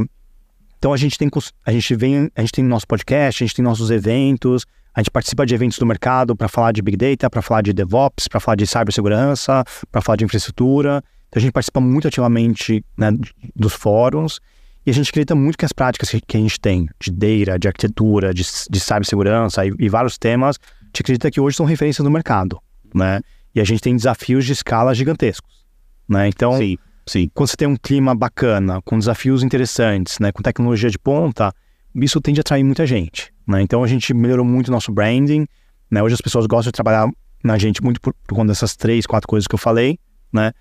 então 0.77 0.93
a 0.93 0.97
gente 0.97 1.17
tem 1.17 1.27
a 1.65 1.71
gente 1.71 1.95
vem 1.95 2.31
a 2.35 2.41
gente 2.41 2.51
tem 2.51 2.63
nosso 2.63 2.87
podcast, 2.87 3.43
a 3.43 3.45
gente 3.45 3.55
tem 3.55 3.65
nossos 3.65 3.89
eventos, 3.89 4.63
a 4.93 5.01
gente 5.01 5.09
participa 5.09 5.43
de 5.43 5.55
eventos 5.55 5.79
do 5.79 5.87
mercado 5.87 6.35
para 6.35 6.47
falar 6.47 6.71
de 6.71 6.83
big 6.83 6.95
data, 6.95 7.29
para 7.29 7.41
falar 7.41 7.63
de 7.63 7.73
DevOps, 7.73 8.27
para 8.27 8.39
falar 8.39 8.55
de 8.55 8.67
cibersegurança, 8.67 9.63
para 9.91 10.01
falar 10.01 10.17
de 10.17 10.23
infraestrutura. 10.23 11.03
Então 11.27 11.39
a 11.39 11.41
gente 11.41 11.51
participa 11.51 11.81
muito 11.81 12.07
ativamente 12.07 12.85
né, 12.95 13.11
dos 13.55 13.73
fóruns 13.73 14.39
e 14.85 14.91
a 14.91 14.93
gente 14.93 15.09
acredita 15.09 15.33
muito 15.33 15.57
que 15.57 15.65
as 15.65 15.73
práticas 15.73 16.11
que, 16.11 16.37
a 16.37 16.39
gente 16.39 16.59
tem 16.59 16.87
de 16.99 17.11
data, 17.11 17.57
de 17.57 17.67
arquitetura, 17.67 18.35
de, 18.35 18.43
de 18.69 18.79
cibersegurança 18.79 19.65
e, 19.65 19.73
e 19.79 19.89
vários 19.89 20.15
temas, 20.15 20.57
a 20.61 20.85
gente 20.85 21.01
acredita 21.01 21.31
que 21.31 21.41
hoje 21.41 21.57
são 21.57 21.65
referências 21.65 22.05
no 22.05 22.11
mercado, 22.11 22.61
né? 22.93 23.19
E 23.53 23.59
a 23.59 23.63
gente 23.63 23.81
tem 23.81 23.95
desafios 23.95 24.45
de 24.45 24.53
escala 24.53 24.93
gigantescos, 24.93 25.65
né? 26.07 26.27
Então, 26.27 26.57
sim, 26.57 26.77
sim. 27.05 27.29
quando 27.33 27.49
você 27.49 27.57
tem 27.57 27.67
um 27.67 27.75
clima 27.75 28.15
bacana, 28.15 28.81
com 28.81 28.97
desafios 28.97 29.43
interessantes, 29.43 30.19
né, 30.19 30.31
com 30.31 30.41
tecnologia 30.41 30.89
de 30.89 30.99
ponta, 30.99 31.53
isso 31.95 32.21
tende 32.21 32.39
a 32.39 32.41
atrair 32.41 32.63
muita 32.63 32.85
gente, 32.85 33.33
né? 33.47 33.61
Então 33.61 33.83
a 33.83 33.87
gente 33.87 34.13
melhorou 34.13 34.45
muito 34.45 34.67
o 34.67 34.71
nosso 34.71 34.91
branding, 34.91 35.47
né? 35.89 36.03
Hoje 36.03 36.13
as 36.13 36.21
pessoas 36.21 36.45
gostam 36.45 36.69
de 36.69 36.73
trabalhar 36.73 37.09
na 37.43 37.57
gente 37.57 37.83
muito 37.83 37.99
por, 37.99 38.13
por 38.27 38.35
conta 38.35 38.47
dessas 38.49 38.75
três, 38.75 39.05
quatro 39.05 39.27
coisas 39.27 39.47
que 39.47 39.55
eu 39.55 39.59
falei, 39.59 39.97
né? 40.31 40.51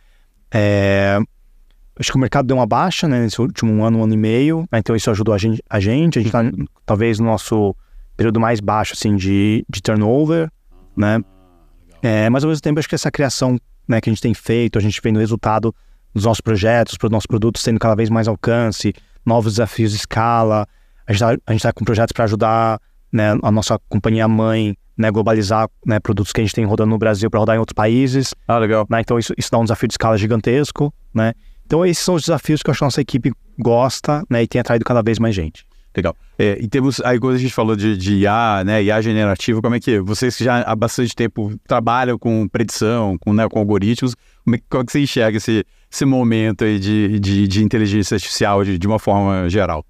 É, 0.50 1.18
acho 1.98 2.10
que 2.10 2.16
o 2.16 2.20
mercado 2.20 2.46
deu 2.46 2.56
uma 2.56 2.66
baixa, 2.66 3.08
né, 3.08 3.20
nesse 3.20 3.40
último 3.40 3.84
ano, 3.84 3.98
um 3.98 4.04
ano 4.04 4.14
e 4.14 4.16
meio, 4.16 4.60
né, 4.72 4.78
então 4.78 4.94
isso 4.94 5.10
ajudou 5.10 5.34
a 5.34 5.38
gente, 5.38 5.62
a 5.68 5.80
gente, 5.80 6.18
a 6.18 6.22
gente 6.22 6.32
tá 6.32 6.42
talvez 6.86 7.18
no 7.18 7.26
nosso 7.26 7.74
período 8.16 8.40
mais 8.40 8.60
baixo, 8.60 8.94
assim, 8.94 9.16
de, 9.16 9.64
de 9.68 9.82
turnover, 9.82 10.50
né, 10.96 11.20
é, 12.02 12.28
mas 12.30 12.44
ao 12.44 12.48
mesmo 12.48 12.62
tempo 12.62 12.78
acho 12.78 12.88
que 12.88 12.94
essa 12.94 13.10
criação, 13.10 13.58
né, 13.86 14.00
que 14.00 14.08
a 14.08 14.12
gente 14.12 14.22
tem 14.22 14.34
feito, 14.34 14.78
a 14.78 14.82
gente 14.82 15.00
vendo 15.02 15.16
o 15.16 15.20
resultado 15.20 15.74
dos 16.14 16.24
nossos 16.24 16.40
projetos, 16.40 16.96
dos 16.96 17.10
nossos 17.10 17.26
produtos 17.26 17.62
tendo 17.62 17.78
cada 17.78 17.94
vez 17.94 18.10
mais 18.10 18.28
alcance, 18.28 18.92
novos 19.24 19.54
desafios 19.54 19.92
de 19.92 19.98
escala, 19.98 20.66
a 21.06 21.12
gente 21.12 21.22
está 21.56 21.68
tá 21.68 21.72
com 21.72 21.84
projetos 21.84 22.12
para 22.12 22.24
ajudar, 22.24 22.80
né, 23.12 23.38
a 23.42 23.50
nossa 23.50 23.78
companhia 23.88 24.28
mãe, 24.28 24.76
né, 24.96 25.10
globalizar 25.10 25.68
né, 25.86 26.00
produtos 26.00 26.32
que 26.32 26.40
a 26.40 26.44
gente 26.44 26.54
tem 26.54 26.64
rodando 26.64 26.90
no 26.90 26.98
Brasil 26.98 27.30
para 27.30 27.40
rodar 27.40 27.56
em 27.56 27.58
outros 27.58 27.74
países. 27.74 28.34
Ah, 28.46 28.58
legal. 28.58 28.86
Né, 28.90 29.00
então 29.00 29.18
isso, 29.18 29.32
isso 29.38 29.50
dá 29.50 29.58
um 29.58 29.62
desafio 29.62 29.88
de 29.88 29.94
escala 29.94 30.18
gigantesco, 30.18 30.92
né? 31.14 31.32
Então, 31.64 31.84
esses 31.84 32.02
são 32.02 32.14
os 32.14 32.22
desafios 32.22 32.62
que 32.62 32.70
eu 32.70 32.72
acho 32.72 32.78
que 32.78 32.84
a 32.84 32.86
nossa 32.86 33.00
equipe 33.02 33.30
gosta 33.58 34.24
né, 34.30 34.42
e 34.42 34.48
tem 34.48 34.58
atraído 34.58 34.86
cada 34.86 35.02
vez 35.02 35.18
mais 35.18 35.34
gente. 35.34 35.66
Legal. 35.96 36.16
É, 36.38 36.56
e 36.60 36.68
temos, 36.68 37.00
aí 37.00 37.18
quando 37.18 37.34
a 37.34 37.38
gente 37.38 37.52
falou 37.52 37.74
de, 37.74 37.96
de 37.96 38.18
IA, 38.18 38.62
né, 38.64 38.82
IA 38.82 39.00
generativo, 39.00 39.60
como 39.60 39.74
é 39.74 39.80
que 39.80 39.98
vocês 40.00 40.36
que 40.36 40.44
já 40.44 40.60
há 40.60 40.76
bastante 40.76 41.14
tempo 41.14 41.58
trabalham 41.66 42.18
com 42.18 42.46
predição, 42.46 43.18
com, 43.18 43.32
né, 43.32 43.48
com 43.48 43.58
algoritmos, 43.58 44.14
como 44.44 44.56
é, 44.56 44.60
como 44.68 44.82
é 44.82 44.86
que 44.86 44.92
você 44.92 45.00
enxerga 45.00 45.38
esse, 45.38 45.64
esse 45.90 46.04
momento 46.04 46.64
aí 46.64 46.78
de, 46.78 47.18
de, 47.18 47.48
de 47.48 47.64
inteligência 47.64 48.14
artificial 48.14 48.62
de, 48.62 48.78
de 48.78 48.86
uma 48.86 48.98
forma 48.98 49.48
geral? 49.48 49.84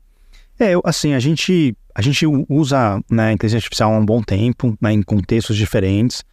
É, 0.59 0.73
assim, 0.85 1.13
a 1.13 1.19
gente, 1.19 1.77
a 1.95 2.01
gente 2.01 2.25
usa 2.49 3.01
né, 3.11 3.33
inteligência 3.33 3.59
artificial 3.59 3.93
há 3.93 3.99
um 3.99 4.07
bom 4.07 4.23
tempo, 4.23 4.77
né, 4.81 4.93
em 4.93 5.03
contextos 5.03 5.57
diferentes. 5.57 6.25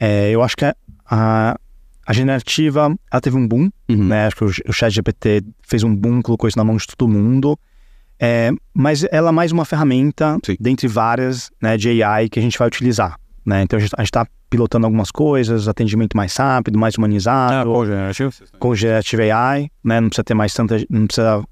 É, 0.00 0.30
eu 0.30 0.42
acho 0.42 0.56
que 0.56 0.64
a, 0.64 0.74
a, 1.06 1.56
a 2.06 2.12
generativa, 2.12 2.92
ela 3.10 3.20
teve 3.20 3.36
um 3.36 3.46
boom, 3.46 3.70
uhum. 3.88 4.04
né? 4.04 4.26
Acho 4.26 4.36
que 4.36 4.44
o, 4.44 4.70
o 4.70 4.72
chat 4.72 4.90
GPT 4.92 5.44
fez 5.62 5.84
um 5.84 5.94
boom, 5.94 6.20
colocou 6.20 6.48
isso 6.48 6.58
na 6.58 6.64
mão 6.64 6.76
de 6.76 6.86
todo 6.88 7.08
mundo. 7.08 7.56
É, 8.24 8.52
mas 8.72 9.04
ela 9.10 9.30
é 9.30 9.32
mais 9.32 9.50
uma 9.50 9.64
ferramenta, 9.64 10.38
Sim. 10.46 10.56
dentre 10.60 10.86
várias, 10.86 11.50
né, 11.60 11.76
de 11.76 12.04
AI 12.04 12.28
que 12.28 12.38
a 12.38 12.42
gente 12.42 12.56
vai 12.56 12.68
utilizar. 12.68 13.18
Né? 13.44 13.62
Então 13.62 13.76
a 13.76 13.80
gente 13.80 13.92
está 13.98 14.24
pilotando 14.48 14.86
algumas 14.86 15.10
coisas, 15.10 15.66
atendimento 15.66 16.16
mais 16.16 16.36
rápido, 16.36 16.78
mais 16.78 16.94
humanizado. 16.94 17.68
Ah, 17.68 17.74
com 17.74 17.84
generativo? 17.84 18.32
Com 18.60 18.74
generative 18.76 19.28
AI, 19.28 19.68
né? 19.82 20.00
Não 20.00 20.08
precisa 20.08 20.22
ter 20.22 20.34
mais 20.34 20.54
tanta, 20.54 20.76
não 20.88 21.06
precisa 21.08 21.42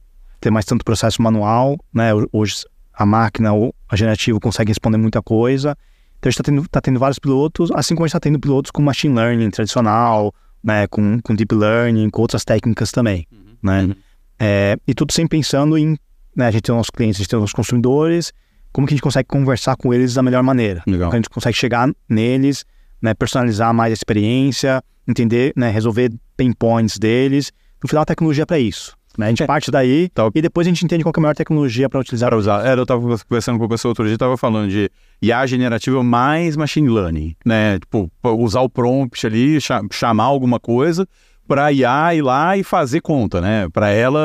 ter 0.41 0.51
mais 0.53 0.65
tanto 0.65 0.85
processo 0.85 1.21
manual, 1.21 1.77
né? 1.93 2.11
Hoje 2.33 2.65
a 2.95 3.05
máquina 3.05 3.53
ou 3.53 3.75
a 3.89 3.97
generativa 3.97 4.39
consegue 4.39 4.71
responder 4.71 4.99
muita 4.99 5.21
coisa. 5.21 5.77
Então 6.21 6.29
a 6.29 6.31
gente 6.31 6.41
está 6.41 6.43
tendo, 6.45 6.69
tá 6.69 6.81
tendo 6.81 7.01
vários 7.01 7.19
pilotos, 7.19 7.73
assim 7.73 7.97
como 7.97 8.05
a 8.05 8.07
gente 8.07 8.11
está 8.11 8.21
tendo 8.21 8.39
pilotos 8.39 8.71
com 8.71 8.81
machine 8.81 9.15
learning 9.15 9.51
tradicional, 9.51 10.33
né, 10.63 10.87
com, 10.87 11.19
com 11.21 11.35
deep 11.35 11.53
learning, 11.53 12.11
com 12.11 12.23
outras 12.23 12.45
técnicas 12.45 12.93
também, 12.93 13.27
uhum. 13.33 13.57
né? 13.61 13.83
Uhum. 13.83 13.95
É, 14.39 14.77
e 14.87 14.95
tudo 14.95 15.13
sempre 15.13 15.39
pensando 15.39 15.77
em, 15.77 15.97
né, 16.35 16.47
a 16.47 16.51
gente 16.51 16.63
tem 16.63 16.73
os 16.73 16.79
nossos 16.79 16.91
clientes, 16.91 17.17
a 17.17 17.23
gente 17.23 17.29
tem 17.29 17.37
os 17.37 17.43
nossos 17.43 17.55
consumidores, 17.55 18.33
como 18.73 18.87
que 18.87 18.95
a 18.95 18.97
gente 18.97 19.03
consegue 19.03 19.27
conversar 19.27 19.77
com 19.77 19.93
eles 19.93 20.15
da 20.15 20.23
melhor 20.23 20.43
maneira? 20.43 20.83
Legal. 20.87 21.09
Como 21.09 21.15
a 21.15 21.17
gente 21.17 21.31
consegue 21.31 21.57
chegar 21.57 21.91
neles, 22.09 22.65
né, 23.03 23.15
personalizar 23.15 23.75
mais 23.75 23.93
a 23.93 23.95
experiência, 23.95 24.83
entender, 25.07 25.53
né, 25.57 25.71
resolver 25.71 26.11
pain 26.37 26.53
points 26.53 26.99
deles. 26.99 27.53
No 27.83 27.89
final, 27.89 28.03
a 28.03 28.07
tecnologia 28.07 28.43
é 28.43 28.47
para 28.47 28.59
isso. 28.59 28.97
Né? 29.19 29.27
A 29.27 29.29
gente 29.31 29.43
é. 29.43 29.47
parte 29.47 29.71
daí 29.71 30.09
tá. 30.11 30.31
e 30.35 30.41
depois 30.41 30.67
a 30.67 30.71
gente 30.71 30.85
entende 30.85 31.03
qual 31.03 31.13
é 31.15 31.19
a 31.19 31.21
melhor 31.21 31.35
tecnologia 31.35 31.89
para 31.89 32.01
utilizar. 32.01 32.31
Para 32.31 32.39
usar. 32.39 32.65
É, 32.65 32.75
eu 32.75 32.83
estava 32.83 33.01
conversando 33.01 33.59
com 33.59 33.65
o 33.65 33.69
pessoa 33.69 33.91
outro 33.91 34.05
dia, 34.05 34.15
estava 34.15 34.37
falando 34.37 34.71
de 34.71 34.91
IA 35.21 35.45
generativa 35.47 36.03
mais 36.03 36.57
machine 36.57 36.89
learning, 36.89 37.35
né? 37.45 37.79
Tipo, 37.81 38.11
usar 38.23 38.61
o 38.61 38.69
prompt 38.69 39.27
ali, 39.27 39.59
chamar 39.91 40.25
alguma 40.25 40.61
coisa 40.61 41.07
para 41.51 41.73
IA 41.73 42.15
ir 42.15 42.23
lá 42.23 42.57
e 42.57 42.63
fazer 42.63 43.01
conta, 43.01 43.41
né? 43.41 43.69
Para 43.73 43.89
ela 43.91 44.21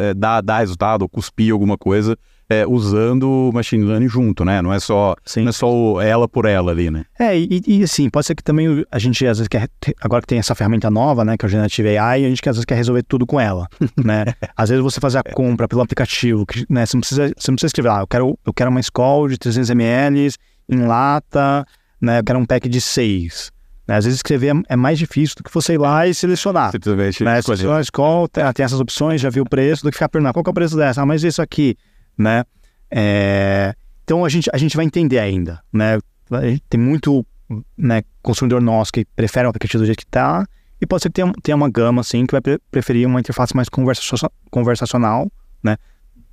é, 0.00 0.14
dar, 0.14 0.40
dar 0.40 0.60
resultado, 0.60 1.02
ou 1.02 1.08
cuspir 1.08 1.52
alguma 1.52 1.76
coisa 1.76 2.16
é, 2.48 2.66
usando 2.66 3.28
o 3.28 3.52
machine 3.52 3.84
learning 3.84 4.08
junto, 4.08 4.42
né? 4.42 4.62
Não 4.62 4.72
é 4.72 4.80
só 4.80 5.14
não 5.36 5.48
é 5.50 5.52
só 5.52 6.00
ela 6.00 6.26
por 6.26 6.46
ela 6.46 6.72
ali, 6.72 6.90
né? 6.90 7.04
É, 7.18 7.38
e, 7.38 7.60
e 7.66 7.82
assim, 7.82 8.08
pode 8.08 8.24
ser 8.24 8.34
que 8.34 8.42
também 8.42 8.86
a 8.90 8.98
gente 8.98 9.26
às 9.26 9.36
vezes 9.36 9.48
quer, 9.48 9.68
agora 10.00 10.22
que 10.22 10.28
tem 10.28 10.38
essa 10.38 10.54
ferramenta 10.54 10.90
nova, 10.90 11.26
né, 11.26 11.36
que 11.36 11.44
é 11.44 11.46
o 11.46 11.50
Generative 11.50 11.98
AI, 11.98 12.24
a 12.24 12.28
gente 12.30 12.48
às 12.48 12.56
vezes 12.56 12.64
quer 12.64 12.76
resolver 12.76 13.02
tudo 13.02 13.26
com 13.26 13.38
ela, 13.38 13.68
né? 14.02 14.24
às 14.56 14.70
vezes 14.70 14.82
você 14.82 14.98
fazer 14.98 15.18
a 15.18 15.22
compra 15.22 15.68
pelo 15.68 15.82
aplicativo, 15.82 16.46
que, 16.46 16.64
né, 16.70 16.86
você 16.86 16.96
não 16.96 17.00
precisa, 17.02 17.32
você 17.36 17.50
não 17.50 17.56
precisa 17.56 17.66
escrever, 17.66 17.90
ah, 17.90 18.00
eu 18.00 18.06
quero, 18.06 18.38
eu 18.46 18.54
quero 18.54 18.70
uma 18.70 18.80
Skol 18.80 19.28
de 19.28 19.36
300 19.36 19.68
ml 19.68 20.30
em 20.70 20.86
lata, 20.86 21.66
né, 22.00 22.20
eu 22.20 22.24
quero 22.24 22.38
um 22.38 22.46
pack 22.46 22.66
de 22.66 22.80
6. 22.80 23.52
Né? 23.86 23.96
Às 23.96 24.04
vezes 24.04 24.18
escrever 24.18 24.54
é, 24.54 24.62
é 24.70 24.76
mais 24.76 24.98
difícil 24.98 25.36
do 25.36 25.42
que 25.42 25.52
você 25.52 25.74
ir 25.74 25.78
lá 25.78 26.06
e 26.06 26.14
selecionar. 26.14 26.70
Simplesmente. 26.72 27.24
Né? 27.24 27.42
Selecionar 27.42 27.78
a 27.78 27.80
Skol, 27.82 28.28
tem, 28.28 28.44
essas 28.58 28.80
opções, 28.80 29.20
já 29.20 29.30
viu 29.30 29.42
o 29.42 29.48
preço, 29.48 29.82
do 29.82 29.90
que 29.90 29.96
ficar 29.96 30.08
perguntando 30.08 30.34
qual 30.34 30.44
que 30.44 30.50
é 30.50 30.52
o 30.52 30.54
preço 30.54 30.76
dessa, 30.76 31.02
ah, 31.02 31.06
mas 31.06 31.22
isso 31.22 31.42
aqui 31.42 31.76
né? 32.16 32.44
É, 32.90 33.74
então 34.04 34.24
a 34.24 34.28
gente, 34.28 34.50
a 34.52 34.58
gente 34.58 34.76
vai 34.76 34.84
entender 34.84 35.18
ainda, 35.18 35.62
né? 35.72 35.98
Tem 36.68 36.80
muito 36.80 37.26
né, 37.76 38.02
consumidor 38.22 38.60
nosso 38.60 38.92
que 38.92 39.04
prefere 39.04 39.46
o 39.46 39.50
aplicativo 39.50 39.82
do 39.82 39.86
jeito 39.86 39.98
que 39.98 40.04
está 40.04 40.46
e 40.80 40.86
pode 40.86 41.02
ser 41.02 41.10
que 41.10 41.14
tenha, 41.14 41.32
tenha 41.42 41.56
uma 41.56 41.68
gama 41.68 42.00
assim 42.00 42.26
que 42.26 42.32
vai 42.32 42.40
preferir 42.70 43.06
uma 43.06 43.20
interface 43.20 43.54
mais 43.54 43.68
conversacional, 44.50 45.30
né? 45.62 45.76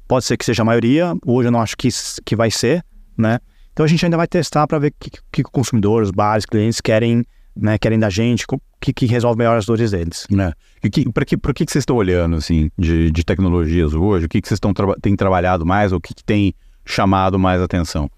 Pode 0.07 0.25
ser 0.25 0.38
que 0.38 0.45
seja 0.45 0.63
a 0.63 0.65
maioria, 0.65 1.13
hoje 1.25 1.47
eu 1.47 1.51
não 1.51 1.62
acho 1.62 1.77
que, 1.77 1.89
que 2.25 2.35
vai 2.35 2.49
ser, 2.49 2.83
né? 3.17 3.39
Então 3.73 3.85
a 3.85 3.88
gente 3.88 4.03
ainda 4.03 4.17
vai 4.17 4.27
testar 4.27 4.67
para 4.67 4.79
ver 4.79 4.88
o 4.88 4.93
que, 4.99 5.12
que, 5.31 5.41
o 5.41 5.51
consumidor, 5.51 6.01
os 6.01 6.12
bares, 6.12 6.45
clientes 6.45 6.81
querem, 6.81 7.23
né, 7.60 7.78
querem 7.78 8.00
da 8.00 8.10
gente, 8.10 8.45
o 8.52 8.60
que, 8.80 8.93
que 8.93 9.06
resolve 9.06 9.38
melhor 9.38 9.58
as 9.58 9.65
dores 9.65 9.91
deles. 9.91 10.26
Né? 10.30 10.54
Para 11.13 11.26
que, 11.26 11.38
que, 11.38 11.65
que 11.65 11.72
vocês 11.72 11.82
estão 11.82 11.95
olhando 11.95 12.36
assim, 12.36 12.72
de, 12.78 13.12
de 13.12 13.24
tecnologias 13.24 13.93
hoje? 13.93 14.26
O 14.26 14.30
que, 14.30 14.41
que 14.41 14.48
vocês 14.48 14.58
estão 14.58 14.74
tra 14.74 14.95
têm 15.02 15.15
trabalhado 15.15 15.65
mais? 15.65 15.91
O 15.91 16.00
que, 16.00 16.13
que 16.13 16.24
tem 16.24 16.54
chamado 16.86 17.38
mais 17.38 17.62
atenção? 17.62 18.10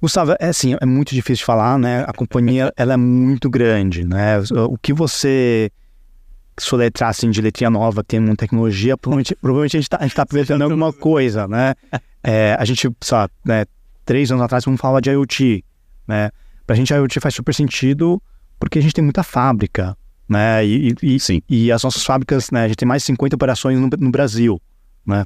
Gustavo, 0.00 0.34
é 0.40 0.48
assim, 0.48 0.76
é 0.80 0.86
muito 0.86 1.14
difícil 1.14 1.42
de 1.42 1.44
falar, 1.44 1.78
né? 1.78 2.04
A 2.06 2.12
companhia 2.12 2.72
ela 2.76 2.94
é 2.94 2.96
muito 2.96 3.50
grande, 3.50 4.04
né? 4.04 4.38
O 4.68 4.78
que 4.78 4.92
você 4.92 5.70
soletrar 6.58 7.10
assim 7.10 7.30
de 7.30 7.40
letrinha 7.40 7.70
nova, 7.70 8.02
que 8.02 8.08
tem 8.08 8.20
uma 8.20 8.36
tecnologia, 8.36 8.96
provavelmente, 8.96 9.34
provavelmente 9.36 9.76
a 9.76 9.80
gente 9.80 10.12
está 10.12 10.26
tá 10.26 10.64
alguma 10.64 10.92
coisa, 10.92 11.48
né? 11.48 11.74
É, 12.22 12.56
a 12.58 12.64
gente, 12.64 12.88
sabe, 13.00 13.32
né, 13.44 13.64
três 14.04 14.30
anos 14.30 14.44
atrás, 14.44 14.64
vamos 14.64 14.80
falar 14.80 15.00
de 15.00 15.10
IoT, 15.10 15.64
né? 16.06 16.30
Pra 16.66 16.76
gente, 16.76 16.92
a 16.92 16.98
IoT 16.98 17.18
faz 17.20 17.34
super 17.34 17.54
sentido 17.54 18.22
porque 18.60 18.78
a 18.78 18.82
gente 18.82 18.92
tem 18.92 19.02
muita 19.02 19.24
fábrica, 19.24 19.96
né? 20.28 20.64
E, 20.64 20.94
e, 21.02 21.18
Sim. 21.18 21.42
e 21.48 21.72
as 21.72 21.82
nossas 21.82 22.04
fábricas, 22.04 22.50
né? 22.52 22.64
A 22.64 22.68
gente 22.68 22.76
tem 22.76 22.86
mais 22.86 23.02
de 23.02 23.06
50 23.06 23.34
operações 23.34 23.78
no, 23.78 23.88
no 23.98 24.10
Brasil, 24.10 24.60
né? 25.04 25.24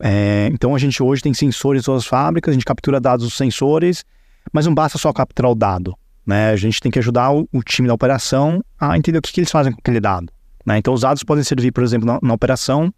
É, 0.00 0.48
então 0.52 0.74
a 0.74 0.78
gente 0.78 1.02
hoje 1.02 1.22
tem 1.22 1.34
sensores 1.34 1.82
em 1.82 1.84
todas 1.84 2.04
as 2.04 2.08
fábricas, 2.08 2.52
a 2.52 2.54
gente 2.54 2.64
captura 2.64 3.00
dados 3.00 3.26
dos 3.26 3.36
sensores, 3.36 4.04
mas 4.52 4.66
não 4.66 4.74
basta 4.74 4.96
só 4.96 5.12
capturar 5.12 5.50
o 5.50 5.54
dado. 5.54 5.96
Né? 6.24 6.50
A 6.50 6.56
gente 6.56 6.80
tem 6.80 6.92
que 6.92 6.98
ajudar 6.98 7.32
o, 7.32 7.48
o 7.52 7.62
time 7.62 7.88
da 7.88 7.94
operação 7.94 8.62
a 8.78 8.96
entender 8.96 9.18
o 9.18 9.22
que, 9.22 9.32
que, 9.32 9.40
eles 9.40 9.50
fazem 9.50 9.72
com 9.72 9.80
aquele 9.80 9.98
dado. 9.98 10.30
Né? 10.64 10.78
Então 10.78 10.94
os 10.94 11.00
dados 11.00 11.24
podem 11.24 11.42
servir, 11.42 11.72
por 11.72 11.82
exemplo, 11.82 12.06
na, 12.06 12.18
na 12.22 12.34
operação 12.34 12.92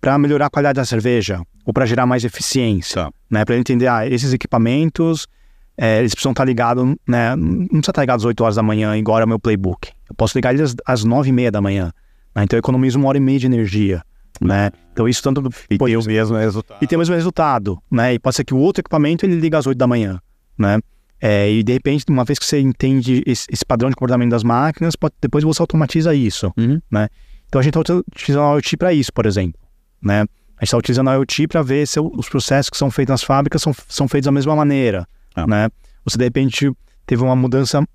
para 0.00 0.16
melhorar 0.16 0.46
a 0.46 0.50
qualidade 0.50 0.76
da 0.76 0.84
cerveja 0.84 1.42
ou 1.66 1.72
para 1.72 1.84
gerar 1.84 2.06
mais 2.06 2.24
eficiência. 2.24 3.04
Tá. 3.04 3.12
Né? 3.30 3.44
Para 3.44 3.58
entender, 3.58 3.88
ah, 3.88 4.06
esses 4.06 4.32
equipamentos, 4.32 5.26
é, 5.76 6.00
eles 6.00 6.12
precisam 6.12 6.32
estar 6.32 6.44
ligados, 6.44 6.84
né? 7.06 7.34
não 7.36 7.66
precisa 7.66 7.90
estar 7.90 8.02
ligado 8.02 8.18
às 8.18 8.24
8 8.24 8.40
horas 8.42 8.56
da 8.56 8.62
manhã, 8.62 8.96
igual 8.96 9.20
é 9.20 9.24
o 9.24 9.28
meu 9.28 9.38
playbook. 9.38 9.90
Eu 10.08 10.14
posso 10.14 10.36
ligar 10.36 10.54
eles 10.54 10.74
às 10.86 11.04
9 11.04 11.28
e 11.28 11.32
meia 11.32 11.50
da 11.50 11.60
manhã. 11.60 11.92
Né? 12.34 12.44
Então 12.44 12.56
eu 12.56 12.60
economizo 12.60 12.98
uma 12.98 13.08
hora 13.08 13.18
e 13.18 13.20
meia 13.20 13.38
de 13.38 13.46
energia 13.46 14.02
né? 14.42 14.70
Então 14.92 15.08
isso 15.08 15.22
tanto 15.22 15.48
e 15.70 15.78
tem 15.78 15.96
o 15.96 16.04
mesmo 16.04 16.36
resultado. 16.36 16.78
E 16.82 16.86
tem 16.86 16.96
o 16.96 16.98
mesmo 16.98 17.14
resultado, 17.14 17.82
né? 17.90 18.14
E 18.14 18.18
pode 18.18 18.36
ser 18.36 18.44
que 18.44 18.54
o 18.54 18.58
outro 18.58 18.80
equipamento 18.80 19.24
ele 19.24 19.36
liga 19.36 19.58
às 19.58 19.66
8 19.66 19.78
da 19.78 19.86
manhã, 19.86 20.20
né? 20.58 20.80
É, 21.20 21.50
e 21.50 21.62
de 21.62 21.72
repente, 21.72 22.04
uma 22.08 22.24
vez 22.24 22.38
que 22.38 22.44
você 22.44 22.58
entende 22.58 23.22
esse, 23.24 23.46
esse 23.48 23.64
padrão 23.64 23.88
de 23.88 23.94
comportamento 23.94 24.30
das 24.30 24.42
máquinas, 24.42 24.96
pode, 24.96 25.14
depois 25.20 25.44
você 25.44 25.62
automatiza 25.62 26.12
isso, 26.14 26.52
uhum. 26.56 26.80
né? 26.90 27.08
Então 27.46 27.60
a 27.60 27.62
gente 27.62 27.78
está 27.78 27.94
utilizando 27.94 28.44
a 28.44 28.54
IoT 28.54 28.76
para 28.76 28.92
isso, 28.92 29.12
por 29.12 29.26
exemplo, 29.26 29.60
né? 30.02 30.22
A 30.56 30.64
gente 30.64 30.68
está 30.68 30.78
utilizando 30.78 31.10
a 31.10 31.14
IoT 31.14 31.46
para 31.46 31.62
ver 31.62 31.86
se 31.86 32.00
os 32.00 32.28
processos 32.28 32.70
que 32.70 32.76
são 32.76 32.90
feitos 32.90 33.12
nas 33.12 33.22
fábricas 33.22 33.62
são, 33.62 33.72
são 33.88 34.08
feitos 34.08 34.26
da 34.26 34.32
mesma 34.32 34.56
maneira, 34.56 35.06
ah. 35.34 35.46
né? 35.46 35.68
Você 36.04 36.18
de 36.18 36.24
repente 36.24 36.70
teve 37.06 37.22
uma 37.22 37.36
mudança 37.36 37.86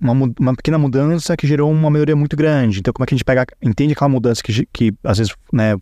uma, 0.00 0.12
uma 0.38 0.54
pequena 0.54 0.78
mudança 0.78 1.36
que 1.36 1.46
gerou 1.46 1.70
uma 1.70 1.90
melhoria 1.90 2.14
muito 2.14 2.36
grande. 2.36 2.78
Então, 2.78 2.92
como 2.92 3.04
é 3.04 3.06
que 3.06 3.14
a 3.14 3.16
gente 3.16 3.24
pega, 3.24 3.44
entende 3.60 3.92
aquela 3.92 4.08
mudança 4.08 4.42
que, 4.42 4.66
que 4.72 4.94
às 5.02 5.18
vezes 5.18 5.34
né, 5.52 5.74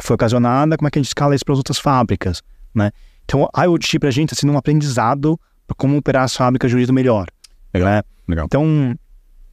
foi 0.00 0.14
ocasionada, 0.14 0.76
como 0.76 0.86
é 0.86 0.90
que 0.90 0.98
a 0.98 1.02
gente 1.02 1.08
escala 1.08 1.34
isso 1.34 1.44
para 1.44 1.52
as 1.52 1.58
outras 1.58 1.78
fábricas, 1.78 2.42
né? 2.74 2.90
Então, 3.24 3.48
a 3.52 3.64
IoT 3.64 3.98
para 3.98 4.08
a 4.08 4.12
gente 4.12 4.32
está 4.32 4.40
sendo 4.40 4.52
um 4.52 4.56
aprendizado 4.56 5.38
para 5.66 5.74
como 5.74 5.96
operar 5.96 6.22
as 6.22 6.36
fábricas 6.36 6.70
de 6.70 6.76
um 6.76 6.78
jeito 6.78 6.92
melhor. 6.92 7.26
Legal, 7.74 7.88
né? 7.88 8.02
legal. 8.28 8.46
Então, 8.46 8.96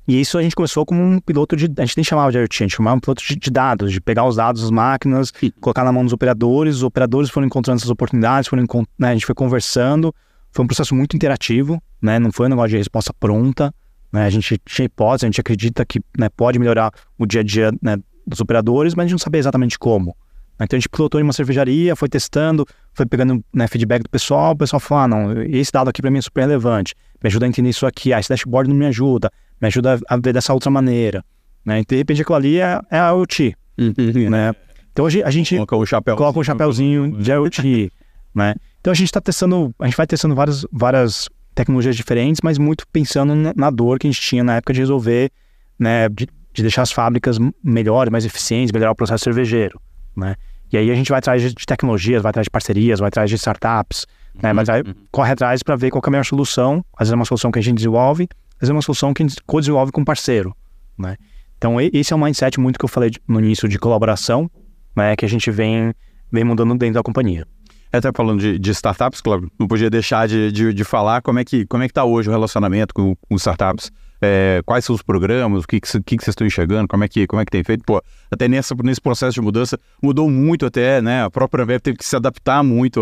e 0.08 0.20
isso 0.20 0.38
a 0.38 0.44
gente 0.44 0.56
começou 0.56 0.86
como 0.86 1.02
um 1.02 1.20
piloto 1.20 1.56
de. 1.56 1.66
A 1.78 1.86
gente 1.86 1.98
nem 1.98 2.04
chamava 2.04 2.32
de 2.32 2.38
IoT, 2.38 2.64
a 2.64 2.68
gente 2.68 2.76
chamava 2.76 2.98
um 2.98 3.00
piloto 3.00 3.24
de, 3.26 3.36
de 3.36 3.50
dados, 3.50 3.92
de 3.92 4.00
pegar 4.00 4.26
os 4.26 4.36
dados 4.36 4.62
das 4.62 4.70
máquinas, 4.70 5.32
Sim. 5.36 5.52
colocar 5.60 5.84
na 5.84 5.92
mão 5.92 6.04
dos 6.04 6.14
operadores, 6.14 6.78
os 6.78 6.84
operadores 6.84 7.30
foram 7.30 7.48
encontrando 7.48 7.78
essas 7.78 7.90
oportunidades, 7.90 8.48
foram, 8.48 8.64
né, 9.00 9.10
a 9.10 9.14
gente 9.14 9.26
foi 9.26 9.34
conversando. 9.34 10.14
Foi 10.54 10.64
um 10.64 10.68
processo 10.68 10.94
muito 10.94 11.16
interativo, 11.16 11.82
né? 12.02 12.20
Não 12.20 12.32
foi 12.32 12.46
um 12.46 12.50
negócio 12.50 12.70
de 12.70 12.78
resposta 12.78 13.14
pronta. 13.14 13.74
Né? 14.12 14.26
A 14.26 14.30
gente 14.30 14.62
tinha 14.64 14.86
hipótese, 14.86 15.26
a 15.26 15.28
gente 15.28 15.42
acredita 15.42 15.84
que 15.84 16.00
né, 16.18 16.30
pode 16.30 16.60
melhorar 16.60 16.92
o 17.18 17.26
dia 17.26 17.42
a 17.42 17.44
dia 17.44 17.72
né, 17.82 17.98
dos 18.26 18.40
operadores, 18.40 18.94
mas 18.94 19.06
a 19.06 19.08
gente 19.08 19.14
não 19.14 19.20
sabia 19.20 19.40
exatamente 19.40 19.80
como. 19.80 20.16
Então 20.56 20.78
a 20.78 20.80
gente 20.80 20.88
pilotou 20.88 21.20
em 21.20 21.24
uma 21.24 21.34
cervejaria, 21.34 21.96
foi 21.96 22.08
testando, 22.08 22.66
foi 22.94 23.06
pegando 23.06 23.44
né, 23.54 23.68
feedback 23.68 24.04
do 24.04 24.10
pessoal, 24.10 24.54
o 24.54 24.56
pessoal 24.56 24.80
falou, 24.80 25.04
ah, 25.04 25.08
não, 25.08 25.42
esse 25.44 25.72
dado 25.72 25.90
aqui 25.90 26.02
para 26.02 26.12
mim 26.12 26.20
é 26.20 26.22
super 26.22 26.42
relevante, 26.42 26.94
me 27.22 27.28
ajuda 27.28 27.46
a 27.46 27.50
entender 27.50 27.70
isso 27.70 27.86
aqui, 27.86 28.14
ah, 28.14 28.20
esse 28.20 28.30
dashboard 28.30 28.70
não 28.70 28.78
me 28.78 28.86
ajuda, 28.86 29.32
me 29.60 29.68
ajuda 29.68 30.00
a 30.08 30.18
ver 30.18 30.32
dessa 30.32 30.54
outra 30.54 30.70
maneira. 30.70 31.26
Né? 31.66 31.82
E 31.82 31.86
de 31.86 31.96
repente 31.96 32.22
aquilo 32.22 32.36
ali 32.36 32.60
é, 32.60 32.80
é 32.92 33.00
a 33.00 33.10
IoT. 33.10 33.56
Uhum. 33.78 34.30
né? 34.30 34.54
Então 34.92 35.06
hoje 35.06 35.24
a 35.24 35.32
gente 35.32 35.56
coloca 35.56 35.76
o, 35.76 35.86
chapéu, 35.86 36.16
coloca 36.16 36.40
um 36.40 36.44
chapéuzinho 36.44 37.12
de 37.18 37.32
IoT. 37.32 37.92
né? 38.36 38.56
Então 38.84 38.92
a 38.92 38.94
gente 38.94 39.08
está 39.08 39.22
testando, 39.22 39.74
a 39.80 39.86
gente 39.86 39.96
vai 39.96 40.06
testando 40.06 40.36
várias, 40.36 40.66
várias 40.70 41.30
tecnologias 41.56 41.96
diferentes, 41.96 42.42
mas 42.44 42.58
muito 42.58 42.86
pensando 42.90 43.34
na 43.56 43.70
dor 43.70 43.98
que 43.98 44.08
a 44.08 44.12
gente 44.12 44.22
tinha 44.22 44.44
na 44.44 44.58
época 44.58 44.74
de 44.74 44.82
resolver, 44.82 45.32
né, 45.80 46.10
de, 46.10 46.28
de 46.52 46.62
deixar 46.62 46.82
as 46.82 46.92
fábricas 46.92 47.38
melhores, 47.64 48.12
mais 48.12 48.26
eficientes, 48.26 48.74
melhorar 48.74 48.92
o 48.92 48.96
processo 48.96 49.24
cervejeiro, 49.24 49.80
né? 50.14 50.36
E 50.70 50.76
aí 50.76 50.92
a 50.92 50.96
gente 50.96 51.08
vai 51.08 51.20
atrás 51.20 51.42
de 51.42 51.66
tecnologias, 51.66 52.22
vai 52.22 52.32
atrás 52.32 52.44
de 52.44 52.50
parcerias, 52.50 53.00
vai 53.00 53.08
atrás 53.08 53.30
de 53.30 53.38
startups, 53.38 54.06
né? 54.42 54.52
Mas 54.52 54.68
vai, 54.68 54.82
uhum. 54.82 54.94
corre 55.10 55.32
atrás 55.32 55.64
para 55.64 55.78
ver 55.78 55.90
qual 55.90 56.02
é 56.04 56.08
a 56.10 56.12
melhor 56.12 56.26
solução. 56.26 56.84
Às 56.98 57.08
vezes 57.08 57.14
é 57.14 57.16
uma 57.16 57.24
solução 57.24 57.52
que 57.54 57.60
a 57.60 57.62
gente 57.62 57.78
desenvolve, 57.78 58.24
às 58.56 58.60
vezes 58.60 58.70
é 58.70 58.74
uma 58.74 58.82
solução 58.82 59.14
que 59.14 59.24
a 59.24 59.26
gente 59.26 59.42
co-desenvolve 59.46 59.94
com 59.94 60.02
um 60.02 60.06
parceiro, 60.06 60.54
né? 60.98 61.16
Então 61.58 61.80
esse 61.80 62.12
é 62.12 62.16
um 62.18 62.20
mindset 62.20 62.60
muito 62.60 62.78
que 62.78 62.84
eu 62.84 62.90
falei 62.90 63.12
no 63.26 63.40
início 63.40 63.70
de 63.70 63.80
colaboração, 63.80 64.52
né? 64.94 65.16
Que 65.16 65.24
a 65.24 65.30
gente 65.30 65.50
vem, 65.50 65.94
vem 66.30 66.44
mudando 66.44 66.78
dentro 66.78 66.96
da 66.96 67.02
companhia. 67.04 67.48
Até 67.94 68.12
falando 68.12 68.40
de, 68.40 68.58
de, 68.58 68.72
startups, 68.72 69.22
claro, 69.22 69.52
não 69.60 69.68
podia 69.68 69.88
deixar 69.88 70.28
de, 70.28 70.52
de, 70.52 70.74
de, 70.74 70.84
falar 70.84 71.22
como 71.22 71.38
é 71.38 71.46
que 71.46 71.64
como 71.68 71.84
é 71.84 71.88
que 71.88 71.92
está 71.92 72.04
hoje 72.04 72.28
o 72.28 72.32
relacionamento 72.32 72.92
com, 72.92 73.16
com 73.16 73.36
startups. 73.36 73.92
É, 74.26 74.62
quais 74.66 74.86
são 74.86 74.96
os 74.96 75.02
programas, 75.02 75.66
o 75.66 75.68
que, 75.68 75.82
que, 75.82 76.00
que, 76.02 76.16
vocês 76.16 76.30
estão 76.30 76.48
enxergando, 76.48 76.88
como 76.88 77.04
é 77.04 77.10
que, 77.10 77.28
como 77.28 77.42
é 77.42 77.46
que 77.46 77.52
tem 77.52 77.62
feito. 77.62 77.84
Pô, 77.86 78.02
até 78.32 78.48
nessa, 78.48 78.74
nesse 78.82 79.02
processo 79.02 79.34
de 79.34 79.42
mudança, 79.42 79.78
mudou 80.02 80.30
muito 80.30 80.66
até, 80.66 81.02
né? 81.02 81.26
A 81.26 81.30
própria 81.30 81.64
Ambev 81.64 81.82
teve 81.82 81.98
que 81.98 82.06
se 82.06 82.16
adaptar 82.16 82.64
muito 82.64 83.02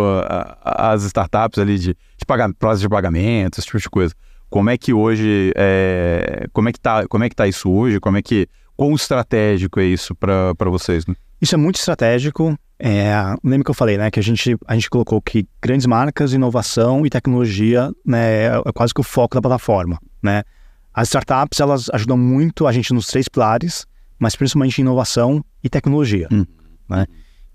às 0.64 1.04
startups 1.04 1.60
ali 1.60 1.78
de, 1.78 1.96
de 2.18 2.26
pagar, 2.26 2.52
prazo 2.56 2.82
de 2.82 2.90
pagamento, 2.90 3.60
esse 3.60 3.68
tipo 3.68 3.78
de 3.78 3.90
coisa. 3.90 4.16
Como 4.50 4.70
é 4.70 4.78
que 4.78 4.94
hoje, 4.94 5.54
é, 5.56 6.48
como 6.52 6.68
é 6.70 6.74
que 6.74 6.80
tá, 6.80 7.08
como 7.08 7.24
é 7.24 7.30
que 7.30 7.36
tá 7.36 7.48
isso 7.48 7.70
hoje? 7.70 8.00
Como 8.00 8.18
é 8.18 8.22
que, 8.22 8.48
quão 8.76 8.94
estratégico 8.96 9.80
é 9.80 9.86
isso 9.86 10.16
para 10.16 10.70
vocês? 10.72 11.06
Né? 11.06 11.16
Isso 11.40 11.56
é 11.56 11.58
muito 11.58 11.78
estratégico. 11.78 12.58
É, 12.84 13.14
lembra 13.44 13.64
que 13.64 13.70
eu 13.70 13.76
falei, 13.76 13.96
né, 13.96 14.10
que 14.10 14.20
a 14.20 14.24
gente, 14.24 14.58
a 14.66 14.74
gente 14.74 14.90
colocou 14.90 15.22
que 15.22 15.48
grandes 15.62 15.86
marcas, 15.86 16.34
inovação 16.34 17.06
e 17.06 17.12
tecnologia, 17.12 17.92
né, 18.04 18.46
é, 18.46 18.62
é 18.66 18.72
quase 18.74 18.92
que 18.92 19.00
o 19.00 19.04
foco 19.04 19.36
da 19.36 19.42
plataforma, 19.42 20.00
né. 20.22 20.42
As 20.92 21.08
startups, 21.10 21.60
elas 21.60 21.92
ajudam 21.94 22.18
muito 22.18 22.66
a 22.66 22.72
gente 22.72 22.92
nos 22.92 23.06
três 23.06 23.30
pilares, 23.30 23.86
mas 24.18 24.36
principalmente 24.36 24.80
em 24.80 24.82
inovação 24.82 25.46
e 25.64 25.70
tecnologia, 25.70 26.28
hum. 26.32 26.44
né. 26.90 27.06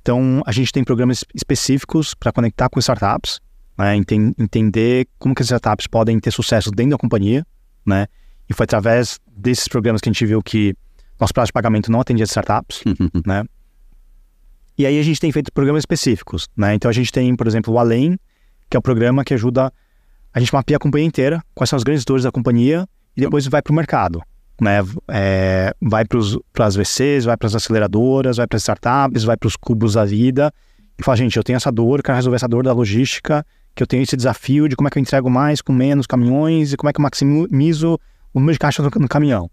Então, 0.00 0.42
a 0.46 0.52
gente 0.52 0.70
tem 0.70 0.84
programas 0.84 1.24
específicos 1.34 2.14
para 2.14 2.30
conectar 2.30 2.68
com 2.68 2.78
startups, 2.78 3.40
né, 3.76 3.96
ent 3.96 4.12
entender 4.38 5.08
como 5.18 5.34
que 5.34 5.42
as 5.42 5.48
startups 5.48 5.88
podem 5.88 6.20
ter 6.20 6.30
sucesso 6.30 6.70
dentro 6.70 6.92
da 6.92 6.98
companhia, 6.98 7.44
né, 7.84 8.06
e 8.48 8.54
foi 8.54 8.62
através 8.62 9.18
desses 9.36 9.66
programas 9.66 10.00
que 10.00 10.08
a 10.08 10.12
gente 10.12 10.24
viu 10.24 10.40
que 10.40 10.72
nosso 11.18 11.34
prazo 11.34 11.48
de 11.48 11.52
pagamento 11.52 11.90
não 11.90 12.00
atendia 12.00 12.24
startups, 12.26 12.84
né, 13.26 13.42
e 14.78 14.84
aí 14.84 14.98
a 14.98 15.02
gente 15.02 15.20
tem 15.20 15.32
feito 15.32 15.52
programas 15.52 15.82
específicos, 15.82 16.48
né? 16.56 16.74
Então 16.74 16.88
a 16.88 16.92
gente 16.92 17.10
tem, 17.10 17.34
por 17.34 17.46
exemplo, 17.46 17.72
o 17.72 17.78
Além, 17.78 18.18
que 18.68 18.76
é 18.76 18.78
o 18.78 18.82
programa 18.82 19.24
que 19.24 19.34
ajuda 19.34 19.72
a 20.32 20.38
gente 20.38 20.52
mapear 20.52 20.76
a 20.76 20.80
companhia 20.80 21.06
inteira, 21.06 21.42
quais 21.54 21.70
são 21.70 21.76
as 21.76 21.82
grandes 21.82 22.04
dores 22.04 22.24
da 22.24 22.30
companhia, 22.30 22.86
e 23.16 23.22
depois 23.22 23.46
vai 23.46 23.62
para 23.62 23.72
o 23.72 23.74
mercado. 23.74 24.20
Né? 24.60 24.78
É, 25.08 25.74
vai 25.80 26.04
para 26.04 26.66
as 26.66 26.76
VCs, 26.76 27.24
vai 27.24 27.36
para 27.36 27.46
as 27.46 27.54
aceleradoras, 27.54 28.36
vai 28.36 28.46
para 28.46 28.56
as 28.56 28.62
startups, 28.62 29.24
vai 29.24 29.36
para 29.36 29.46
os 29.46 29.56
cubos 29.56 29.94
da 29.94 30.04
vida, 30.04 30.52
e 30.98 31.02
fala, 31.02 31.16
gente, 31.16 31.36
eu 31.36 31.42
tenho 31.42 31.56
essa 31.56 31.72
dor, 31.72 32.02
quero 32.02 32.16
resolver 32.16 32.36
essa 32.36 32.48
dor 32.48 32.64
da 32.64 32.72
logística, 32.72 33.44
que 33.74 33.82
eu 33.82 33.86
tenho 33.86 34.02
esse 34.02 34.16
desafio 34.16 34.68
de 34.68 34.76
como 34.76 34.88
é 34.88 34.90
que 34.90 34.98
eu 34.98 35.00
entrego 35.00 35.30
mais 35.30 35.60
com 35.60 35.72
menos 35.72 36.06
caminhões 36.06 36.72
e 36.72 36.76
como 36.76 36.88
é 36.88 36.92
que 36.92 37.00
eu 37.00 37.02
maximizo 37.02 37.98
o 38.32 38.40
número 38.40 38.54
de 38.54 38.58
caixas 38.58 38.84
no, 38.84 38.90
no 39.00 39.08
caminhão. 39.08 39.50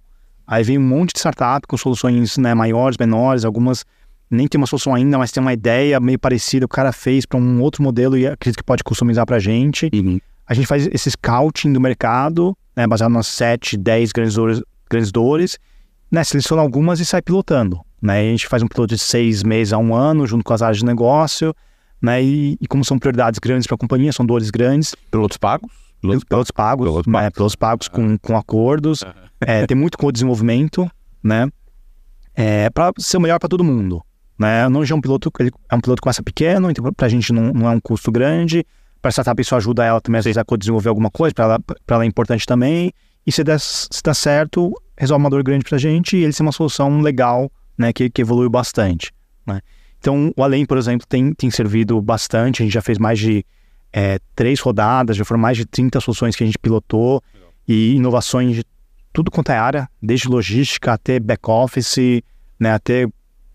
Aí 0.47 0.63
vem 0.63 0.77
um 0.77 0.81
monte 0.81 1.13
de 1.13 1.19
startup 1.19 1.65
com 1.67 1.77
soluções 1.77 2.37
né, 2.37 2.53
maiores, 2.53 2.97
menores, 2.97 3.45
algumas 3.45 3.85
nem 4.33 4.47
tem 4.47 4.59
uma 4.59 4.67
solução 4.67 4.93
ainda, 4.93 5.17
mas 5.17 5.31
tem 5.31 5.41
uma 5.41 5.53
ideia 5.53 5.99
meio 5.99 6.19
parecida, 6.19 6.65
o 6.65 6.69
cara 6.69 6.91
fez 6.91 7.25
para 7.25 7.39
um 7.39 7.61
outro 7.61 7.83
modelo 7.83 8.17
e 8.17 8.27
acredito 8.27 8.57
que 8.57 8.63
pode 8.63 8.83
customizar 8.83 9.25
para 9.25 9.37
a 9.37 9.39
gente. 9.39 9.89
Uhum. 9.93 10.19
A 10.45 10.53
gente 10.53 10.67
faz 10.67 10.87
esse 10.87 11.11
scouting 11.11 11.71
do 11.71 11.79
mercado, 11.79 12.57
né, 12.75 12.85
baseado 12.87 13.11
nas 13.11 13.27
7, 13.27 13.77
10 13.77 14.11
grandes 14.11 14.35
dores, 14.35 14.61
grandes 14.89 15.11
dores 15.11 15.57
né, 16.13 16.23
seleciona 16.23 16.61
algumas 16.61 16.99
e 16.99 17.05
sai 17.05 17.23
pilotando. 17.23 17.81
Né? 17.99 18.19
a 18.19 18.23
gente 18.23 18.47
faz 18.47 18.61
um 18.61 18.67
piloto 18.67 18.93
de 18.93 19.01
seis 19.01 19.43
meses 19.43 19.73
a 19.73 19.77
um 19.77 19.95
ano, 19.95 20.27
junto 20.27 20.43
com 20.43 20.53
as 20.53 20.61
áreas 20.61 20.77
de 20.77 20.85
negócio, 20.85 21.55
né, 22.01 22.21
e, 22.21 22.57
e 22.61 22.67
como 22.67 22.85
são 22.85 22.99
prioridades 22.99 23.39
grandes 23.39 23.65
para 23.65 23.75
a 23.75 23.77
companhia, 23.77 24.13
são 24.13 24.25
dores 24.25 24.51
grandes. 24.51 24.93
Pilotos 25.09 25.37
pagos? 25.37 25.71
Pilotos, 25.99 26.23
pilotos 26.25 26.51
pagos, 26.51 26.85
pilotos 26.85 27.07
né, 27.07 27.13
pagos, 27.13 27.33
pilotos 27.33 27.55
pagos 27.55 27.87
com, 27.87 28.17
com 28.19 28.37
acordos. 28.37 29.03
é, 29.41 29.65
tem 29.65 29.75
muito 29.75 29.97
co-desenvolvimento, 29.97 30.87
né? 31.23 31.49
É, 32.35 32.69
para 32.69 32.91
ser 32.99 33.17
o 33.17 33.21
melhor 33.21 33.39
para 33.39 33.49
todo 33.49 33.63
mundo. 33.63 34.03
Né? 34.37 34.67
Não 34.69 34.83
é 34.83 34.93
um 34.93 35.01
piloto, 35.01 35.31
ele 35.39 35.51
é 35.69 35.75
um 35.75 35.81
piloto 35.81 36.01
que 36.01 36.03
começa 36.03 36.23
pequeno, 36.23 36.69
então 36.69 36.91
para 36.93 37.05
a 37.05 37.09
gente 37.09 37.31
não, 37.31 37.53
não 37.53 37.69
é 37.69 37.71
um 37.71 37.79
custo 37.79 38.11
grande. 38.11 38.65
Para 39.01 39.09
a 39.09 39.11
startup 39.11 39.41
isso 39.41 39.55
ajuda 39.55 39.83
ela 39.83 40.01
também 40.01 40.19
às 40.19 40.25
vezes 40.25 40.37
a 40.37 40.57
desenvolver 40.57 40.89
alguma 40.89 41.11
coisa, 41.11 41.33
para 41.33 41.45
ela, 41.45 41.59
ela 41.87 42.03
é 42.03 42.07
importante 42.07 42.45
também. 42.45 42.91
E 43.25 43.31
se 43.31 43.43
der, 43.43 43.59
se 43.59 44.01
der 44.03 44.15
certo, 44.15 44.73
resolve 44.97 45.23
uma 45.23 45.29
dor 45.29 45.43
grande 45.43 45.63
para 45.63 45.75
a 45.75 45.79
gente 45.79 46.17
e 46.17 46.23
ele 46.23 46.33
ser 46.33 46.43
uma 46.43 46.51
solução 46.51 47.01
legal, 47.01 47.51
né, 47.77 47.93
que, 47.93 48.09
que 48.09 48.21
evoluiu 48.21 48.49
bastante. 48.49 49.11
Né? 49.45 49.61
Então, 49.99 50.33
o 50.35 50.43
Além, 50.43 50.65
por 50.65 50.77
exemplo, 50.77 51.07
tem, 51.07 51.33
tem 51.33 51.49
servido 51.49 52.01
bastante. 52.01 52.61
A 52.61 52.65
gente 52.65 52.73
já 52.73 52.81
fez 52.81 52.97
mais 52.97 53.19
de 53.19 53.45
é, 53.91 54.19
três 54.35 54.59
rodadas, 54.59 55.15
já 55.15 55.23
foram 55.23 55.39
mais 55.39 55.55
de 55.55 55.65
30 55.65 55.99
soluções 56.01 56.35
que 56.35 56.43
a 56.43 56.45
gente 56.45 56.57
pilotou 56.57 57.21
e 57.67 57.93
inovações 57.95 58.55
de 58.55 58.63
tudo 59.13 59.29
quanto 59.29 59.51
é 59.51 59.57
área, 59.57 59.87
desde 60.01 60.27
logística 60.27 60.91
até 60.91 61.19
back-office, 61.19 62.21
né, 62.59 62.73
até 62.73 63.07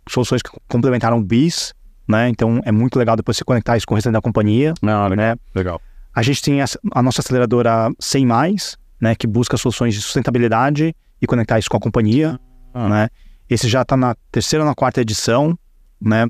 soluções 0.09 0.43
que 0.43 0.51
complementaram 0.69 1.23
BIS, 1.23 1.75
né? 2.07 2.29
Então 2.29 2.61
é 2.65 2.73
muito 2.73 2.99
legal 2.99 3.17
depois 3.17 3.37
você 3.37 3.45
conectar 3.45 3.77
isso 3.77 3.87
com 3.87 3.95
o 3.95 3.97
restante 3.97 4.15
da 4.15 4.21
companhia. 4.21 4.75
Ah, 4.83 5.07
legal. 5.09 5.17
Né? 5.17 5.37
legal. 5.55 5.81
A 6.15 6.23
gente 6.23 6.43
tem 6.43 6.63
a, 6.63 6.67
a 6.93 7.03
nossa 7.03 7.21
aceleradora 7.21 7.91
100 8.01 8.27
mais, 8.27 8.77
né, 9.01 9.15
que 9.15 9.27
busca 9.27 9.57
soluções 9.57 9.95
de 9.95 10.01
sustentabilidade 10.01 10.95
e 11.21 11.27
conectar 11.27 11.59
isso 11.59 11.71
com 11.71 11.77
a 11.77 11.81
companhia, 11.81 12.41
ah. 12.75 12.89
né? 12.89 13.09
Esse 13.49 13.69
já 13.69 13.83
está 13.83 13.97
na 13.97 14.15
terceira 14.31 14.65
ou 14.65 14.69
na 14.69 14.75
quarta 14.75 15.01
edição, 15.01 15.59
né? 16.01 16.27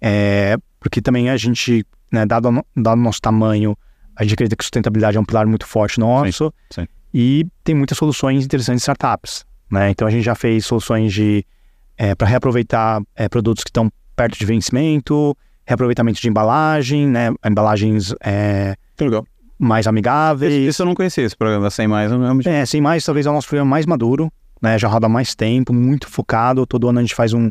É, 0.00 0.56
porque 0.78 1.00
também 1.00 1.28
a 1.28 1.36
gente, 1.36 1.84
né, 2.12 2.24
dado, 2.24 2.64
dado 2.76 2.98
o 2.98 3.02
nosso 3.02 3.20
tamanho, 3.20 3.76
a 4.14 4.22
gente 4.22 4.34
acredita 4.34 4.56
que 4.56 4.64
sustentabilidade 4.64 5.16
é 5.16 5.20
um 5.20 5.24
pilar 5.24 5.46
muito 5.46 5.66
forte 5.66 5.98
nosso. 5.98 6.52
Sim, 6.70 6.82
sim. 6.82 6.88
E 7.12 7.46
tem 7.64 7.74
muitas 7.74 7.98
soluções 7.98 8.44
interessantes 8.44 8.80
de 8.80 8.82
startups, 8.82 9.44
né? 9.70 9.90
Então 9.90 10.06
a 10.06 10.10
gente 10.10 10.22
já 10.22 10.34
fez 10.34 10.64
soluções 10.64 11.12
de 11.12 11.44
é, 12.00 12.14
para 12.14 12.26
reaproveitar 12.26 13.02
é, 13.14 13.28
produtos 13.28 13.62
que 13.62 13.68
estão 13.68 13.92
perto 14.16 14.38
de 14.38 14.46
vencimento, 14.46 15.36
reaproveitamento 15.66 16.18
de 16.18 16.26
embalagem, 16.26 17.06
né? 17.06 17.30
Embalagens 17.44 18.14
é, 18.24 18.74
mais 19.58 19.86
amigáveis. 19.86 20.50
Esse, 20.50 20.62
esse 20.64 20.80
eu 20.80 20.86
não 20.86 20.94
conhecia, 20.94 21.24
esse 21.24 21.36
programa 21.36 21.68
100 21.68 21.86
Mais. 21.86 22.10
Não 22.10 22.40
é, 22.46 22.60
é 22.60 22.64
100 22.64 22.80
Mais 22.80 23.04
talvez 23.04 23.26
é 23.26 23.30
o 23.30 23.34
nosso 23.34 23.48
programa 23.48 23.70
mais 23.70 23.84
maduro, 23.84 24.32
né? 24.62 24.78
Já 24.78 24.88
roda 24.88 25.04
há 25.04 25.08
mais 25.10 25.34
tempo, 25.34 25.74
muito 25.74 26.08
focado. 26.08 26.64
Todo 26.64 26.88
ano 26.88 27.00
a 27.00 27.02
gente 27.02 27.14
faz 27.14 27.34
um, 27.34 27.50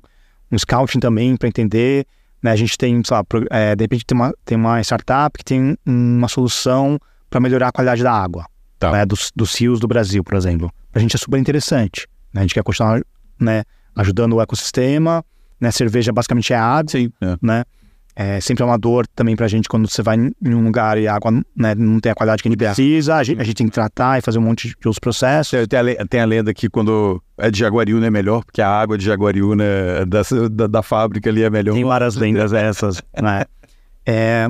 um 0.52 0.58
scouting 0.58 1.00
também 1.00 1.38
para 1.38 1.48
entender. 1.48 2.08
Né? 2.42 2.50
A 2.50 2.56
gente 2.56 2.76
tem, 2.76 3.00
sei 3.06 3.18
lá, 3.18 3.24
é, 3.52 3.76
de 3.76 3.84
repente 3.84 4.04
tem 4.04 4.18
uma, 4.18 4.34
tem 4.44 4.58
uma 4.58 4.82
startup 4.82 5.38
que 5.38 5.46
tem 5.46 5.78
uma 5.86 6.28
solução 6.28 6.98
para 7.30 7.40
melhorar 7.40 7.68
a 7.68 7.72
qualidade 7.72 8.02
da 8.02 8.12
água, 8.12 8.48
tá. 8.80 8.92
né? 8.92 9.06
dos, 9.06 9.32
dos 9.36 9.54
rios 9.54 9.80
do 9.80 9.88
Brasil, 9.88 10.24
por 10.24 10.34
exemplo. 10.34 10.72
Para 10.92 11.00
a 11.00 11.04
gente 11.04 11.16
é 11.16 11.20
super 11.20 11.38
interessante. 11.38 12.08
Né? 12.34 12.42
A 12.42 12.44
gente 12.46 12.56
quer 12.56 12.64
continuar 12.64 13.00
né, 13.40 13.64
ajudando 13.96 14.34
o 14.34 14.42
ecossistema. 14.42 15.24
Né? 15.60 15.72
Cerveja 15.72 16.12
basicamente 16.12 16.54
é 16.54 16.58
água, 16.58 16.90
Sim, 16.90 17.12
é. 17.22 17.38
né? 17.42 17.64
É 18.22 18.42
sempre 18.42 18.64
é 18.64 18.66
uma 18.66 18.78
dor 18.78 19.08
também 19.08 19.34
pra 19.34 19.48
gente 19.48 19.70
quando 19.70 19.90
você 19.90 20.02
vai 20.02 20.18
em 20.18 20.54
um 20.54 20.66
lugar 20.66 20.98
e 20.98 21.08
a 21.08 21.16
água 21.16 21.32
né, 21.56 21.74
não 21.74 22.02
tem 22.02 22.12
a 22.12 22.16
qualidade 22.16 22.44
que 22.44 22.50
a 22.50 22.52
gente 22.52 22.60
precisa, 22.60 23.16
a 23.16 23.24
gente, 23.24 23.40
a 23.40 23.44
gente, 23.46 23.56
tem 23.56 23.68
que 23.68 23.72
tratar 23.72 24.20
e 24.20 24.22
fazer 24.22 24.40
um 24.40 24.42
monte 24.42 24.68
de 24.68 24.76
outros 24.80 25.00
processos. 25.00 25.66
Tem 25.70 25.80
a, 25.80 26.06
tem 26.06 26.20
a 26.20 26.26
lenda 26.26 26.54
que 26.54 26.70
quando 26.70 27.24
é 27.38 27.50
de 27.50 27.58
Jaguariúna 27.58 28.08
é 28.08 28.10
melhor, 28.10 28.44
porque 28.44 28.62
a 28.62 28.68
água 28.68 28.98
de 28.98 29.06
Jaguariúna 29.06 29.64
da, 30.06 30.22
da, 30.52 30.68
da 30.68 30.84
fábrica 30.84 31.30
ali 31.30 31.44
é 31.44 31.50
melhor. 31.50 31.74
Tem 31.74 31.86
várias 31.86 32.18
lendas 32.18 32.52
essas, 32.52 33.02
né? 33.22 33.46
É, 34.06 34.50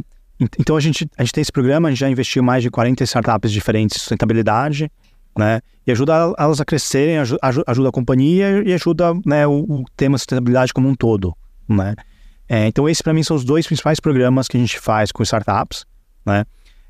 então 0.58 0.76
a 0.76 0.80
gente, 0.80 1.08
a 1.16 1.24
gente 1.24 1.34
tem 1.34 1.42
esse 1.44 1.52
programa, 1.52 1.90
a 1.90 1.92
gente 1.92 2.00
já 2.00 2.10
investiu 2.10 2.42
mais 2.42 2.64
de 2.64 2.72
40 2.72 3.04
startups 3.04 3.52
diferentes 3.52 3.98
de 3.98 4.00
sustentabilidade, 4.00 4.92
né? 5.40 5.62
E 5.88 5.92
ajuda 5.92 6.34
elas 6.38 6.60
a 6.60 6.66
crescerem, 6.66 7.18
ajuda, 7.18 7.88
a 7.88 7.92
companhia 7.92 8.62
e 8.66 8.74
ajuda 8.74 9.14
né, 9.26 9.48
o, 9.48 9.62
o 9.62 9.86
tema 9.96 10.18
sustentabilidade 10.18 10.74
como 10.74 10.90
um 10.90 10.94
todo, 10.94 11.34
né? 11.68 11.96
É, 12.48 12.68
então, 12.68 12.90
esses 12.90 13.02
para 13.02 13.14
mim 13.14 13.24
são 13.24 13.38
os 13.38 13.46
dois 13.46 13.66
principais 13.66 14.02
programas 14.02 14.48
que 14.50 14.58
a 14.58 14.60
gente 14.60 14.78
faz 14.78 15.14
com 15.14 15.24
startups, 15.24 15.86
né? 16.26 16.44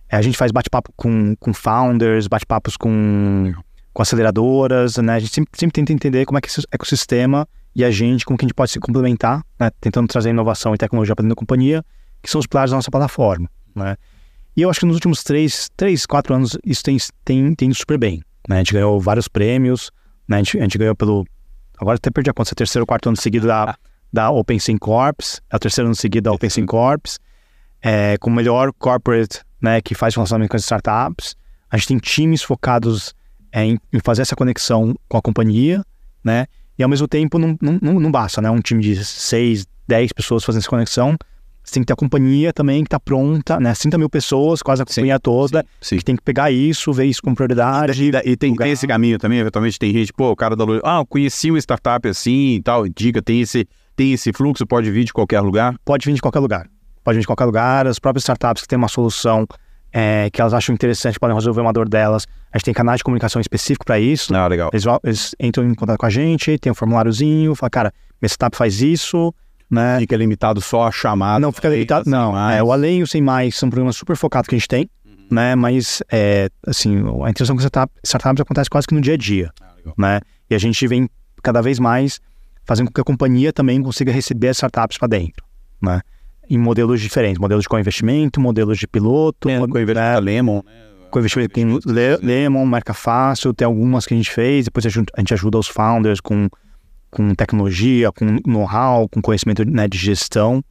É, 0.09 0.17
a 0.17 0.21
gente 0.21 0.35
faz 0.35 0.51
bate-papo 0.51 0.91
com, 0.95 1.35
com 1.39 1.53
founders, 1.53 2.27
bate-papos 2.27 2.75
com, 2.75 3.53
com 3.93 4.01
aceleradoras, 4.01 4.97
né? 4.97 5.13
A 5.13 5.19
gente 5.19 5.31
sempre, 5.31 5.51
sempre 5.55 5.73
tenta 5.75 5.93
entender 5.93 6.25
como 6.25 6.39
é 6.39 6.41
que 6.41 6.47
esse 6.47 6.63
ecossistema 6.71 7.47
e 7.75 7.85
a 7.85 7.91
gente, 7.91 8.25
como 8.25 8.35
que 8.35 8.45
a 8.45 8.47
gente 8.47 8.55
pode 8.55 8.71
se 8.71 8.79
complementar, 8.79 9.43
né? 9.59 9.69
Tentando 9.79 10.07
trazer 10.07 10.31
inovação 10.31 10.73
e 10.73 10.77
tecnologia 10.77 11.15
para 11.15 11.21
dentro 11.21 11.35
da 11.35 11.39
companhia, 11.39 11.85
que 12.23 12.31
são 12.31 12.39
os 12.39 12.47
pilares 12.47 12.71
da 12.71 12.77
nossa 12.77 12.89
plataforma, 12.89 13.47
né? 13.75 13.95
E 14.57 14.63
eu 14.63 14.69
acho 14.71 14.79
que 14.79 14.87
nos 14.87 14.95
últimos 14.95 15.23
três, 15.23 15.69
três 15.77 16.07
quatro 16.07 16.33
anos 16.33 16.57
isso 16.65 16.83
tem, 16.83 16.97
tem, 17.23 17.53
tem 17.53 17.67
ido 17.67 17.77
super 17.77 17.97
bem, 17.97 18.23
né? 18.49 18.55
A 18.55 18.59
gente 18.59 18.73
ganhou 18.73 18.99
vários 18.99 19.27
prêmios, 19.27 19.91
né? 20.27 20.37
A 20.37 20.39
gente, 20.39 20.57
a 20.57 20.63
gente 20.63 20.77
ganhou 20.77 20.95
pelo... 20.95 21.25
Agora 21.77 21.95
até 21.95 22.09
perdi 22.09 22.29
a 22.29 22.33
conta, 22.33 22.51
é 22.51 22.55
terceiro 22.55 22.83
ou 22.83 22.87
quarto 22.87 23.07
ano 23.07 23.15
seguido 23.15 23.47
da 23.47 23.77
da 24.11 24.31
OpenSync 24.31 24.79
Corps, 24.79 25.41
é 25.49 25.55
o 25.55 25.59
terceiro 25.59 25.87
ano 25.87 25.95
seguido 25.95 26.25
da 26.25 26.31
OpenSync 26.31 26.67
Corps, 26.67 27.19
é, 27.81 28.17
com 28.17 28.29
o 28.29 28.33
melhor 28.33 28.73
corporate 28.73 29.41
né, 29.61 29.81
que 29.81 29.95
faz 29.95 30.15
relacionamento 30.15 30.49
com 30.49 30.57
as 30.57 30.63
startups. 30.63 31.35
A 31.69 31.77
gente 31.77 31.87
tem 31.87 31.97
times 31.97 32.41
focados 32.41 33.13
é, 33.51 33.63
em, 33.63 33.79
em, 33.93 33.99
fazer 33.99 34.23
essa 34.23 34.35
conexão 34.35 34.95
com 35.07 35.17
a 35.17 35.21
companhia, 35.21 35.83
né? 36.23 36.47
E 36.77 36.83
ao 36.83 36.89
mesmo 36.89 37.07
tempo 37.07 37.37
não, 37.37 37.57
não, 37.61 37.99
não 37.99 38.11
basta, 38.11 38.41
né? 38.41 38.49
Um 38.49 38.59
time 38.59 38.81
de 38.81 39.03
seis, 39.03 39.67
dez 39.87 40.11
pessoas 40.11 40.43
fazendo 40.43 40.61
essa 40.61 40.69
conexão. 40.69 41.15
Você 41.69 41.75
tem 41.75 41.83
que 41.83 41.87
ter 41.87 41.93
a 41.93 41.95
companhia 41.95 42.51
também 42.51 42.83
que 42.83 42.87
está 42.87 42.99
pronta, 42.99 43.59
né? 43.59 43.73
30 43.73 43.95
mil 43.99 44.09
pessoas, 44.09 44.63
quase 44.63 44.81
a 44.81 44.85
companhia 44.85 45.15
sim, 45.15 45.21
toda, 45.21 45.63
sim, 45.79 45.89
sim. 45.89 45.97
que 45.97 46.03
tem 46.03 46.15
que 46.15 46.23
pegar 46.23 46.49
isso, 46.49 46.91
ver 46.91 47.05
isso 47.05 47.21
com 47.21 47.35
prioridade. 47.35 48.03
E, 48.03 48.07
e 48.31 48.35
tem, 48.35 48.55
tem, 48.55 48.71
esse 48.71 48.87
caminho 48.87 49.19
também, 49.19 49.37
eventualmente 49.37 49.77
tem 49.77 49.93
gente, 49.93 50.11
pô, 50.11 50.31
o 50.31 50.35
cara 50.35 50.55
da 50.55 50.63
luz, 50.63 50.81
ah, 50.83 50.97
eu 50.97 51.05
conheci 51.05 51.51
uma 51.51 51.59
startup 51.59 52.07
assim 52.07 52.55
e 52.55 52.61
tal, 52.63 52.89
diga, 52.89 53.21
tem 53.21 53.41
esse 53.41 53.67
tem 53.95 54.13
esse 54.13 54.33
fluxo? 54.33 54.65
Pode 54.65 54.89
vir 54.89 55.03
de 55.03 55.13
qualquer 55.13 55.41
lugar? 55.41 55.75
Pode 55.85 56.05
vir 56.05 56.15
de 56.15 56.21
qualquer 56.21 56.39
lugar. 56.39 56.67
Pode 57.03 57.17
vir 57.17 57.21
de 57.21 57.27
qualquer 57.27 57.45
lugar. 57.45 57.85
As 57.85 57.99
próprias 57.99 58.23
startups 58.23 58.63
que 58.63 58.67
têm 58.67 58.77
uma 58.77 58.87
solução 58.87 59.45
é, 59.91 60.29
que 60.31 60.41
elas 60.41 60.53
acham 60.53 60.73
interessante, 60.73 61.19
podem 61.19 61.35
resolver 61.35 61.61
uma 61.61 61.73
dor 61.73 61.87
delas. 61.87 62.25
A 62.51 62.57
gente 62.57 62.65
tem 62.65 62.73
canais 62.73 62.99
de 62.99 63.03
comunicação 63.03 63.39
específico 63.39 63.85
para 63.85 63.99
isso. 63.99 64.33
Ah, 64.33 64.47
legal. 64.47 64.69
Eles, 64.73 64.85
eles, 65.03 65.35
entram 65.39 65.65
em 65.65 65.75
contato 65.75 65.99
com 65.99 66.05
a 66.05 66.09
gente, 66.09 66.57
tem 66.57 66.71
um 66.71 66.75
formuláriozinho, 66.75 67.53
fala, 67.55 67.69
cara, 67.69 67.93
minha 68.21 68.29
startup 68.29 68.55
faz 68.57 68.81
isso, 68.81 69.33
né? 69.69 69.99
Fica 69.99 70.17
limitado 70.17 70.59
só 70.61 70.87
a 70.87 70.91
chamada. 70.91 71.39
Não, 71.39 71.51
fica 71.51 71.69
limitado. 71.69 72.09
Não, 72.09 72.37
é, 72.49 72.61
o 72.63 72.71
Além 72.71 72.99
e 72.99 73.03
o 73.03 73.07
Sem 73.07 73.21
Mais 73.21 73.55
são 73.55 73.69
programas 73.69 73.95
super 73.95 74.15
focados 74.15 74.47
que 74.47 74.55
a 74.55 74.57
gente 74.57 74.67
tem, 74.67 74.89
uhum. 75.05 75.27
né? 75.31 75.55
Mas, 75.55 76.01
é, 76.11 76.49
assim, 76.65 76.97
a 77.23 77.29
interação 77.29 77.55
com 77.55 77.61
startup, 77.61 77.93
startups 78.03 78.41
acontece 78.41 78.69
quase 78.69 78.87
que 78.87 78.95
no 78.95 79.01
dia 79.01 79.13
a 79.13 79.17
dia, 79.17 79.51
ah, 79.61 79.93
né? 79.97 80.21
E 80.49 80.55
a 80.55 80.57
gente 80.57 80.87
vem 80.87 81.09
cada 81.43 81.61
vez 81.61 81.79
mais 81.79 82.19
fazendo 82.65 82.87
com 82.87 82.93
que 82.93 83.01
a 83.01 83.03
companhia 83.03 83.53
também 83.53 83.81
consiga 83.81 84.11
receber 84.11 84.49
as 84.49 84.57
startups 84.57 84.97
para 84.97 85.07
dentro, 85.07 85.45
né? 85.81 86.01
Em 86.49 86.57
modelos 86.57 86.99
diferentes, 86.99 87.39
modelos 87.39 87.63
de 87.63 87.69
co-investimento, 87.69 88.41
modelos 88.41 88.79
de 88.79 88.87
piloto, 88.87 89.49
é, 89.49 89.59
co-investimento 89.59 89.99
né? 89.99 90.19
Lemon, 90.19 90.61
né? 90.65 90.89
Co-investimento 91.11 91.53
com 91.53 91.91
Le 91.91 92.17
Lemon, 92.21 92.65
Marca 92.65 92.93
Fácil, 92.93 93.53
tem 93.53 93.65
algumas 93.65 94.05
que 94.05 94.13
a 94.13 94.17
gente 94.17 94.31
fez, 94.31 94.65
depois 94.65 94.85
a 94.85 94.89
gente 94.89 95.33
ajuda 95.33 95.57
os 95.57 95.67
founders 95.67 96.19
com, 96.19 96.47
com 97.09 97.33
tecnologia, 97.33 98.11
com 98.11 98.37
know-how, 98.45 99.07
com 99.09 99.21
conhecimento 99.21 99.65
né, 99.65 99.87
de 99.87 99.97
gestão, 99.97 100.63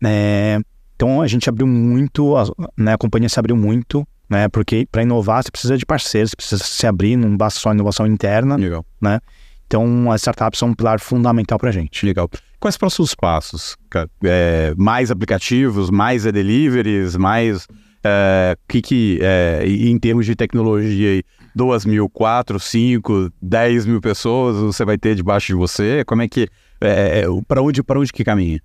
né? 0.00 0.60
Então 0.96 1.20
a 1.20 1.26
gente 1.26 1.48
abriu 1.48 1.66
muito, 1.66 2.36
a, 2.36 2.44
né, 2.76 2.94
a 2.94 2.98
companhia 2.98 3.28
se 3.28 3.38
abriu 3.38 3.56
muito, 3.56 4.06
né? 4.28 4.48
Porque 4.48 4.86
para 4.90 5.02
inovar 5.02 5.42
você 5.42 5.50
precisa 5.50 5.76
de 5.76 5.84
parceiros, 5.84 6.30
você 6.30 6.36
precisa 6.36 6.62
se 6.64 6.86
abrir, 6.86 7.16
não 7.16 7.36
basta 7.36 7.60
só 7.60 7.72
inovação 7.72 8.06
interna, 8.06 8.56
Legal. 8.56 8.84
né? 9.00 9.20
Então, 9.66 10.12
as 10.12 10.20
startups 10.20 10.58
são 10.58 10.68
um 10.68 10.74
pilar 10.74 11.00
fundamental 11.00 11.58
para 11.58 11.70
a 11.70 11.72
gente. 11.72 12.04
Legal. 12.04 12.28
Quais 12.60 12.76
próximos 12.76 13.14
passos? 13.14 13.76
É, 14.22 14.74
mais 14.76 15.10
aplicativos, 15.10 15.90
mais 15.90 16.24
deliveries, 16.24 17.16
mais... 17.16 17.66
É, 18.06 18.54
que 18.68 18.82
que, 18.82 19.18
é, 19.22 19.64
em 19.66 19.98
termos 19.98 20.26
de 20.26 20.36
tecnologia, 20.36 21.22
2 21.54 21.84
mil, 21.84 22.08
4, 22.08 22.58
5, 22.58 23.32
10 23.40 23.86
mil 23.86 24.00
pessoas 24.00 24.56
você 24.56 24.84
vai 24.84 24.98
ter 24.98 25.14
debaixo 25.14 25.48
de 25.48 25.54
você? 25.54 26.04
Como 26.04 26.22
é 26.22 26.28
que... 26.28 26.48
É, 26.80 27.20
é 27.20 27.24
para 27.46 27.62
onde, 27.62 27.80
onde 27.88 28.12
que 28.12 28.24
caminha? 28.24 28.60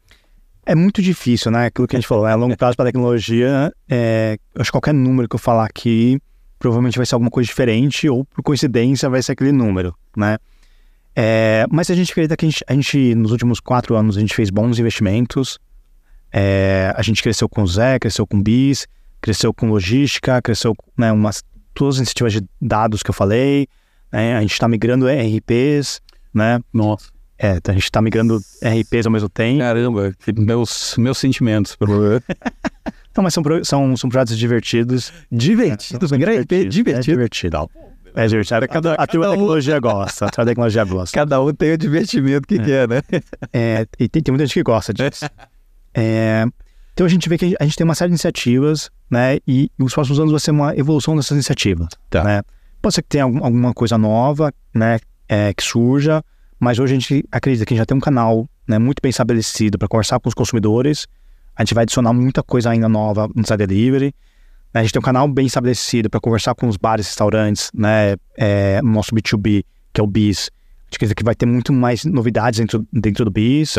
É 0.65 0.75
muito 0.75 1.01
difícil, 1.01 1.51
né? 1.51 1.67
Aquilo 1.67 1.87
que 1.87 1.95
a 1.95 1.99
gente 1.99 2.07
falou, 2.07 2.25
a 2.25 2.35
longo 2.35 2.55
prazo 2.57 2.75
para 2.75 2.89
a 2.89 2.91
tecnologia, 2.91 3.73
é, 3.89 4.37
acho 4.55 4.65
que 4.65 4.71
qualquer 4.71 4.93
número 4.93 5.27
que 5.27 5.35
eu 5.35 5.39
falar 5.39 5.65
aqui 5.65 6.19
provavelmente 6.59 6.97
vai 6.97 7.05
ser 7.05 7.15
alguma 7.15 7.31
coisa 7.31 7.47
diferente 7.47 8.09
ou 8.09 8.25
por 8.25 8.43
coincidência 8.43 9.09
vai 9.09 9.23
ser 9.23 9.31
aquele 9.31 9.51
número, 9.51 9.95
né? 10.15 10.37
É, 11.15 11.65
mas 11.71 11.89
a 11.89 11.95
gente 11.95 12.11
acredita 12.11 12.37
que 12.37 12.45
a 12.45 12.49
gente, 12.49 12.63
a 12.67 12.73
gente, 12.73 13.15
nos 13.15 13.31
últimos 13.31 13.59
quatro 13.59 13.95
anos, 13.95 14.17
a 14.17 14.19
gente 14.19 14.35
fez 14.35 14.49
bons 14.49 14.77
investimentos. 14.79 15.57
É, 16.31 16.93
a 16.95 17.01
gente 17.01 17.23
cresceu 17.23 17.49
com 17.49 17.63
o 17.63 17.67
Zé, 17.67 17.97
cresceu 17.97 18.27
com 18.27 18.37
o 18.37 18.43
BIS, 18.43 18.87
cresceu 19.19 19.53
com 19.53 19.69
logística, 19.69 20.41
cresceu 20.41 20.75
né, 20.97 21.11
umas, 21.11 21.41
todas 21.79 21.95
as 21.95 21.99
iniciativas 21.99 22.33
de 22.33 22.41
dados 22.61 23.01
que 23.01 23.09
eu 23.09 23.13
falei. 23.13 23.67
Né, 24.11 24.35
a 24.35 24.41
gente 24.41 24.51
está 24.51 24.67
migrando 24.67 25.05
RPs, 25.07 26.01
né? 26.33 26.59
Nossa. 26.73 27.07
É, 27.41 27.57
a 27.65 27.71
gente 27.71 27.83
está 27.83 28.01
migrando 28.01 28.37
RPs 28.61 29.05
ao 29.05 29.11
mesmo 29.11 29.29
tempo. 29.29 29.59
Caramba, 29.59 30.13
meus, 30.35 30.95
meus 30.97 31.17
sentimentos. 31.17 31.77
Não, 33.15 33.23
mas 33.23 33.33
são, 33.33 33.43
são, 33.63 33.95
são 33.95 34.09
projetos 34.09 34.37
divertidos. 34.37 35.13
Divertidos? 35.31 36.11
É, 36.11 36.15
RP 36.15 36.67
divertido. 36.67 36.97
É 36.97 36.99
divertido. 36.99 37.69
É 38.13 38.27
divertido. 38.27 38.67
Cada, 38.67 38.91
a, 38.95 39.03
a 39.03 39.07
tecnologia 39.07 39.77
um... 39.77 39.81
gosta. 39.81 40.25
A 40.25 40.45
tecnologia 40.45 40.83
gosta. 40.83 41.17
Cada 41.17 41.41
um 41.41 41.53
tem 41.53 41.71
o 41.71 41.77
divertimento 41.77 42.45
que 42.45 42.55
é. 42.55 42.63
quer, 42.63 42.89
né? 42.89 43.01
É, 43.53 43.87
e 43.97 44.09
tem, 44.09 44.21
tem, 44.21 44.33
muita 44.33 44.45
gente 44.45 44.55
que 44.55 44.63
gosta 44.63 44.93
disso. 44.93 45.25
É, 45.91 46.45
então 46.99 47.05
a 47.05 47.09
gente 47.09 47.29
vê 47.29 47.37
que 47.37 47.55
a 47.57 47.63
gente 47.63 47.77
tem 47.77 47.85
uma 47.85 47.95
série 47.95 48.09
de 48.09 48.15
iniciativas, 48.15 48.91
né? 49.09 49.37
E 49.47 49.71
nos 49.77 49.93
próximos 49.93 50.19
anos 50.19 50.31
vai 50.31 50.39
ser 50.41 50.51
uma 50.51 50.75
evolução 50.75 51.15
dessas 51.15 51.31
iniciativas. 51.31 51.87
Tá. 52.09 52.25
Né? 52.25 52.41
Pode 52.81 52.95
ser 52.95 53.01
que 53.03 53.07
tenha 53.07 53.23
algum, 53.23 53.41
alguma 53.41 53.73
coisa 53.73 53.97
nova, 53.97 54.53
né? 54.75 54.99
É, 55.29 55.53
que 55.53 55.63
surja, 55.63 56.21
mas 56.59 56.77
hoje 56.77 56.93
a 56.95 56.99
gente 56.99 57.25
acredita 57.31 57.65
que 57.65 57.73
a 57.73 57.75
gente 57.75 57.81
já 57.83 57.85
tem 57.85 57.95
um 57.95 58.01
canal 58.01 58.49
né, 58.67 58.77
muito 58.77 58.99
bem 59.01 59.11
estabelecido 59.11 59.77
para 59.77 59.87
conversar 59.87 60.19
com 60.19 60.27
os 60.27 60.35
consumidores. 60.35 61.07
A 61.55 61.63
gente 61.63 61.73
vai 61.73 61.83
adicionar 61.83 62.11
muita 62.11 62.43
coisa 62.43 62.69
ainda 62.69 62.89
nova 62.89 63.29
no 63.33 63.47
Side 63.47 63.65
Delivery. 63.65 64.13
A 64.73 64.81
gente 64.81 64.91
tem 64.91 64.99
um 64.99 65.03
canal 65.03 65.25
bem 65.29 65.45
estabelecido 65.45 66.09
para 66.09 66.19
conversar 66.19 66.53
com 66.53 66.67
os 66.67 66.75
bares, 66.75 67.07
restaurantes, 67.07 67.71
né? 67.73 68.17
É, 68.35 68.81
no 68.81 68.91
nosso 68.91 69.15
B2B, 69.15 69.63
que 69.93 70.01
é 70.01 70.03
o 70.03 70.07
BIS. 70.07 70.49
A 70.49 70.83
gente 70.87 70.95
acredita 70.97 71.15
que 71.15 71.23
vai 71.23 71.33
ter 71.33 71.45
muito 71.45 71.71
mais 71.71 72.03
novidades 72.03 72.59
dentro, 72.59 72.85
dentro 72.91 73.23
do 73.23 73.31
BIS. 73.31 73.77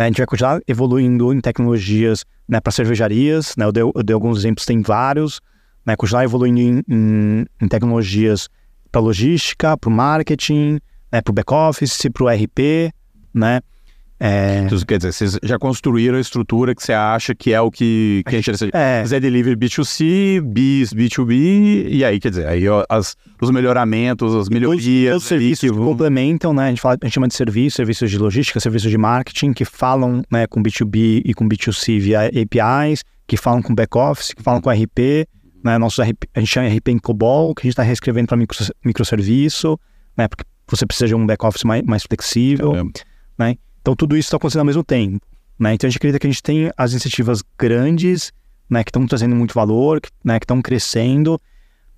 Né? 0.00 0.06
A 0.06 0.08
gente 0.08 0.16
vai 0.16 0.26
continuar 0.26 0.60
evoluindo 0.66 1.30
em 1.30 1.40
tecnologias 1.42 2.24
né, 2.48 2.58
para 2.58 2.72
cervejarias. 2.72 3.54
Né? 3.54 3.66
Eu, 3.66 3.72
dei, 3.72 3.82
eu 3.82 4.02
dei 4.02 4.14
alguns 4.14 4.38
exemplos, 4.38 4.64
tem 4.64 4.80
vários. 4.80 5.42
Né? 5.84 5.94
Continuar 5.94 6.24
evoluindo 6.24 6.58
em, 6.58 6.82
em, 6.88 7.46
em 7.60 7.68
tecnologias 7.68 8.48
para 8.90 9.02
logística, 9.02 9.76
para 9.76 9.90
o 9.90 9.92
marketing, 9.92 10.80
né? 11.12 11.20
para 11.20 11.30
o 11.30 11.34
back-office, 11.34 12.08
para 12.14 12.24
o 12.24 12.28
RP, 12.30 12.90
né? 13.34 13.60
É... 14.22 14.64
Então, 14.66 14.78
quer 14.80 14.98
dizer, 14.98 15.12
vocês 15.12 15.38
já 15.42 15.58
construíram 15.58 16.18
a 16.18 16.20
estrutura 16.20 16.74
que 16.74 16.82
você 16.82 16.92
acha 16.92 17.34
que 17.34 17.54
é 17.54 17.60
o 17.60 17.70
que, 17.70 18.22
que 18.28 18.36
é 18.36 18.38
interessante. 18.38 18.70
É. 18.74 19.02
Zé 19.06 19.18
Delivery 19.18 19.56
B2C, 19.56 20.42
BIS 20.42 20.92
B2B, 20.92 21.86
e 21.88 22.04
aí, 22.04 22.20
quer 22.20 22.28
dizer, 22.28 22.46
aí 22.46 22.68
ó, 22.68 22.84
as, 22.86 23.16
os 23.40 23.50
melhoramentos, 23.50 24.34
as 24.34 24.50
melhorias. 24.50 25.16
Os, 25.16 25.22
os 25.22 25.28
serviços 25.28 25.70
que 25.70 25.74
vão... 25.74 25.86
complementam, 25.86 26.52
né? 26.52 26.66
A 26.66 26.68
gente, 26.68 26.82
fala, 26.82 26.98
a 27.00 27.06
gente 27.06 27.14
chama 27.14 27.28
de 27.28 27.34
serviços, 27.34 27.76
serviços 27.76 28.10
de 28.10 28.18
logística, 28.18 28.60
serviços 28.60 28.90
de 28.90 28.98
marketing, 28.98 29.54
que 29.54 29.64
falam 29.64 30.22
né, 30.30 30.46
com 30.46 30.62
B2B 30.62 31.22
e 31.24 31.32
com 31.32 31.48
B2C 31.48 31.98
via 31.98 32.26
APIs, 32.26 33.02
que 33.26 33.38
falam 33.38 33.62
com 33.62 33.74
back-office, 33.74 34.34
que 34.34 34.42
falam 34.42 34.60
com 34.60 34.68
RP, 34.68 35.26
né? 35.64 35.78
Nosso 35.78 36.02
RP, 36.02 36.24
a 36.34 36.40
gente 36.40 36.50
chama 36.50 36.68
RP 36.68 36.88
em 36.88 36.98
COBOL, 36.98 37.54
que 37.54 37.62
a 37.62 37.64
gente 37.64 37.72
está 37.72 37.82
reescrevendo 37.82 38.28
para 38.28 38.36
micro, 38.36 38.58
microserviço, 38.84 39.80
né? 40.14 40.28
Porque 40.28 40.44
você 40.68 40.84
precisa 40.84 41.08
de 41.08 41.14
um 41.14 41.24
back-office 41.24 41.64
mais, 41.64 41.82
mais 41.84 42.02
flexível, 42.02 42.76
é. 42.76 42.82
né? 43.38 43.56
Então, 43.80 43.96
tudo 43.96 44.16
isso 44.16 44.26
está 44.26 44.36
acontecendo 44.36 44.60
ao 44.60 44.66
mesmo 44.66 44.84
tempo. 44.84 45.24
Né? 45.58 45.74
Então, 45.74 45.86
a 45.86 45.90
gente 45.90 45.98
acredita 45.98 46.18
que 46.18 46.26
a 46.26 46.30
gente 46.30 46.42
tem 46.42 46.70
as 46.76 46.92
iniciativas 46.92 47.42
grandes, 47.58 48.32
né, 48.68 48.84
que 48.84 48.90
estão 48.90 49.06
trazendo 49.06 49.34
muito 49.34 49.52
valor, 49.52 50.00
que 50.00 50.08
né, 50.24 50.36
estão 50.36 50.62
crescendo, 50.62 51.40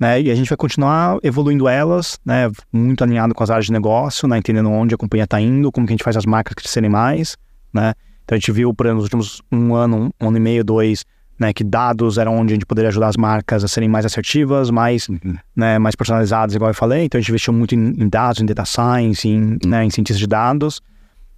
né, 0.01 0.21
e 0.21 0.31
a 0.31 0.35
gente 0.35 0.49
vai 0.49 0.57
continuar 0.57 1.19
evoluindo 1.23 1.69
elas, 1.69 2.19
né, 2.25 2.51
muito 2.73 3.05
alinhado 3.05 3.35
com 3.35 3.45
as 3.45 3.51
áreas 3.51 3.67
de 3.67 3.73
negócio, 3.73 4.27
né, 4.27 4.39
entendendo 4.39 4.71
onde 4.71 4.95
a 4.95 4.99
companhia 4.99 5.25
está 5.25 5.41
indo, 5.41 5.71
como 5.71 5.87
que 5.87 5.93
a 5.93 5.95
gente 5.95 6.03
faz 6.03 6.17
as 6.17 6.27
marcas 6.27 6.55
crescerem 6.55 6.91
mais. 6.91 7.37
Né? 7.73 7.93
Então, 8.25 8.35
a 8.35 8.39
gente 8.39 8.51
viu, 8.51 8.75
por 8.75 8.87
nos 8.87 9.05
últimos 9.05 9.43
um 9.53 9.75
ano, 9.75 10.13
um 10.21 10.29
ano 10.29 10.37
e 10.37 10.41
meio, 10.41 10.65
dois, 10.65 11.05
né, 11.39 11.53
que 11.53 11.63
dados 11.63 12.19
eram 12.19 12.37
onde 12.37 12.53
a 12.53 12.57
gente 12.57 12.67
poderia 12.67 12.89
ajudar 12.89 13.09
as 13.09 13.17
marcas 13.17 13.63
a 13.63 13.69
serem 13.69 13.89
mais 13.89 14.07
assertivas, 14.07 14.71
mais, 14.71 15.09
uhum. 15.09 15.37
né, 15.55 15.79
mais 15.79 15.95
personalizadas, 15.95 16.55
igual 16.55 16.71
eu 16.71 16.75
falei. 16.75 17.05
Então, 17.05 17.19
a 17.19 17.21
gente 17.21 17.31
investiu 17.31 17.53
muito 17.53 17.75
em, 17.75 17.95
em 18.03 18.09
dados, 18.09 18.41
em 18.41 18.47
data 18.47 18.65
science, 18.65 19.29
em, 19.29 19.43
uhum. 19.43 19.59
né, 19.67 19.85
em 19.85 19.91
cientistas 19.91 20.19
de 20.19 20.27
dados. 20.27 20.81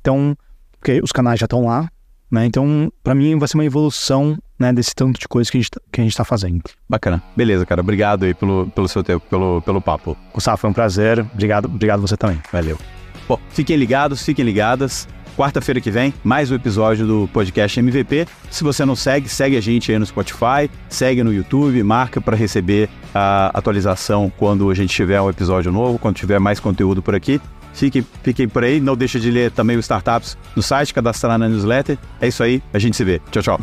Então, 0.04 0.36
porque 0.78 1.00
os 1.02 1.10
canais 1.10 1.40
já 1.40 1.46
estão 1.46 1.64
lá, 1.64 1.88
né? 2.30 2.44
Então, 2.44 2.92
para 3.02 3.14
mim, 3.14 3.38
vai 3.38 3.48
ser 3.48 3.56
uma 3.56 3.64
evolução 3.64 4.36
né, 4.58 4.70
desse 4.70 4.94
tanto 4.94 5.18
de 5.18 5.26
coisa 5.26 5.50
que 5.50 5.56
a 5.56 5.60
gente, 5.60 5.70
tá, 5.70 5.80
que 5.90 5.98
a 5.98 6.04
gente 6.04 6.14
tá 6.14 6.26
fazendo. 6.26 6.62
Bacana. 6.86 7.22
Beleza, 7.34 7.64
cara. 7.64 7.80
Obrigado 7.80 8.24
aí 8.24 8.34
pelo, 8.34 8.70
pelo 8.74 8.86
seu 8.86 9.02
tempo, 9.02 9.24
pelo, 9.30 9.62
pelo 9.62 9.80
papo. 9.80 10.14
Gustavo, 10.34 10.58
foi 10.58 10.68
um 10.68 10.74
prazer. 10.74 11.20
Obrigado, 11.32 11.64
obrigado 11.64 12.02
você 12.02 12.18
também. 12.18 12.38
Valeu. 12.52 12.78
Bom, 13.26 13.40
fiquem 13.48 13.76
ligados, 13.76 14.22
fiquem 14.22 14.44
ligadas. 14.44 15.08
Quarta-feira 15.38 15.80
que 15.80 15.90
vem, 15.90 16.12
mais 16.22 16.50
um 16.50 16.54
episódio 16.54 17.06
do 17.06 17.28
podcast 17.32 17.80
MVP. 17.80 18.28
Se 18.50 18.62
você 18.62 18.84
não 18.84 18.94
segue, 18.94 19.26
segue 19.26 19.56
a 19.56 19.60
gente 19.60 19.90
aí 19.90 19.98
no 19.98 20.04
Spotify, 20.04 20.70
segue 20.88 21.24
no 21.24 21.32
YouTube, 21.32 21.82
marca 21.82 22.20
para 22.20 22.36
receber 22.36 22.90
a 23.14 23.50
atualização 23.54 24.30
quando 24.36 24.70
a 24.70 24.74
gente 24.74 24.94
tiver 24.94 25.20
um 25.20 25.30
episódio 25.30 25.72
novo, 25.72 25.98
quando 25.98 26.14
tiver 26.14 26.38
mais 26.38 26.60
conteúdo 26.60 27.02
por 27.02 27.14
aqui. 27.14 27.40
Fiquem, 27.74 28.06
fiquem 28.22 28.48
por 28.48 28.64
aí. 28.64 28.80
Não 28.80 28.96
deixe 28.96 29.20
de 29.20 29.30
ler 29.30 29.50
também 29.50 29.76
o 29.76 29.80
Startups 29.80 30.38
no 30.56 30.62
site, 30.62 30.94
cadastrar 30.94 31.36
na 31.38 31.48
newsletter. 31.48 31.98
É 32.20 32.28
isso 32.28 32.42
aí. 32.42 32.62
A 32.72 32.78
gente 32.78 32.96
se 32.96 33.04
vê. 33.04 33.20
Tchau, 33.30 33.42
tchau. 33.42 33.60